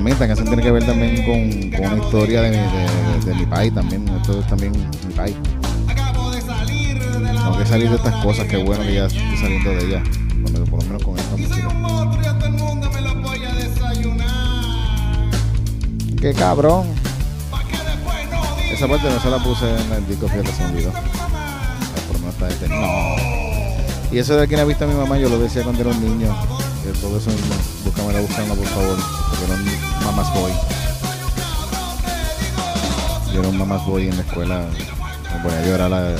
también 0.00 0.14
esta 0.14 0.26
canción 0.26 0.48
tiene 0.48 0.62
que 0.62 0.70
ver 0.70 0.86
también 0.86 1.16
con, 1.26 1.70
con 1.78 1.92
una 1.92 2.02
historia 2.04 2.40
de, 2.40 2.50
mi- 2.50 2.56
de- 2.56 3.20
de- 3.20 3.26
de 3.26 3.34
mi 3.34 3.44
país 3.44 3.74
también. 3.74 4.08
Esto 4.08 4.40
es 4.40 4.46
también 4.46 4.72
mi 4.72 5.12
país. 5.14 5.36
Tengo 5.86 7.58
que 7.58 7.66
salir 7.66 7.90
de 7.90 7.96
estas 7.96 8.14
cosas, 8.24 8.46
qué 8.46 8.56
bueno 8.56 8.82
que 8.82 8.94
ya 8.94 9.04
estoy 9.06 9.36
saliendo 9.38 9.70
de 9.70 9.84
ellas. 9.86 10.02
Por 10.42 10.52
lo- 10.52 10.84
menos 10.86 11.02
con 11.04 11.18
esta 11.18 11.36
música. 11.36 11.68
¡Qué 16.20 16.32
cabrón! 16.34 16.86
Esa 18.72 18.88
parte 18.88 19.08
no 19.10 19.20
se 19.20 19.30
la 19.30 19.38
puse 19.38 19.68
en 19.68 19.92
el 19.92 20.06
disco, 20.06 20.28
fíjate, 20.28 20.52
se 20.52 20.62
me 20.62 20.68
olvidó. 20.70 20.92
Por 20.92 22.14
lo 22.14 22.18
menos 22.20 22.34
está 22.34 22.48
este. 22.48 22.68
No. 22.68 22.86
Y 24.12 24.18
eso 24.18 24.36
de 24.36 24.48
quién 24.48 24.60
ha 24.60 24.64
visto 24.64 24.84
a 24.84 24.88
mi 24.88 24.94
mamá, 24.94 25.18
yo 25.18 25.28
lo 25.28 25.38
decía 25.38 25.62
cuando 25.62 25.82
era 25.82 25.90
un 25.90 26.00
niño. 26.18 26.34
Que 26.82 26.90
todo 27.00 27.18
eso 27.18 27.30
mismo. 27.30 27.54
Búscamela, 27.84 28.20
búscamela, 28.20 28.54
por 28.54 28.66
favor. 28.66 28.96
Porque 29.28 29.44
era 29.44 29.54
un 29.54 30.04
mamás 30.06 30.34
boy. 30.34 30.52
Yo 33.32 33.40
era 33.40 33.48
un 33.48 33.58
mamás 33.58 33.86
boy 33.86 34.08
en 34.08 34.16
la 34.16 34.22
escuela. 34.22 34.66
Me 35.34 35.42
ponía 35.42 35.58
a 35.60 35.66
llorar. 35.66 35.90
la- 35.90 36.16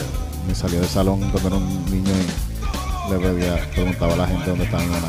me 0.49 0.55
salía 0.55 0.81
del 0.81 0.89
salón 0.89 1.21
cuando 1.31 1.49
era 1.49 1.57
un 1.59 1.85
niño 1.91 2.11
y 2.11 3.13
le 3.13 3.19
pedía, 3.19 3.71
preguntaba 3.75 4.15
a 4.15 4.17
la 4.17 4.27
gente 4.27 4.49
dónde 4.51 4.65
estaba 4.65 4.83
mi 4.83 4.89
mamá. 4.89 5.09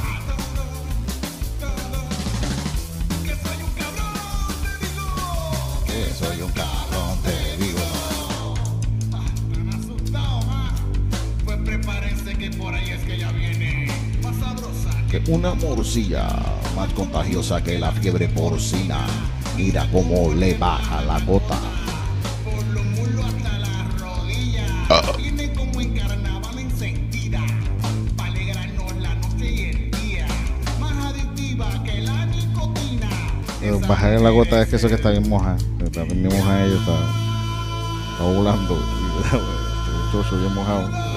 Una 15.28 15.54
morcilla 15.54 16.28
más 16.76 16.92
contagiosa 16.94 17.64
que 17.64 17.78
la 17.78 17.92
fiebre 17.92 18.28
porcina. 18.30 19.06
Mira 19.56 19.88
cómo 19.92 20.34
le 20.34 20.58
baja 20.58 21.02
la 21.04 21.20
gota. 21.20 21.58
Por 22.44 22.66
los 22.68 22.84
mulos 22.86 23.26
hasta 23.26 23.60
las 23.60 24.02
rodillas. 24.02 25.18
Viene 25.18 25.54
como 25.54 25.82
en 25.82 25.98
carnaval 25.98 26.60
encendida. 26.60 27.42
Pa' 28.18 28.26
alegrarnos 28.26 28.96
la 28.98 29.16
noche 29.16 29.52
y 29.52 29.62
el 29.64 29.92
día. 29.92 30.28
Más 30.80 31.06
adictiva 31.06 31.84
que 31.84 32.02
la 32.02 32.26
nicotina. 32.26 33.10
Eh, 33.62 33.80
Bajar 33.88 34.22
la 34.22 34.30
gota 34.30 34.62
es 34.62 34.70
que 34.70 34.76
eso 34.78 34.88
que 34.88 34.96
está 34.96 35.12
bien 35.12 35.30
moja. 35.30 35.56
Está 35.84 36.04
bien 36.04 36.24
moja 36.24 36.66
ella, 36.66 36.76
está, 36.76 36.96
está 38.14 38.24
volando. 38.24 38.80
Chocho 40.12 40.38
bien 40.40 40.54
mojado. 40.54 40.90
La. 40.90 41.02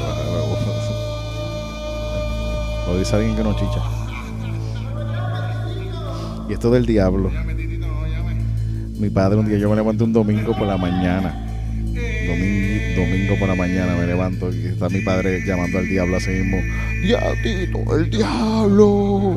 Lo 2.86 2.98
dice 2.98 3.16
alguien 3.16 3.34
que 3.34 3.42
no 3.42 3.54
chicha. 3.54 3.80
Y 6.54 6.56
esto 6.56 6.70
del 6.70 6.86
diablo. 6.86 7.32
Mi 9.00 9.10
padre 9.10 9.40
un 9.40 9.48
día 9.48 9.58
yo 9.58 9.68
me 9.70 9.74
levanté 9.74 10.04
un 10.04 10.12
domingo 10.12 10.56
por 10.56 10.68
la 10.68 10.76
mañana. 10.76 11.44
Domingo, 11.88 13.00
domingo 13.00 13.34
por 13.40 13.48
la 13.48 13.56
mañana 13.56 13.96
me 13.96 14.06
levanto 14.06 14.54
y 14.54 14.66
está 14.66 14.88
mi 14.88 15.00
padre 15.00 15.44
llamando 15.44 15.78
al 15.78 15.88
diablo 15.88 16.16
así 16.16 16.30
mismo. 16.30 16.58
Ya, 17.04 17.18
Tito, 17.42 17.96
el 17.96 18.08
diablo. 18.08 19.36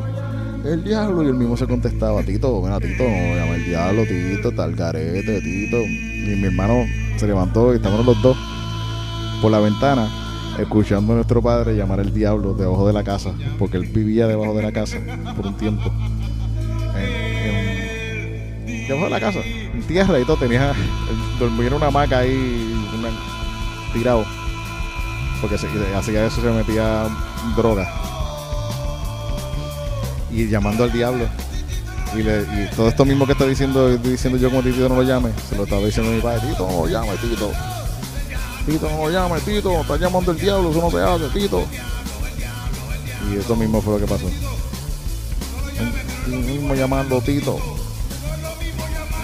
El 0.64 0.84
diablo. 0.84 1.24
Y 1.24 1.26
él 1.26 1.34
mismo 1.34 1.56
se 1.56 1.66
contestaba, 1.66 2.22
Tito, 2.22 2.62
mira, 2.62 2.78
Tito, 2.78 3.02
no 3.02 3.34
llama 3.34 3.56
el 3.56 3.64
diablo, 3.64 4.04
Tito, 4.04 4.52
tal 4.52 4.76
garete, 4.76 5.40
Tito. 5.40 5.82
Y 5.82 6.36
mi 6.36 6.44
hermano 6.44 6.86
se 7.16 7.26
levantó 7.26 7.72
y 7.72 7.78
estábamos 7.78 8.06
los 8.06 8.22
dos 8.22 8.36
por 9.42 9.50
la 9.50 9.58
ventana 9.58 10.08
escuchando 10.56 11.14
a 11.14 11.16
nuestro 11.16 11.42
padre 11.42 11.74
llamar 11.74 11.98
al 11.98 12.14
diablo 12.14 12.54
debajo 12.54 12.86
de 12.86 12.92
la 12.92 13.02
casa, 13.02 13.32
porque 13.58 13.76
él 13.76 13.86
vivía 13.86 14.28
debajo 14.28 14.54
de 14.54 14.62
la 14.62 14.70
casa 14.70 14.98
por 15.36 15.48
un 15.48 15.56
tiempo. 15.56 15.92
Debajo 18.88 19.04
de 19.04 19.10
la 19.10 19.20
casa, 19.20 19.40
en 19.40 19.82
tierra 19.86 20.18
y 20.18 20.24
todo, 20.24 20.38
tenía, 20.38 20.72
dormía 21.38 21.66
en 21.66 21.74
una 21.74 21.88
hamaca 21.88 22.20
ahí, 22.20 22.74
tirado, 23.92 24.24
porque 25.42 25.56
hacía 25.56 26.24
eso, 26.26 26.40
se 26.40 26.50
metía 26.50 27.06
droga. 27.54 27.86
Y 30.30 30.48
llamando 30.48 30.84
al 30.84 30.92
diablo. 30.92 31.26
Y, 32.16 32.74
todo 32.74 32.88
esto 32.88 33.04
mismo 33.04 33.26
que 33.26 33.32
está 33.32 33.44
diciendo, 33.44 33.94
diciendo 33.98 34.38
yo 34.38 34.48
como 34.48 34.62
Tito 34.62 34.88
no 34.88 34.96
lo 34.96 35.02
llame, 35.02 35.32
se 35.46 35.54
lo 35.54 35.64
estaba 35.64 35.84
diciendo 35.84 36.10
mi 36.10 36.22
padre, 36.22 36.48
Tito 36.48 36.66
no 36.66 36.86
lo 36.86 36.88
llame, 36.88 37.14
Tito. 37.18 37.52
Tito, 38.64 38.88
no 38.88 38.96
lo 38.96 39.10
llames, 39.10 39.42
Tito, 39.42 39.80
está 39.82 39.98
llamando 39.98 40.32
el 40.32 40.38
diablo, 40.38 40.70
eso 40.70 40.80
no 40.80 40.90
se 40.90 41.02
hace, 41.02 41.38
Tito. 41.38 41.62
Y 43.30 43.36
eso 43.36 43.54
mismo 43.54 43.82
fue 43.82 44.00
lo 44.00 44.06
que 44.06 44.10
pasó. 44.10 44.30
El 46.26 46.38
mismo 46.38 46.74
llamando 46.74 47.20
Tito. 47.20 47.77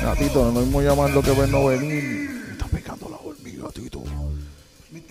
Mira, 0.04 0.16
Tito, 0.16 0.52
no 0.52 0.60
mismo 0.60 0.82
llamando 0.82 1.22
que 1.22 1.30
ven 1.30 1.50
no 1.50 1.64
venir. 1.64 2.28
Me 2.46 2.52
están 2.52 2.68
picando 2.68 3.08
las 3.08 3.20
hormigas, 3.24 3.72
Tito. 3.72 4.02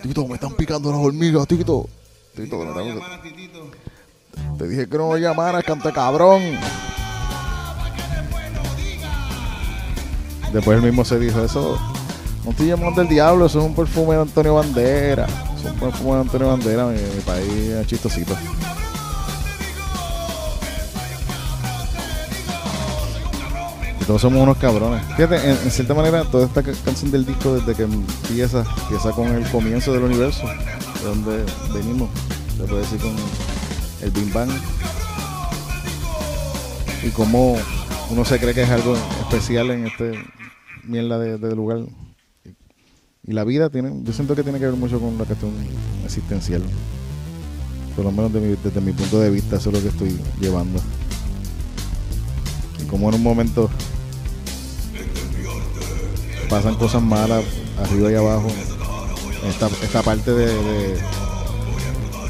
Tito, 0.00 0.28
me 0.28 0.34
están 0.34 0.54
picando 0.54 0.92
las 0.92 1.00
hormigas, 1.00 1.48
Tito. 1.48 1.88
Tito, 2.36 2.60
que 2.60 2.64
me 2.64 2.72
tengo 2.72 3.00
te 4.56 4.68
dije 4.68 4.88
que 4.88 4.96
no 4.96 5.08
lo 5.08 5.18
llamaras, 5.18 5.64
canta 5.64 5.90
cabrón. 5.90 6.42
Después 10.52 10.76
él 10.76 10.84
mismo 10.84 11.04
se 11.04 11.18
dijo 11.18 11.42
eso. 11.42 11.76
No 12.44 12.52
estoy 12.52 12.68
llamando 12.68 13.02
el 13.02 13.08
diablo, 13.08 13.46
eso 13.46 13.58
es 13.58 13.64
un 13.64 13.74
perfume 13.74 14.14
de 14.14 14.22
Antonio 14.22 14.54
Bandera. 14.54 15.26
Es 15.56 15.64
un 15.64 15.76
perfume 15.76 16.14
de 16.14 16.20
Antonio 16.20 16.48
Bandera, 16.48 16.86
mi, 16.86 16.98
país 17.26 17.50
es 17.50 17.86
chistosito. 17.88 18.36
Y 24.04 24.06
todos 24.06 24.20
somos 24.20 24.42
unos 24.42 24.58
cabrones. 24.58 25.02
Fíjate, 25.16 25.36
en, 25.50 25.70
cierta 25.70 25.94
manera, 25.94 26.24
toda 26.24 26.44
esta 26.44 26.62
ca- 26.62 26.72
canción 26.84 27.10
del 27.10 27.24
disco, 27.24 27.54
desde 27.54 27.74
que 27.74 27.84
empieza, 27.84 28.62
empieza 28.82 29.12
con 29.12 29.28
el 29.28 29.48
comienzo 29.50 29.94
del 29.94 30.02
universo, 30.04 30.42
de 30.46 31.04
donde 31.08 31.44
venimos, 31.72 32.10
se 32.58 32.64
puede 32.64 32.82
decir 32.82 32.98
con 33.00 33.14
el 34.02 34.10
Big 34.10 34.30
Bang. 34.32 34.50
Y 37.02 37.08
cómo 37.10 37.56
uno 38.10 38.24
se 38.26 38.38
cree 38.38 38.52
que 38.54 38.62
es 38.62 38.70
algo 38.70 38.94
especial 39.22 39.70
en 39.70 39.86
este 39.86 40.12
mierda 40.84 41.18
de, 41.18 41.38
de 41.38 41.54
lugar. 41.56 41.80
Y 43.26 43.32
la 43.32 43.44
vida 43.44 43.70
tiene, 43.70 43.90
yo 44.02 44.12
siento 44.12 44.34
que 44.36 44.42
tiene 44.42 44.58
que 44.58 44.66
ver 44.66 44.74
mucho 44.74 45.00
con 45.00 45.16
la 45.16 45.24
cuestión 45.24 45.52
existencial. 46.04 46.62
Por 47.96 48.04
lo 48.04 48.12
menos 48.12 48.30
desde 48.32 48.80
mi 48.82 48.92
punto 48.92 49.18
de 49.18 49.30
vista, 49.30 49.56
eso 49.56 49.70
es 49.70 49.76
lo 49.76 49.80
que 49.82 49.88
estoy 49.88 50.18
llevando. 50.40 50.78
Y 52.82 52.86
como 52.86 53.08
en 53.08 53.14
un 53.14 53.22
momento 53.22 53.70
pasan 56.54 56.76
cosas 56.76 57.02
malas 57.02 57.42
arriba 57.82 58.12
y 58.12 58.14
abajo. 58.14 58.46
Esta, 59.44 59.66
esta 59.82 60.02
parte 60.02 60.30
de, 60.30 60.46
de- 60.46 60.98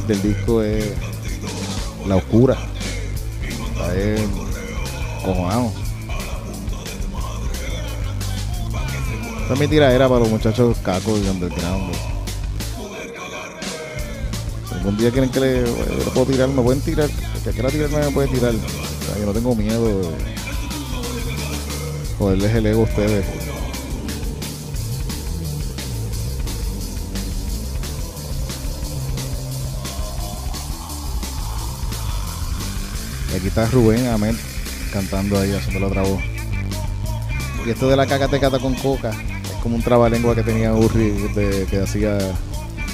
del 0.08 0.22
disco 0.22 0.62
es 0.62 0.86
la 2.06 2.16
oscura. 2.16 2.56
Está 3.74 3.94
es 3.94 4.22
cojonado. 5.22 5.70
Esta 9.42 9.52
es 9.54 9.60
mi 9.60 9.68
tiradera 9.68 10.08
para 10.08 10.20
los 10.20 10.30
muchachos 10.30 10.78
cacos 10.82 11.20
y 11.22 11.28
underground. 11.28 11.92
Algún 14.72 14.96
día 14.96 15.10
quieren 15.10 15.28
que 15.28 15.40
le, 15.40 15.62
le 15.64 15.70
puedo 16.14 16.24
tirar, 16.28 16.48
me 16.48 16.62
pueden 16.62 16.80
tirar. 16.80 17.10
El 17.10 17.42
que 17.42 17.50
quiera 17.50 17.68
tirarme 17.68 17.98
me 17.98 18.10
puede 18.10 18.28
tirar. 18.28 18.52
Yo 19.20 19.26
no 19.26 19.32
tengo 19.32 19.54
miedo 19.54 19.86
de 19.86 20.08
joderles 22.18 22.54
el 22.54 22.66
ego 22.66 22.80
a 22.80 22.84
ustedes. 22.84 23.43
Aquí 33.45 33.49
está 33.49 33.66
Rubén 33.66 34.07
Ahmed 34.07 34.34
cantando 34.90 35.38
ahí, 35.38 35.53
haciendo 35.53 35.80
la 35.80 35.88
otra 35.88 36.03
voz. 36.03 36.18
Y 37.66 37.68
esto 37.68 37.90
de 37.90 37.97
la 37.97 38.07
cacatecata 38.07 38.59
con 38.59 38.74
coca 38.74 39.11
es 39.11 39.62
como 39.62 39.76
un 39.76 39.82
trabalengua 39.82 40.34
que 40.34 40.42
tenía 40.42 40.72
Urri 40.72 41.12
que 41.68 41.82
hacía 41.82 42.16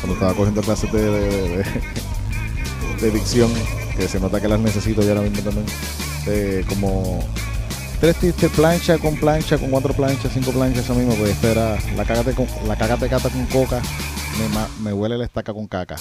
cuando 0.01 0.15
estaba 0.15 0.35
cogiendo 0.35 0.61
clases 0.61 0.91
de, 0.93 1.63
de, 3.01 3.11
dicción, 3.13 3.49
que 3.97 4.09
se 4.09 4.19
nota 4.19 4.41
que 4.41 4.49
las 4.49 4.59
necesito 4.59 5.03
ya 5.03 5.11
ahora 5.11 5.21
mismo 5.21 5.41
también. 5.41 5.67
De 6.27 6.65
como 6.69 7.21
tres 8.01 8.17
tistes 8.17 8.51
plancha 8.51 8.99
con 8.99 9.15
plancha, 9.15 9.57
con 9.57 9.71
cuatro 9.71 9.95
planchas, 9.95 10.33
cinco 10.35 10.51
planchas, 10.51 10.83
eso 10.83 10.95
mismo, 10.97 11.15
pues 11.15 11.31
esta 11.31 11.49
era 11.49 11.79
la 11.95 12.05
cagate 12.05 12.35
con, 12.35 12.49
la 12.67 12.75
cacatecata 12.75 13.29
con 13.29 13.47
coca, 13.47 13.81
me 14.83 14.93
huele 14.93 15.17
la 15.17 15.27
estaca 15.27 15.55
con 15.55 15.69
caca. 15.69 15.95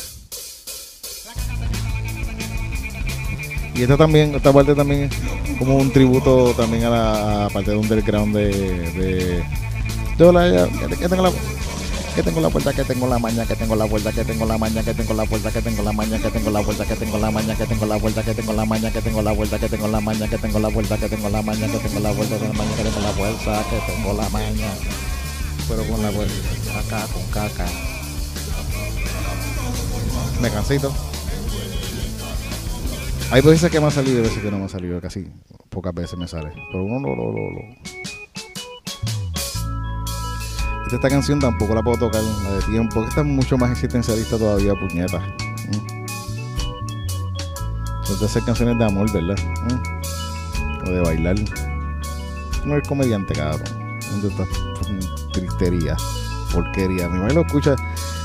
y 3.79 3.83
esta 3.83 3.95
también, 3.95 4.35
esta 4.35 4.51
parte 4.51 4.75
también 4.75 5.03
es 5.03 5.57
como 5.57 5.77
un 5.77 5.89
tributo 5.89 6.53
también 6.53 6.83
a 6.83 6.89
la 6.89 7.45
a 7.45 7.49
parte 7.49 7.71
de 7.71 7.77
underground 7.77 8.35
de, 8.35 8.49
de 8.49 9.43
yo 10.17 10.33
la, 10.33 10.67
que 10.99 11.07
tengo 11.07 11.23
la 11.23 11.31
que 12.13 12.23
tengo 12.23 12.41
la 12.41 12.49
puerta, 12.49 12.73
que 12.73 12.83
tengo 12.83 13.07
la 13.07 13.19
maña, 13.19 13.45
que 13.45 13.55
tengo 13.55 13.77
la 13.77 13.85
vuelta, 13.85 14.11
que 14.11 14.25
tengo 14.25 14.45
la 14.45 14.57
maña, 14.57 14.83
que 14.83 14.93
tengo 14.93 15.13
la 15.13 15.23
puerta, 15.23 15.49
que 15.49 15.61
tengo 15.61 15.81
la 15.81 15.93
maña, 15.93 16.19
que 16.19 16.29
tengo 16.29 16.51
la 16.51 16.59
vuelta, 16.59 16.83
que 16.83 16.95
tengo 16.97 17.17
la 17.17 17.31
maña, 17.31 17.55
que 17.55 17.65
tengo 17.65 17.85
la 17.87 17.97
vuelta, 17.97 18.23
que 18.23 18.33
tengo 18.33 18.53
la 18.53 18.65
maña, 18.65 18.91
que 18.91 19.01
tengo 19.01 19.21
la 19.21 19.31
vuelta, 19.31 19.59
que 19.59 19.69
tengo 19.69 19.87
la 19.87 20.01
maña, 20.01 20.27
que 20.27 20.37
tengo 20.37 20.59
la 20.59 20.69
vuelta, 20.71 20.97
que 21.07 21.07
tengo 21.07 21.29
la 21.29 21.39
maña, 21.39 21.67
que 21.87 21.87
tengo 21.87 22.09
la 22.09 22.09
vuelta, 22.09 22.27
que 22.27 22.27
tengo 22.27 22.49
la 22.49 22.51
maña, 22.51 22.75
que 22.75 22.89
tengo 22.89 22.99
la 22.99 23.11
vuelta, 23.13 23.63
que 23.69 23.93
tengo 23.93 24.13
la 24.13 24.29
maña. 24.29 24.71
Pero 25.69 25.83
con 25.85 26.01
la 26.03 26.09
vuelta, 26.11 26.79
acá 26.79 27.07
con 27.13 27.23
caca. 27.31 27.65
Me 30.41 30.49
cansito. 30.49 31.08
Hay 33.31 33.41
veces 33.41 33.69
que 33.69 33.79
me 33.79 33.87
ha 33.87 33.91
salido 33.91 34.19
y 34.19 34.21
veces 34.21 34.39
que 34.41 34.49
no 34.49 34.57
me 34.57 34.65
ha 34.65 34.69
salido, 34.69 34.99
casi 34.99 35.27
pocas 35.69 35.93
veces 35.93 36.17
me 36.17 36.27
sale. 36.27 36.51
Pero 36.71 36.83
uno 36.83 36.99
lo, 36.99 37.15
lo, 37.15 37.31
lo, 37.31 37.51
lo- 37.51 37.59
Esta, 40.91 41.07
canción 41.09 41.39
tampoco 41.39 41.75
la 41.75 41.83
puedo 41.83 41.97
tocar, 41.97 42.23
la 42.23 42.53
de 42.53 42.61
tiempo, 42.63 43.03
que 43.03 43.09
esta 43.09 43.21
es 43.21 43.27
mucho 43.27 43.55
más 43.59 43.69
existencialista 43.71 44.39
todavía, 44.39 44.73
puñeta. 44.73 45.19
Mm. 45.19 46.07
Son 48.05 48.19
de 48.19 48.25
hacer 48.25 48.43
canciones 48.43 48.79
de 48.79 48.85
amor, 48.85 49.11
¿verdad? 49.13 49.37
Mm. 49.69 50.87
O 50.87 50.91
de 50.91 51.01
bailar. 51.01 51.35
No 52.65 52.75
es 52.75 52.87
comediante, 52.87 53.35
cabrón. 53.35 53.61
¿Dónde 54.09 54.29
está 54.29 54.43
tristería? 55.33 55.95
Porquería. 56.51 57.07
Mi 57.07 57.19
madre 57.19 57.35
lo 57.35 57.41
escucha. 57.41 57.75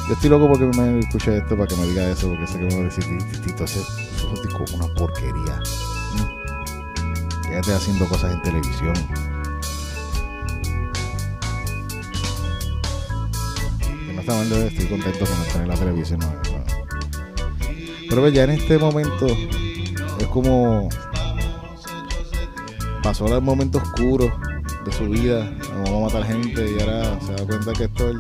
Yo 0.09 0.15
estoy 0.15 0.31
loco 0.31 0.49
porque 0.49 0.65
mi 0.65 0.75
madre 0.77 1.01
escucha 1.01 1.37
esto 1.37 1.55
para 1.57 1.67
que 1.67 1.77
me 1.77 1.87
diga 1.89 2.09
eso, 2.09 2.31
porque 2.31 2.47
sé 2.47 2.59
que 2.59 2.65
me 2.65 2.75
va 2.77 2.81
a 2.81 2.85
decir, 2.85 3.05
Tito, 3.45 3.67
ese 4.35 4.49
eso 4.49 4.57
es 4.57 4.67
disco 4.67 4.77
una 4.77 4.95
porquería. 4.95 5.63
Quédate 7.43 7.75
haciendo 7.75 8.09
cosas 8.09 8.33
en 8.33 8.43
televisión. 8.43 8.95
No 14.27 14.57
estoy 14.57 14.87
contento 14.87 15.27
con 15.27 15.43
estar 15.43 15.63
en 15.63 15.69
la 15.69 15.75
televisión. 15.75 16.21
no. 16.21 16.33
Pero 18.09 18.29
ya 18.29 18.45
en 18.45 18.51
este 18.51 18.79
momento 18.79 19.27
es 19.27 20.27
como 20.29 20.89
pasó 23.03 23.27
el 23.27 23.43
momento 23.43 23.79
oscuro 23.79 24.35
de 24.85 24.93
su 24.93 25.05
vida, 25.05 25.53
vamos 25.85 26.13
a 26.13 26.19
matar 26.19 26.31
gente 26.31 26.67
y 26.71 26.81
ahora 26.81 27.21
se 27.21 27.33
da 27.33 27.47
cuenta 27.47 27.73
que 27.73 27.85
esto 27.85 28.11
es 28.11 28.17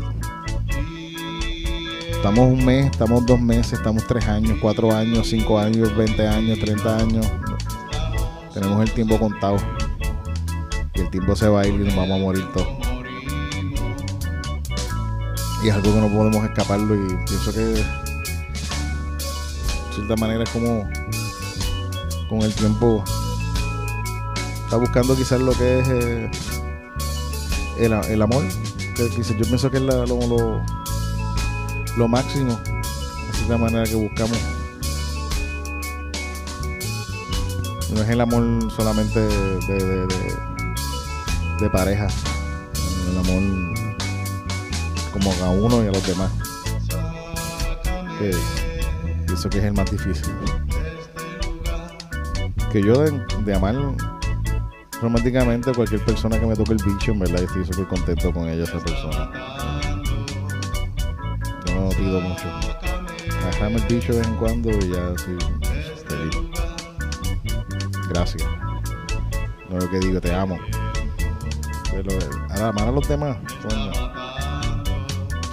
Estamos 2.24 2.48
un 2.48 2.64
mes, 2.64 2.86
estamos 2.86 3.26
dos 3.26 3.38
meses, 3.38 3.74
estamos 3.74 4.06
tres 4.06 4.26
años, 4.28 4.56
cuatro 4.62 4.90
años, 4.96 5.28
cinco 5.28 5.58
años, 5.58 5.94
20 5.94 6.26
años, 6.26 6.58
30 6.58 6.96
años. 6.96 7.26
Tenemos 8.54 8.82
el 8.82 8.90
tiempo 8.92 9.18
contado. 9.18 9.58
Y 10.94 11.00
el 11.00 11.10
tiempo 11.10 11.36
se 11.36 11.48
va 11.48 11.60
a 11.60 11.66
ir 11.66 11.74
y 11.74 11.84
nos 11.84 11.94
vamos 11.94 12.18
a 12.18 12.22
morir 12.22 12.50
todos. 12.54 12.66
Y 15.62 15.68
es 15.68 15.74
algo 15.74 15.92
que 15.92 16.00
no 16.00 16.08
podemos 16.08 16.42
escaparlo 16.46 16.94
y 16.94 17.08
pienso 17.26 17.52
que 17.52 17.58
de 17.60 17.84
cierta 19.94 20.16
manera 20.16 20.44
es 20.44 20.48
como 20.48 20.88
con 22.30 22.40
el 22.40 22.54
tiempo 22.54 23.04
está 24.64 24.76
buscando 24.76 25.14
quizás 25.14 25.42
lo 25.42 25.52
que 25.52 25.80
es 25.80 25.88
eh, 25.88 26.30
el, 27.80 27.92
el 27.92 28.22
amor. 28.22 28.46
Quizás 28.96 29.36
yo 29.36 29.44
pienso 29.44 29.70
que 29.70 29.76
es 29.76 29.82
la- 29.82 30.06
lo, 30.06 30.26
lo, 30.26 30.83
lo 31.96 32.08
máximo. 32.08 32.58
Es 33.32 33.48
la 33.48 33.58
manera 33.58 33.84
que 33.84 33.94
buscamos. 33.94 34.38
No 37.94 38.02
es 38.02 38.08
el 38.08 38.20
amor 38.20 38.72
solamente 38.72 39.20
de, 39.20 39.58
de, 39.68 40.06
de- 41.60 41.70
pareja. 41.70 42.06
El 43.10 43.18
amor 43.18 43.42
como 45.12 45.32
a 45.44 45.50
uno 45.50 45.82
y 45.84 45.88
a 45.88 45.92
los 45.92 46.06
demás. 46.06 46.30
Que 48.18 48.30
pienso 49.26 49.48
que 49.48 49.58
es 49.58 49.64
el 49.64 49.72
más 49.72 49.90
difícil. 49.90 50.32
Que 52.70 52.82
yo 52.82 53.00
de, 53.00 53.22
de 53.44 53.54
amar 53.54 53.76
románticamente 55.00 55.70
a 55.70 55.72
cualquier 55.74 56.04
persona 56.04 56.38
que 56.38 56.46
me 56.46 56.56
toque 56.56 56.72
el 56.72 56.82
bicho, 56.84 57.12
en 57.12 57.20
verdad, 57.20 57.42
estoy 57.42 57.64
súper 57.64 57.86
contento 57.88 58.32
con 58.32 58.48
ella, 58.48 58.64
esa 58.64 58.78
persona. 58.78 59.30
Pido 61.96 62.20
mucho. 62.20 62.44
Agarrame 63.48 63.76
el 63.76 63.82
bicho 63.86 64.12
de 64.12 64.18
vez 64.18 64.28
en 64.28 64.36
cuando 64.36 64.70
y 64.70 64.90
ya 64.92 65.08
así, 65.14 65.36
feliz. 66.08 66.36
Gracias. 68.08 68.42
No 69.70 69.78
es 69.78 69.84
lo 69.84 69.90
que 69.90 69.98
digo, 70.00 70.20
te 70.20 70.34
amo. 70.34 70.58
Pero 71.90 72.10
ahora 72.50 72.68
amar 72.68 72.88
a 72.88 72.92
los 72.92 73.08
demás, 73.08 73.36
coño. 73.62 73.92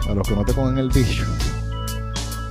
A 0.10 0.14
los 0.16 0.28
que 0.28 0.36
no 0.36 0.44
te 0.44 0.54
cogen 0.54 0.78
el 0.78 0.90
bicho. 0.90 1.26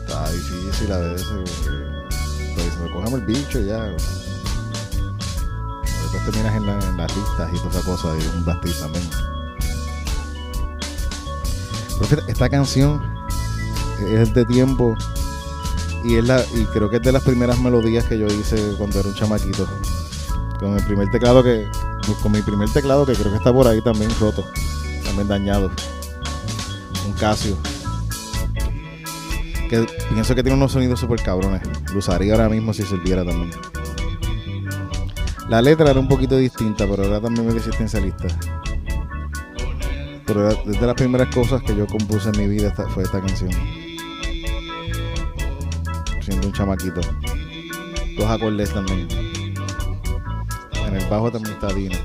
Está 0.06 0.30
difícil 0.30 0.92
a 0.92 0.98
veces. 0.98 1.26
porque, 1.26 2.54
Pues 2.54 2.76
me 2.78 2.90
cogemos 2.92 3.20
el 3.20 3.26
bicho 3.26 3.60
ya. 3.60 3.82
Después 5.82 6.24
terminas 6.24 6.54
en, 6.56 6.66
la- 6.66 6.78
en 6.88 6.96
las 6.96 7.16
listas 7.16 7.50
y 7.52 7.56
toda 7.58 7.70
esa 7.70 7.82
cosa 7.82 8.08
y 8.18 8.36
un 8.36 8.44
bastiz 8.44 8.80
también. 8.80 9.08
Pero 12.08 12.22
esta 12.28 12.48
canción 12.48 13.02
es 14.00 14.34
de 14.34 14.44
tiempo 14.44 14.96
y 16.04 16.16
es 16.16 16.26
la 16.26 16.42
y 16.54 16.64
creo 16.66 16.88
que 16.88 16.96
es 16.96 17.02
de 17.02 17.12
las 17.12 17.22
primeras 17.22 17.58
melodías 17.58 18.04
que 18.04 18.18
yo 18.18 18.26
hice 18.26 18.74
cuando 18.78 19.00
era 19.00 19.08
un 19.08 19.14
chamaquito. 19.14 19.68
Con 20.58 20.76
el 20.76 20.84
primer 20.84 21.10
teclado 21.10 21.42
que 21.42 21.66
con 22.22 22.32
mi 22.32 22.42
primer 22.42 22.68
teclado 22.70 23.06
que 23.06 23.14
creo 23.14 23.30
que 23.30 23.38
está 23.38 23.52
por 23.52 23.66
ahí 23.66 23.80
también 23.82 24.10
roto, 24.18 24.44
también 25.04 25.28
dañado. 25.28 25.70
Un 27.06 27.12
Casio. 27.14 27.56
Que 29.68 29.86
pienso 30.12 30.34
que 30.34 30.42
tiene 30.42 30.56
unos 30.56 30.72
sonidos 30.72 30.98
súper 30.98 31.22
cabrones. 31.22 31.62
Lo 31.92 31.98
usaría 31.98 32.32
ahora 32.32 32.48
mismo 32.48 32.72
si 32.72 32.82
sirviera 32.82 33.24
también. 33.24 33.50
La 35.48 35.62
letra 35.62 35.90
era 35.90 36.00
un 36.00 36.08
poquito 36.08 36.36
distinta, 36.36 36.86
pero 36.88 37.04
era 37.04 37.20
también 37.20 37.46
muy 37.46 37.56
existencialista. 37.56 38.26
Pero 40.26 40.48
era 40.48 40.62
de 40.62 40.86
las 40.86 40.94
primeras 40.94 41.34
cosas 41.34 41.62
que 41.62 41.74
yo 41.74 41.86
compuse 41.86 42.30
en 42.30 42.38
mi 42.38 42.46
vida 42.46 42.72
fue 42.94 43.02
esta 43.02 43.20
canción. 43.20 43.50
Siendo 46.30 46.46
un 46.46 46.52
chamaquito. 46.52 47.00
Dos 48.16 48.30
acordes 48.30 48.72
también. 48.72 49.08
En 50.86 50.94
el 50.94 51.04
bajo 51.08 51.28
también 51.32 51.54
está 51.54 51.72
Dino. 51.74 51.98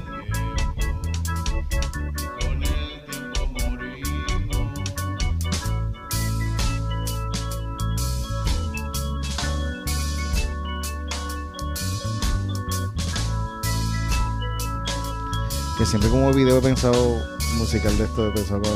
que 15.78 15.86
siempre 15.86 16.10
como 16.10 16.32
video 16.32 16.58
he 16.58 16.62
pensado 16.62 17.22
musical 17.58 17.96
de 17.98 18.06
esto, 18.06 18.28
he 18.28 18.32
pensado 18.32 18.62
con 18.62 18.74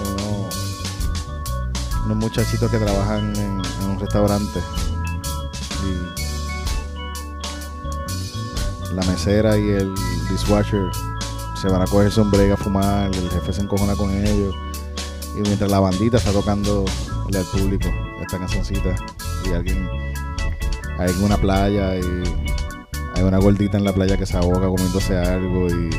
unos, 2.05 2.17
muchachitos 2.17 2.69
que 2.69 2.77
trabajan 2.77 3.33
en 3.35 3.61
un 3.89 3.99
restaurante 3.99 4.59
la 8.99 9.05
mesera 9.11 9.57
y 9.57 9.69
el 9.69 9.93
dishwasher 10.29 10.89
se 11.55 11.67
van 11.69 11.81
a 11.81 11.85
coger 11.85 12.11
sombrero 12.11 12.53
a 12.53 12.57
fumar, 12.57 13.07
el 13.13 13.29
jefe 13.29 13.53
se 13.53 13.61
encojona 13.61 13.95
con 13.95 14.11
ellos 14.11 14.53
y 15.37 15.41
mientras 15.41 15.71
la 15.71 15.79
bandita 15.79 16.17
está 16.17 16.31
tocando 16.31 16.85
al 17.33 17.45
público 17.45 17.87
esta 18.21 18.37
cancioncita 18.39 18.95
y 19.45 19.53
alguien 19.53 19.89
hay 20.97 21.13
una 21.21 21.37
playa 21.37 21.95
y 21.97 22.23
hay 23.15 23.23
una 23.23 23.37
gordita 23.37 23.77
en 23.77 23.85
la 23.85 23.93
playa 23.93 24.17
que 24.17 24.25
se 24.25 24.37
ahoga 24.37 24.67
comiéndose 24.67 25.17
algo 25.17 25.67
y 25.67 25.89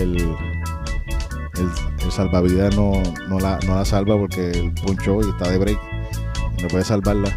el, 0.00 0.16
el, 0.18 1.70
el 2.04 2.12
salvavidas 2.12 2.74
no, 2.74 3.02
no, 3.28 3.38
la, 3.38 3.58
no 3.66 3.74
la 3.74 3.84
salva 3.84 4.16
porque 4.16 4.50
el 4.50 4.72
punchó 4.72 5.20
y 5.20 5.28
está 5.28 5.50
de 5.50 5.58
break 5.58 5.78
no 6.62 6.68
puede 6.68 6.84
salvarla. 6.84 7.36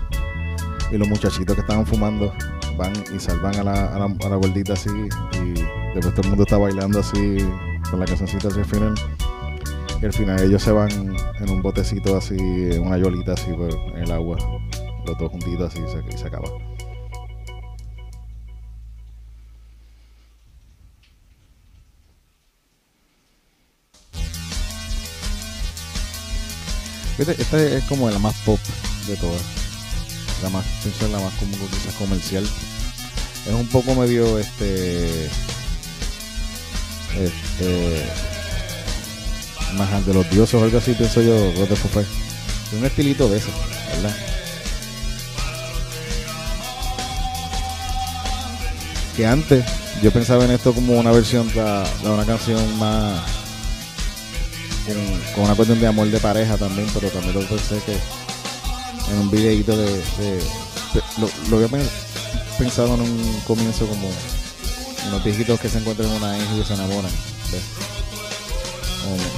Y 0.91 0.97
los 0.97 1.07
muchachitos 1.07 1.55
que 1.55 1.61
estaban 1.61 1.85
fumando 1.85 2.33
van 2.81 2.93
y 3.15 3.19
salvan 3.19 3.55
a 3.57 3.63
la, 3.63 3.85
a 3.95 4.29
la, 4.29 4.35
gordita 4.35 4.73
así 4.73 4.89
y 4.89 5.53
después 5.93 6.15
todo 6.15 6.23
el 6.23 6.29
mundo 6.29 6.43
está 6.43 6.57
bailando 6.57 6.99
así 6.99 7.37
con 7.89 7.99
la 7.99 8.05
cancioncita 8.05 8.47
hacia 8.47 8.61
el 8.61 8.65
final. 8.65 8.95
Y 10.01 10.05
al 10.05 10.13
final 10.13 10.41
ellos 10.41 10.63
se 10.63 10.71
van 10.71 10.89
en 10.89 11.49
un 11.49 11.61
botecito 11.61 12.17
así, 12.17 12.35
en 12.37 12.81
una 12.81 12.97
yolita 12.97 13.33
así 13.33 13.51
por, 13.53 13.71
en 13.71 13.97
el 13.97 14.11
agua, 14.11 14.37
los 15.05 15.17
dos 15.19 15.31
juntitos 15.31 15.71
así 15.71 15.79
y 15.79 16.17
se, 16.17 16.27
acaba. 16.27 16.49
Esta 27.19 27.61
es 27.61 27.83
como 27.83 28.09
la 28.09 28.17
más 28.17 28.35
pop 28.43 28.59
de 29.07 29.15
todas. 29.17 29.43
La 30.41 30.49
más, 30.49 30.65
pienso 30.81 31.05
en 31.05 31.11
la 31.11 31.19
más 31.19 31.33
como 31.35 31.55
comercial. 31.99 32.43
Es 33.47 33.53
un 33.53 33.67
poco 33.67 33.95
medio 33.95 34.37
este. 34.39 35.25
Este. 37.19 38.05
Más 39.77 40.05
de 40.05 40.13
los 40.13 40.29
dioses 40.29 40.55
o 40.55 40.63
algo 40.63 40.77
así, 40.77 40.93
pienso 40.93 41.21
yo, 41.21 41.33
Fire. 41.93 42.05
Es 42.71 42.77
un 42.77 42.85
estilito 42.85 43.29
de 43.29 43.37
eso, 43.37 43.47
¿verdad? 43.95 44.15
Que 49.15 49.25
antes 49.25 49.63
yo 50.01 50.11
pensaba 50.11 50.45
en 50.45 50.51
esto 50.51 50.73
como 50.73 50.99
una 50.99 51.11
versión 51.11 51.47
de, 51.49 51.61
de 52.03 52.09
una 52.09 52.25
canción 52.25 52.77
más 52.79 53.19
con, 55.35 55.43
una 55.45 55.55
cuestión 55.55 55.79
de 55.79 55.87
amor 55.87 56.07
de 56.09 56.19
pareja 56.19 56.57
también, 56.57 56.87
pero 56.93 57.07
también 57.09 57.33
lo 57.35 57.41
pensé 57.47 57.79
que 57.85 57.93
en 59.13 59.19
un 59.19 59.29
videíto 59.31 59.77
de, 59.77 59.85
de- 59.85 60.35
de- 60.37 61.01
lo, 61.17 61.29
lo 61.49 61.55
había 61.57 61.67
pen- 61.67 61.89
pensado 62.61 62.93
en 62.93 63.01
un 63.01 63.41
comienzo 63.47 63.87
como 63.87 64.07
unos 65.07 65.23
viejitos 65.23 65.59
que 65.59 65.67
se 65.67 65.79
encuentran 65.79 66.07
en 66.07 66.17
una 66.17 66.37
isla 66.37 66.57
y 66.57 66.63
se 66.63 66.73
enamoran, 66.75 67.11
¿ves? 67.51 67.63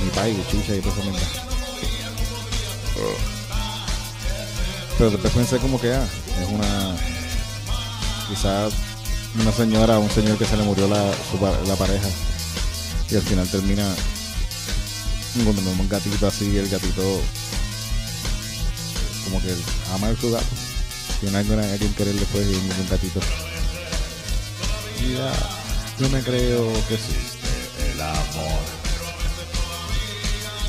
Mi 0.03 0.09
país, 0.09 0.38
chicha 0.51 0.76
y 0.76 0.80
esa 0.80 1.09
mierda. 1.09 1.28
Pero 4.97 5.09
después 5.09 5.34
pensé 5.34 5.57
como 5.59 5.80
que 5.80 5.93
ah, 5.93 6.05
es 6.41 6.49
una 6.49 6.95
quizás 8.28 8.74
una 9.39 9.53
señora 9.53 9.99
o 9.99 10.01
un 10.01 10.11
señor 10.11 10.38
que 10.38 10.45
se 10.45 10.57
le 10.57 10.63
murió 10.63 10.89
la, 10.89 11.05
la 11.65 11.76
pareja 11.78 12.09
y 13.09 13.15
al 13.15 13.21
final 13.21 13.47
termina 13.47 13.88
encontrando 15.39 15.71
un 15.71 15.88
gatito 15.88 16.28
así, 16.28 16.57
el 16.57 16.67
gatito 16.67 17.21
como 19.24 19.41
que 19.41 19.55
ama 19.93 20.09
a 20.09 20.15
su 20.19 20.30
gato. 20.30 20.45
Tiene 21.24 21.38
alguien 21.38 21.59
a 21.61 21.78
quien 21.78 21.93
querer 21.93 22.15
después 22.15 22.45
y 22.45 22.53
un 22.53 22.89
gatito. 22.89 23.21
Y 25.01 25.13
ya, 25.13 25.32
yo 25.97 26.09
me 26.09 26.19
creo 26.19 26.69
que 26.89 26.95
existe 26.95 27.93
el 27.93 28.01
amor. 28.01 28.59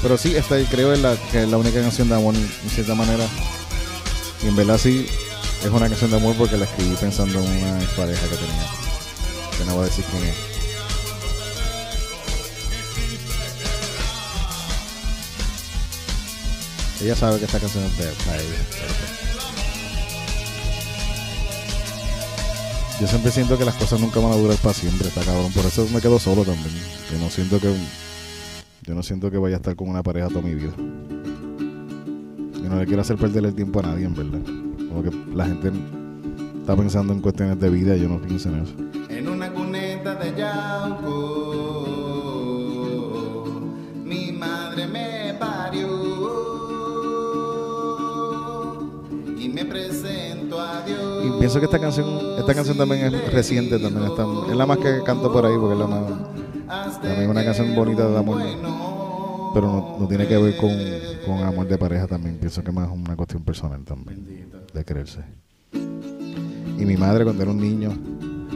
Pero 0.01 0.17
sí, 0.17 0.37
esta 0.37 0.57
creo 0.71 0.93
es 0.93 1.01
la, 1.01 1.17
que 1.33 1.43
es 1.43 1.49
la 1.49 1.57
única 1.57 1.81
canción 1.81 2.09
de 2.09 2.15
amor 2.15 2.37
en 2.37 2.71
cierta 2.71 2.95
manera. 2.95 3.27
Y 4.45 4.47
en 4.47 4.55
verdad 4.55 4.79
sí, 4.79 5.09
es 5.65 5.71
una 5.71 5.89
canción 5.89 6.13
de 6.13 6.19
amor 6.19 6.37
porque 6.37 6.57
la 6.57 6.67
escribí 6.67 6.95
pensando 7.01 7.41
en 7.41 7.47
una 7.47 7.81
pareja 7.97 8.29
que 8.29 8.37
tenía. 8.37 8.69
Que 9.59 9.65
no 9.65 9.75
voy 9.75 9.83
a 9.83 9.87
decir 9.87 10.05
quién 10.05 10.23
es. 10.23 10.37
Ella 17.03 17.17
sabe 17.17 17.41
que 17.41 17.47
esta 17.47 17.59
canción 17.59 17.83
es 17.83 17.99
de 17.99 18.07
para 18.25 18.41
ella. 18.41 19.24
Yo 23.05 23.09
siempre 23.09 23.31
siento 23.33 23.59
que 23.59 23.67
las 23.67 23.75
cosas 23.75 24.01
nunca 24.01 24.19
van 24.19 24.33
a 24.33 24.37
durar 24.37 24.57
para 24.57 24.73
siempre, 24.73 25.09
está 25.09 25.21
cabrón. 25.21 25.53
Por 25.53 25.67
eso 25.67 25.87
me 25.93 26.01
quedo 26.01 26.19
solo 26.19 26.43
también. 26.43 26.71
Yo 27.13 27.19
no 27.19 27.29
siento 27.29 27.61
que 27.61 27.71
yo 28.81 28.95
no 28.95 29.03
siento 29.03 29.31
que 29.31 29.37
vaya 29.37 29.57
a 29.57 29.59
estar 29.59 29.77
con 29.77 29.91
una 29.91 30.03
pareja 30.03 30.29
toda 30.29 30.41
mi 30.41 30.55
vida. 30.55 30.73
Yo 32.63 32.71
no 32.71 32.79
le 32.79 32.87
quiero 32.87 33.03
hacer 33.03 33.19
perder 33.19 33.45
el 33.45 33.55
tiempo 33.55 33.81
a 33.81 33.83
nadie, 33.83 34.07
en 34.07 34.15
verdad. 34.15 34.41
Como 34.89 35.03
que 35.03 35.11
la 35.35 35.45
gente 35.45 35.71
está 36.61 36.75
pensando 36.75 37.13
en 37.13 37.21
cuestiones 37.21 37.61
de 37.61 37.69
vida 37.69 37.95
y 37.95 38.01
yo 38.01 38.09
no 38.09 38.23
pienso 38.23 38.49
en 38.49 38.63
eso. 38.63 38.73
En 39.11 39.29
una 39.29 39.53
cuneta 39.53 40.15
de 40.15 40.35
Yauco. 40.41 41.44
Pienso 51.45 51.61
que 51.61 51.67
esta 51.67 51.79
canción, 51.79 52.07
esta 52.39 52.55
canción 52.55 52.79
también 52.79 53.15
es 53.15 53.31
reciente, 53.31 53.79
también 53.79 54.07
está, 54.07 54.25
es 54.51 54.57
la 54.57 54.65
más 54.65 54.79
que 54.79 55.03
canto 55.05 55.31
por 55.31 55.45
ahí, 55.45 55.53
porque 55.59 55.75
es 55.75 55.79
la 55.79 55.87
más, 55.87 57.03
también 57.03 57.21
es 57.21 57.29
una 57.29 57.45
canción 57.45 57.75
bonita 57.75 58.09
de 58.09 58.17
amor, 58.17 58.41
pero 59.53 59.67
no, 59.67 59.97
no 60.01 60.09
tiene 60.09 60.27
que 60.27 60.39
ver 60.39 60.57
con, 60.57 60.71
con 61.27 61.47
amor 61.47 61.69
de 61.69 61.77
pareja 61.77 62.07
también, 62.07 62.39
pienso 62.39 62.65
que 62.65 62.73
más 62.73 62.89
es 62.89 62.95
una 62.97 63.15
cuestión 63.15 63.43
personal 63.43 63.85
también, 63.85 64.49
de 64.73 64.85
creerse. 64.87 65.21
Y 65.75 66.87
mi 66.87 66.97
madre 66.97 67.25
cuando 67.25 67.43
era 67.43 67.53
un 67.53 67.61
niño, 67.61 67.91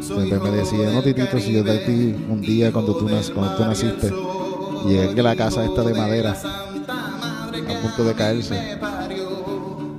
siempre 0.01 0.41
me 0.41 0.51
decía, 0.51 0.91
no 0.91 1.03
titito, 1.03 1.39
si 1.39 1.53
yo 1.53 1.63
de 1.63 1.81
ti 1.81 2.17
un 2.31 2.41
día 2.41 2.73
cuando 2.73 2.97
tú, 2.97 3.07
cuando 3.35 3.55
tú 3.55 3.65
naciste, 3.67 4.11
llegué 4.87 5.21
a 5.21 5.25
la 5.25 5.37
casa 5.37 5.63
esta 5.63 5.83
de 5.83 5.93
madera, 5.93 6.33
a 6.33 7.83
punto 7.83 8.03
de 8.03 8.15
caerse, 8.15 8.79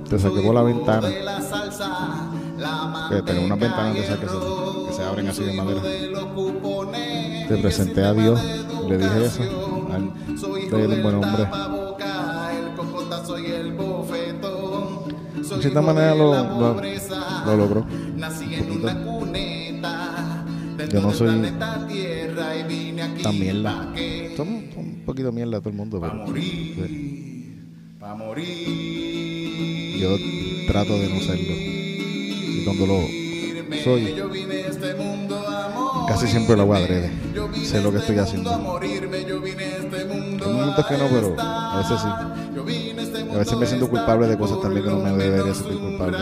te 0.08 0.18
saqué 0.18 0.40
por 0.40 0.56
la 0.56 0.62
ventana, 0.62 1.08
que 3.10 3.22
tengo 3.22 3.44
unas 3.44 3.58
ventanas 3.58 3.94
de 3.94 4.00
esas 4.00 4.18
que 4.18 4.26
se, 4.26 4.34
que 4.86 4.92
se 4.94 5.02
abren 5.02 5.28
así 5.28 5.42
de 5.44 5.52
madera. 5.52 5.82
Te 7.48 7.56
presenté 7.56 8.04
a 8.04 8.12
Dios, 8.12 8.40
le 8.88 8.98
dije 8.98 9.24
eso, 9.24 9.42
al 9.92 10.12
rey 10.70 10.86
del 10.86 11.02
buen 11.02 11.16
hombre. 11.16 11.48
De 15.34 15.62
cierta 15.62 15.82
manera 15.82 16.14
lo, 16.14 16.32
lo, 16.32 16.80
lo 17.44 17.56
logró. 17.56 17.80
Un. 17.80 19.32
Yo 20.90 21.00
no 21.00 21.12
soy 21.12 21.52
tan 23.22 23.38
mierda. 23.38 23.92
Somos 24.36 24.62
un 24.76 25.02
poquito 25.04 25.32
mierda 25.32 25.58
todo 25.58 25.70
el 25.70 25.76
mundo, 25.76 26.00
pero 26.00 26.14
morir. 26.14 26.76
yo 30.00 30.16
trato 30.66 30.98
de 30.98 31.08
no 31.08 31.20
serlo. 31.20 31.69
Soy, 33.84 34.14
casi 36.08 36.26
siempre 36.28 36.56
lo 36.56 36.62
hago 36.62 36.74
adrede. 36.74 37.10
Sé 37.64 37.80
lo 37.82 37.92
que 37.92 37.98
estoy 37.98 38.18
haciendo. 38.18 38.50
Hay 40.46 40.52
momentos 40.52 40.86
que 40.86 40.98
no, 40.98 41.06
pero 41.08 41.34
a 41.40 41.78
veces 41.78 42.00
sí. 42.00 42.08
A 43.32 43.36
veces 43.38 43.56
me 43.58 43.66
siento 43.66 43.88
culpable 43.88 44.26
de 44.26 44.36
cosas 44.36 44.60
también 44.60 44.84
que 44.84 44.90
no 44.90 44.98
me 44.98 45.10
debería 45.12 45.54
sentir 45.54 45.78
culpable. 45.78 46.18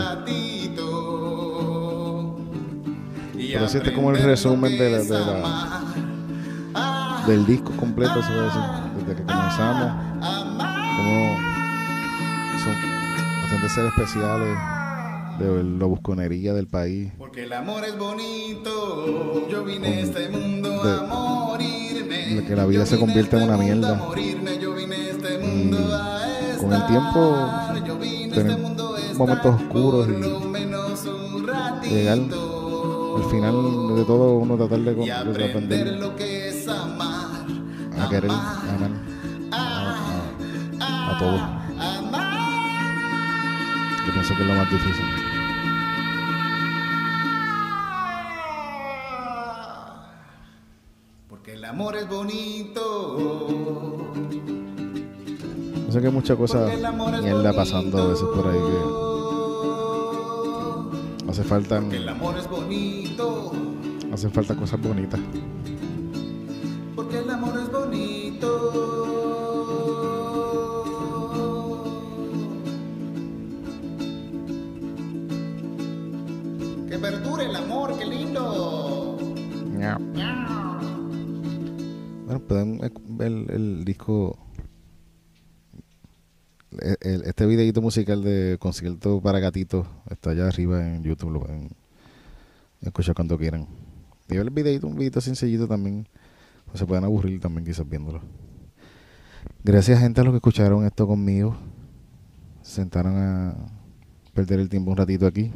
Pero 3.53 3.67
sí, 3.67 3.77
este 3.77 3.89
es 3.89 3.95
como 3.95 4.11
el 4.11 4.21
resumen 4.23 4.77
de 4.77 4.89
la, 4.91 4.97
de 4.99 5.09
la- 5.09 5.83
del 7.27 7.45
disco 7.45 7.71
completo. 7.77 8.13
Desde 8.15 9.15
que 9.15 9.23
comenzamos, 9.23 9.91
como 10.97 11.37
son 12.63 12.75
bastante 13.41 13.69
ser 13.69 13.85
especiales 13.85 14.57
de 15.39 15.63
la 15.63 15.85
busconería 15.85 16.53
del 16.53 16.67
país. 16.67 17.11
Porque 17.17 17.43
el 17.43 17.53
amor 17.53 17.83
es 17.85 17.97
bonito. 17.97 19.47
Yo 19.49 19.63
vine 19.63 19.87
a 19.87 19.99
este 20.01 20.29
mundo 20.29 20.69
de- 20.83 20.91
a 20.99 21.01
morirme. 21.03 22.35
de 22.35 22.43
que 22.45 22.55
la 22.55 22.65
vida 22.65 22.85
se 22.85 22.97
convierte 22.99 23.35
en 23.37 23.43
este 23.43 23.53
una 23.53 23.57
mundo 23.63 23.87
a 23.87 23.89
mierda. 23.91 24.05
morirme. 24.07 24.59
Yo 24.59 24.73
vine 24.73 24.95
a 24.95 25.09
este 25.09 25.33
Y 25.35 25.47
mundo 25.47 25.77
a 25.95 26.19
con 26.59 26.73
el 26.73 26.85
tiempo, 26.87 27.35
estar. 27.35 27.83
Yo 27.85 27.97
vine 27.97 28.33
a 28.37 28.39
este 28.41 29.17
momentos 29.17 29.55
oscuros 29.61 30.07
y 30.07 31.89
llegar 31.89 32.19
al 32.19 33.23
final 33.31 33.95
de 33.95 34.05
todo 34.05 34.37
uno 34.37 34.55
tratar 34.57 34.79
de, 34.79 34.91
y 35.03 35.05
de 35.07 35.11
aprender 35.49 35.87
lo 35.99 36.15
que 36.15 36.49
es 36.49 36.67
amar. 36.67 37.45
a 37.99 38.09
querer, 38.09 38.31
a 38.31 38.75
amar 38.75 38.91
a, 39.51 40.15
a, 40.79 41.15
a 41.15 41.19
todos. 41.19 41.41
Pienso 44.29 44.45
que 44.45 44.51
es 44.51 44.55
lo 44.55 44.63
más 44.63 44.69
difícil. 44.69 45.05
Porque 51.27 51.53
el 51.53 51.65
amor 51.65 51.95
es 51.95 52.07
bonito. 52.07 53.17
Yo 55.87 55.91
sé 55.91 55.99
que 55.99 56.07
hay 56.07 56.13
muchas 56.13 56.37
cosas 56.37 56.71
mierda 57.23 57.53
pasando 57.53 57.97
a 57.97 58.07
veces 58.09 58.27
por 58.27 58.47
ahí 58.47 58.59
que 61.25 61.31
hace 61.31 61.43
falta, 61.43 61.79
El 61.79 62.07
amor 62.07 62.37
es 62.37 62.47
bonito. 62.47 63.51
hace 64.13 64.29
falta 64.29 64.55
cosas 64.55 64.79
bonitas. 64.79 65.19
Porque 66.95 67.17
el 67.17 67.31
amor 67.31 67.59
es 67.59 67.71
bonito. 67.71 68.48
Este 87.39 87.47
videito 87.47 87.81
musical 87.81 88.21
de 88.21 88.57
concierto 88.59 89.21
para 89.21 89.39
gatitos 89.39 89.87
está 90.09 90.31
allá 90.31 90.49
arriba 90.49 90.85
en 90.85 91.03
YouTube, 91.03 91.31
lo 91.31 91.39
pueden 91.39 91.69
escuchar 92.81 93.15
cuando 93.15 93.37
quieran. 93.37 93.65
Y 94.27 94.35
el 94.35 94.49
videito, 94.49 94.87
un 94.87 94.95
videito 94.95 95.21
sencillito 95.21 95.65
también, 95.65 96.05
pues 96.65 96.79
se 96.79 96.85
pueden 96.85 97.05
aburrir 97.05 97.39
también 97.39 97.63
quizás 97.65 97.87
viéndolo. 97.87 98.21
Gracias 99.63 100.01
gente 100.01 100.19
a 100.19 100.25
los 100.25 100.33
que 100.33 100.39
escucharon 100.39 100.85
esto 100.85 101.07
conmigo, 101.07 101.55
se 102.61 102.73
sentaron 102.73 103.15
a 103.15 103.55
perder 104.33 104.59
el 104.59 104.67
tiempo 104.67 104.91
un 104.91 104.97
ratito 104.97 105.25
aquí. 105.25 105.53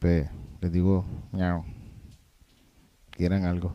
Pues, 0.00 0.30
les 0.62 0.72
digo, 0.72 1.04
miau, 1.30 1.62
quieran 3.10 3.44
algo. 3.44 3.74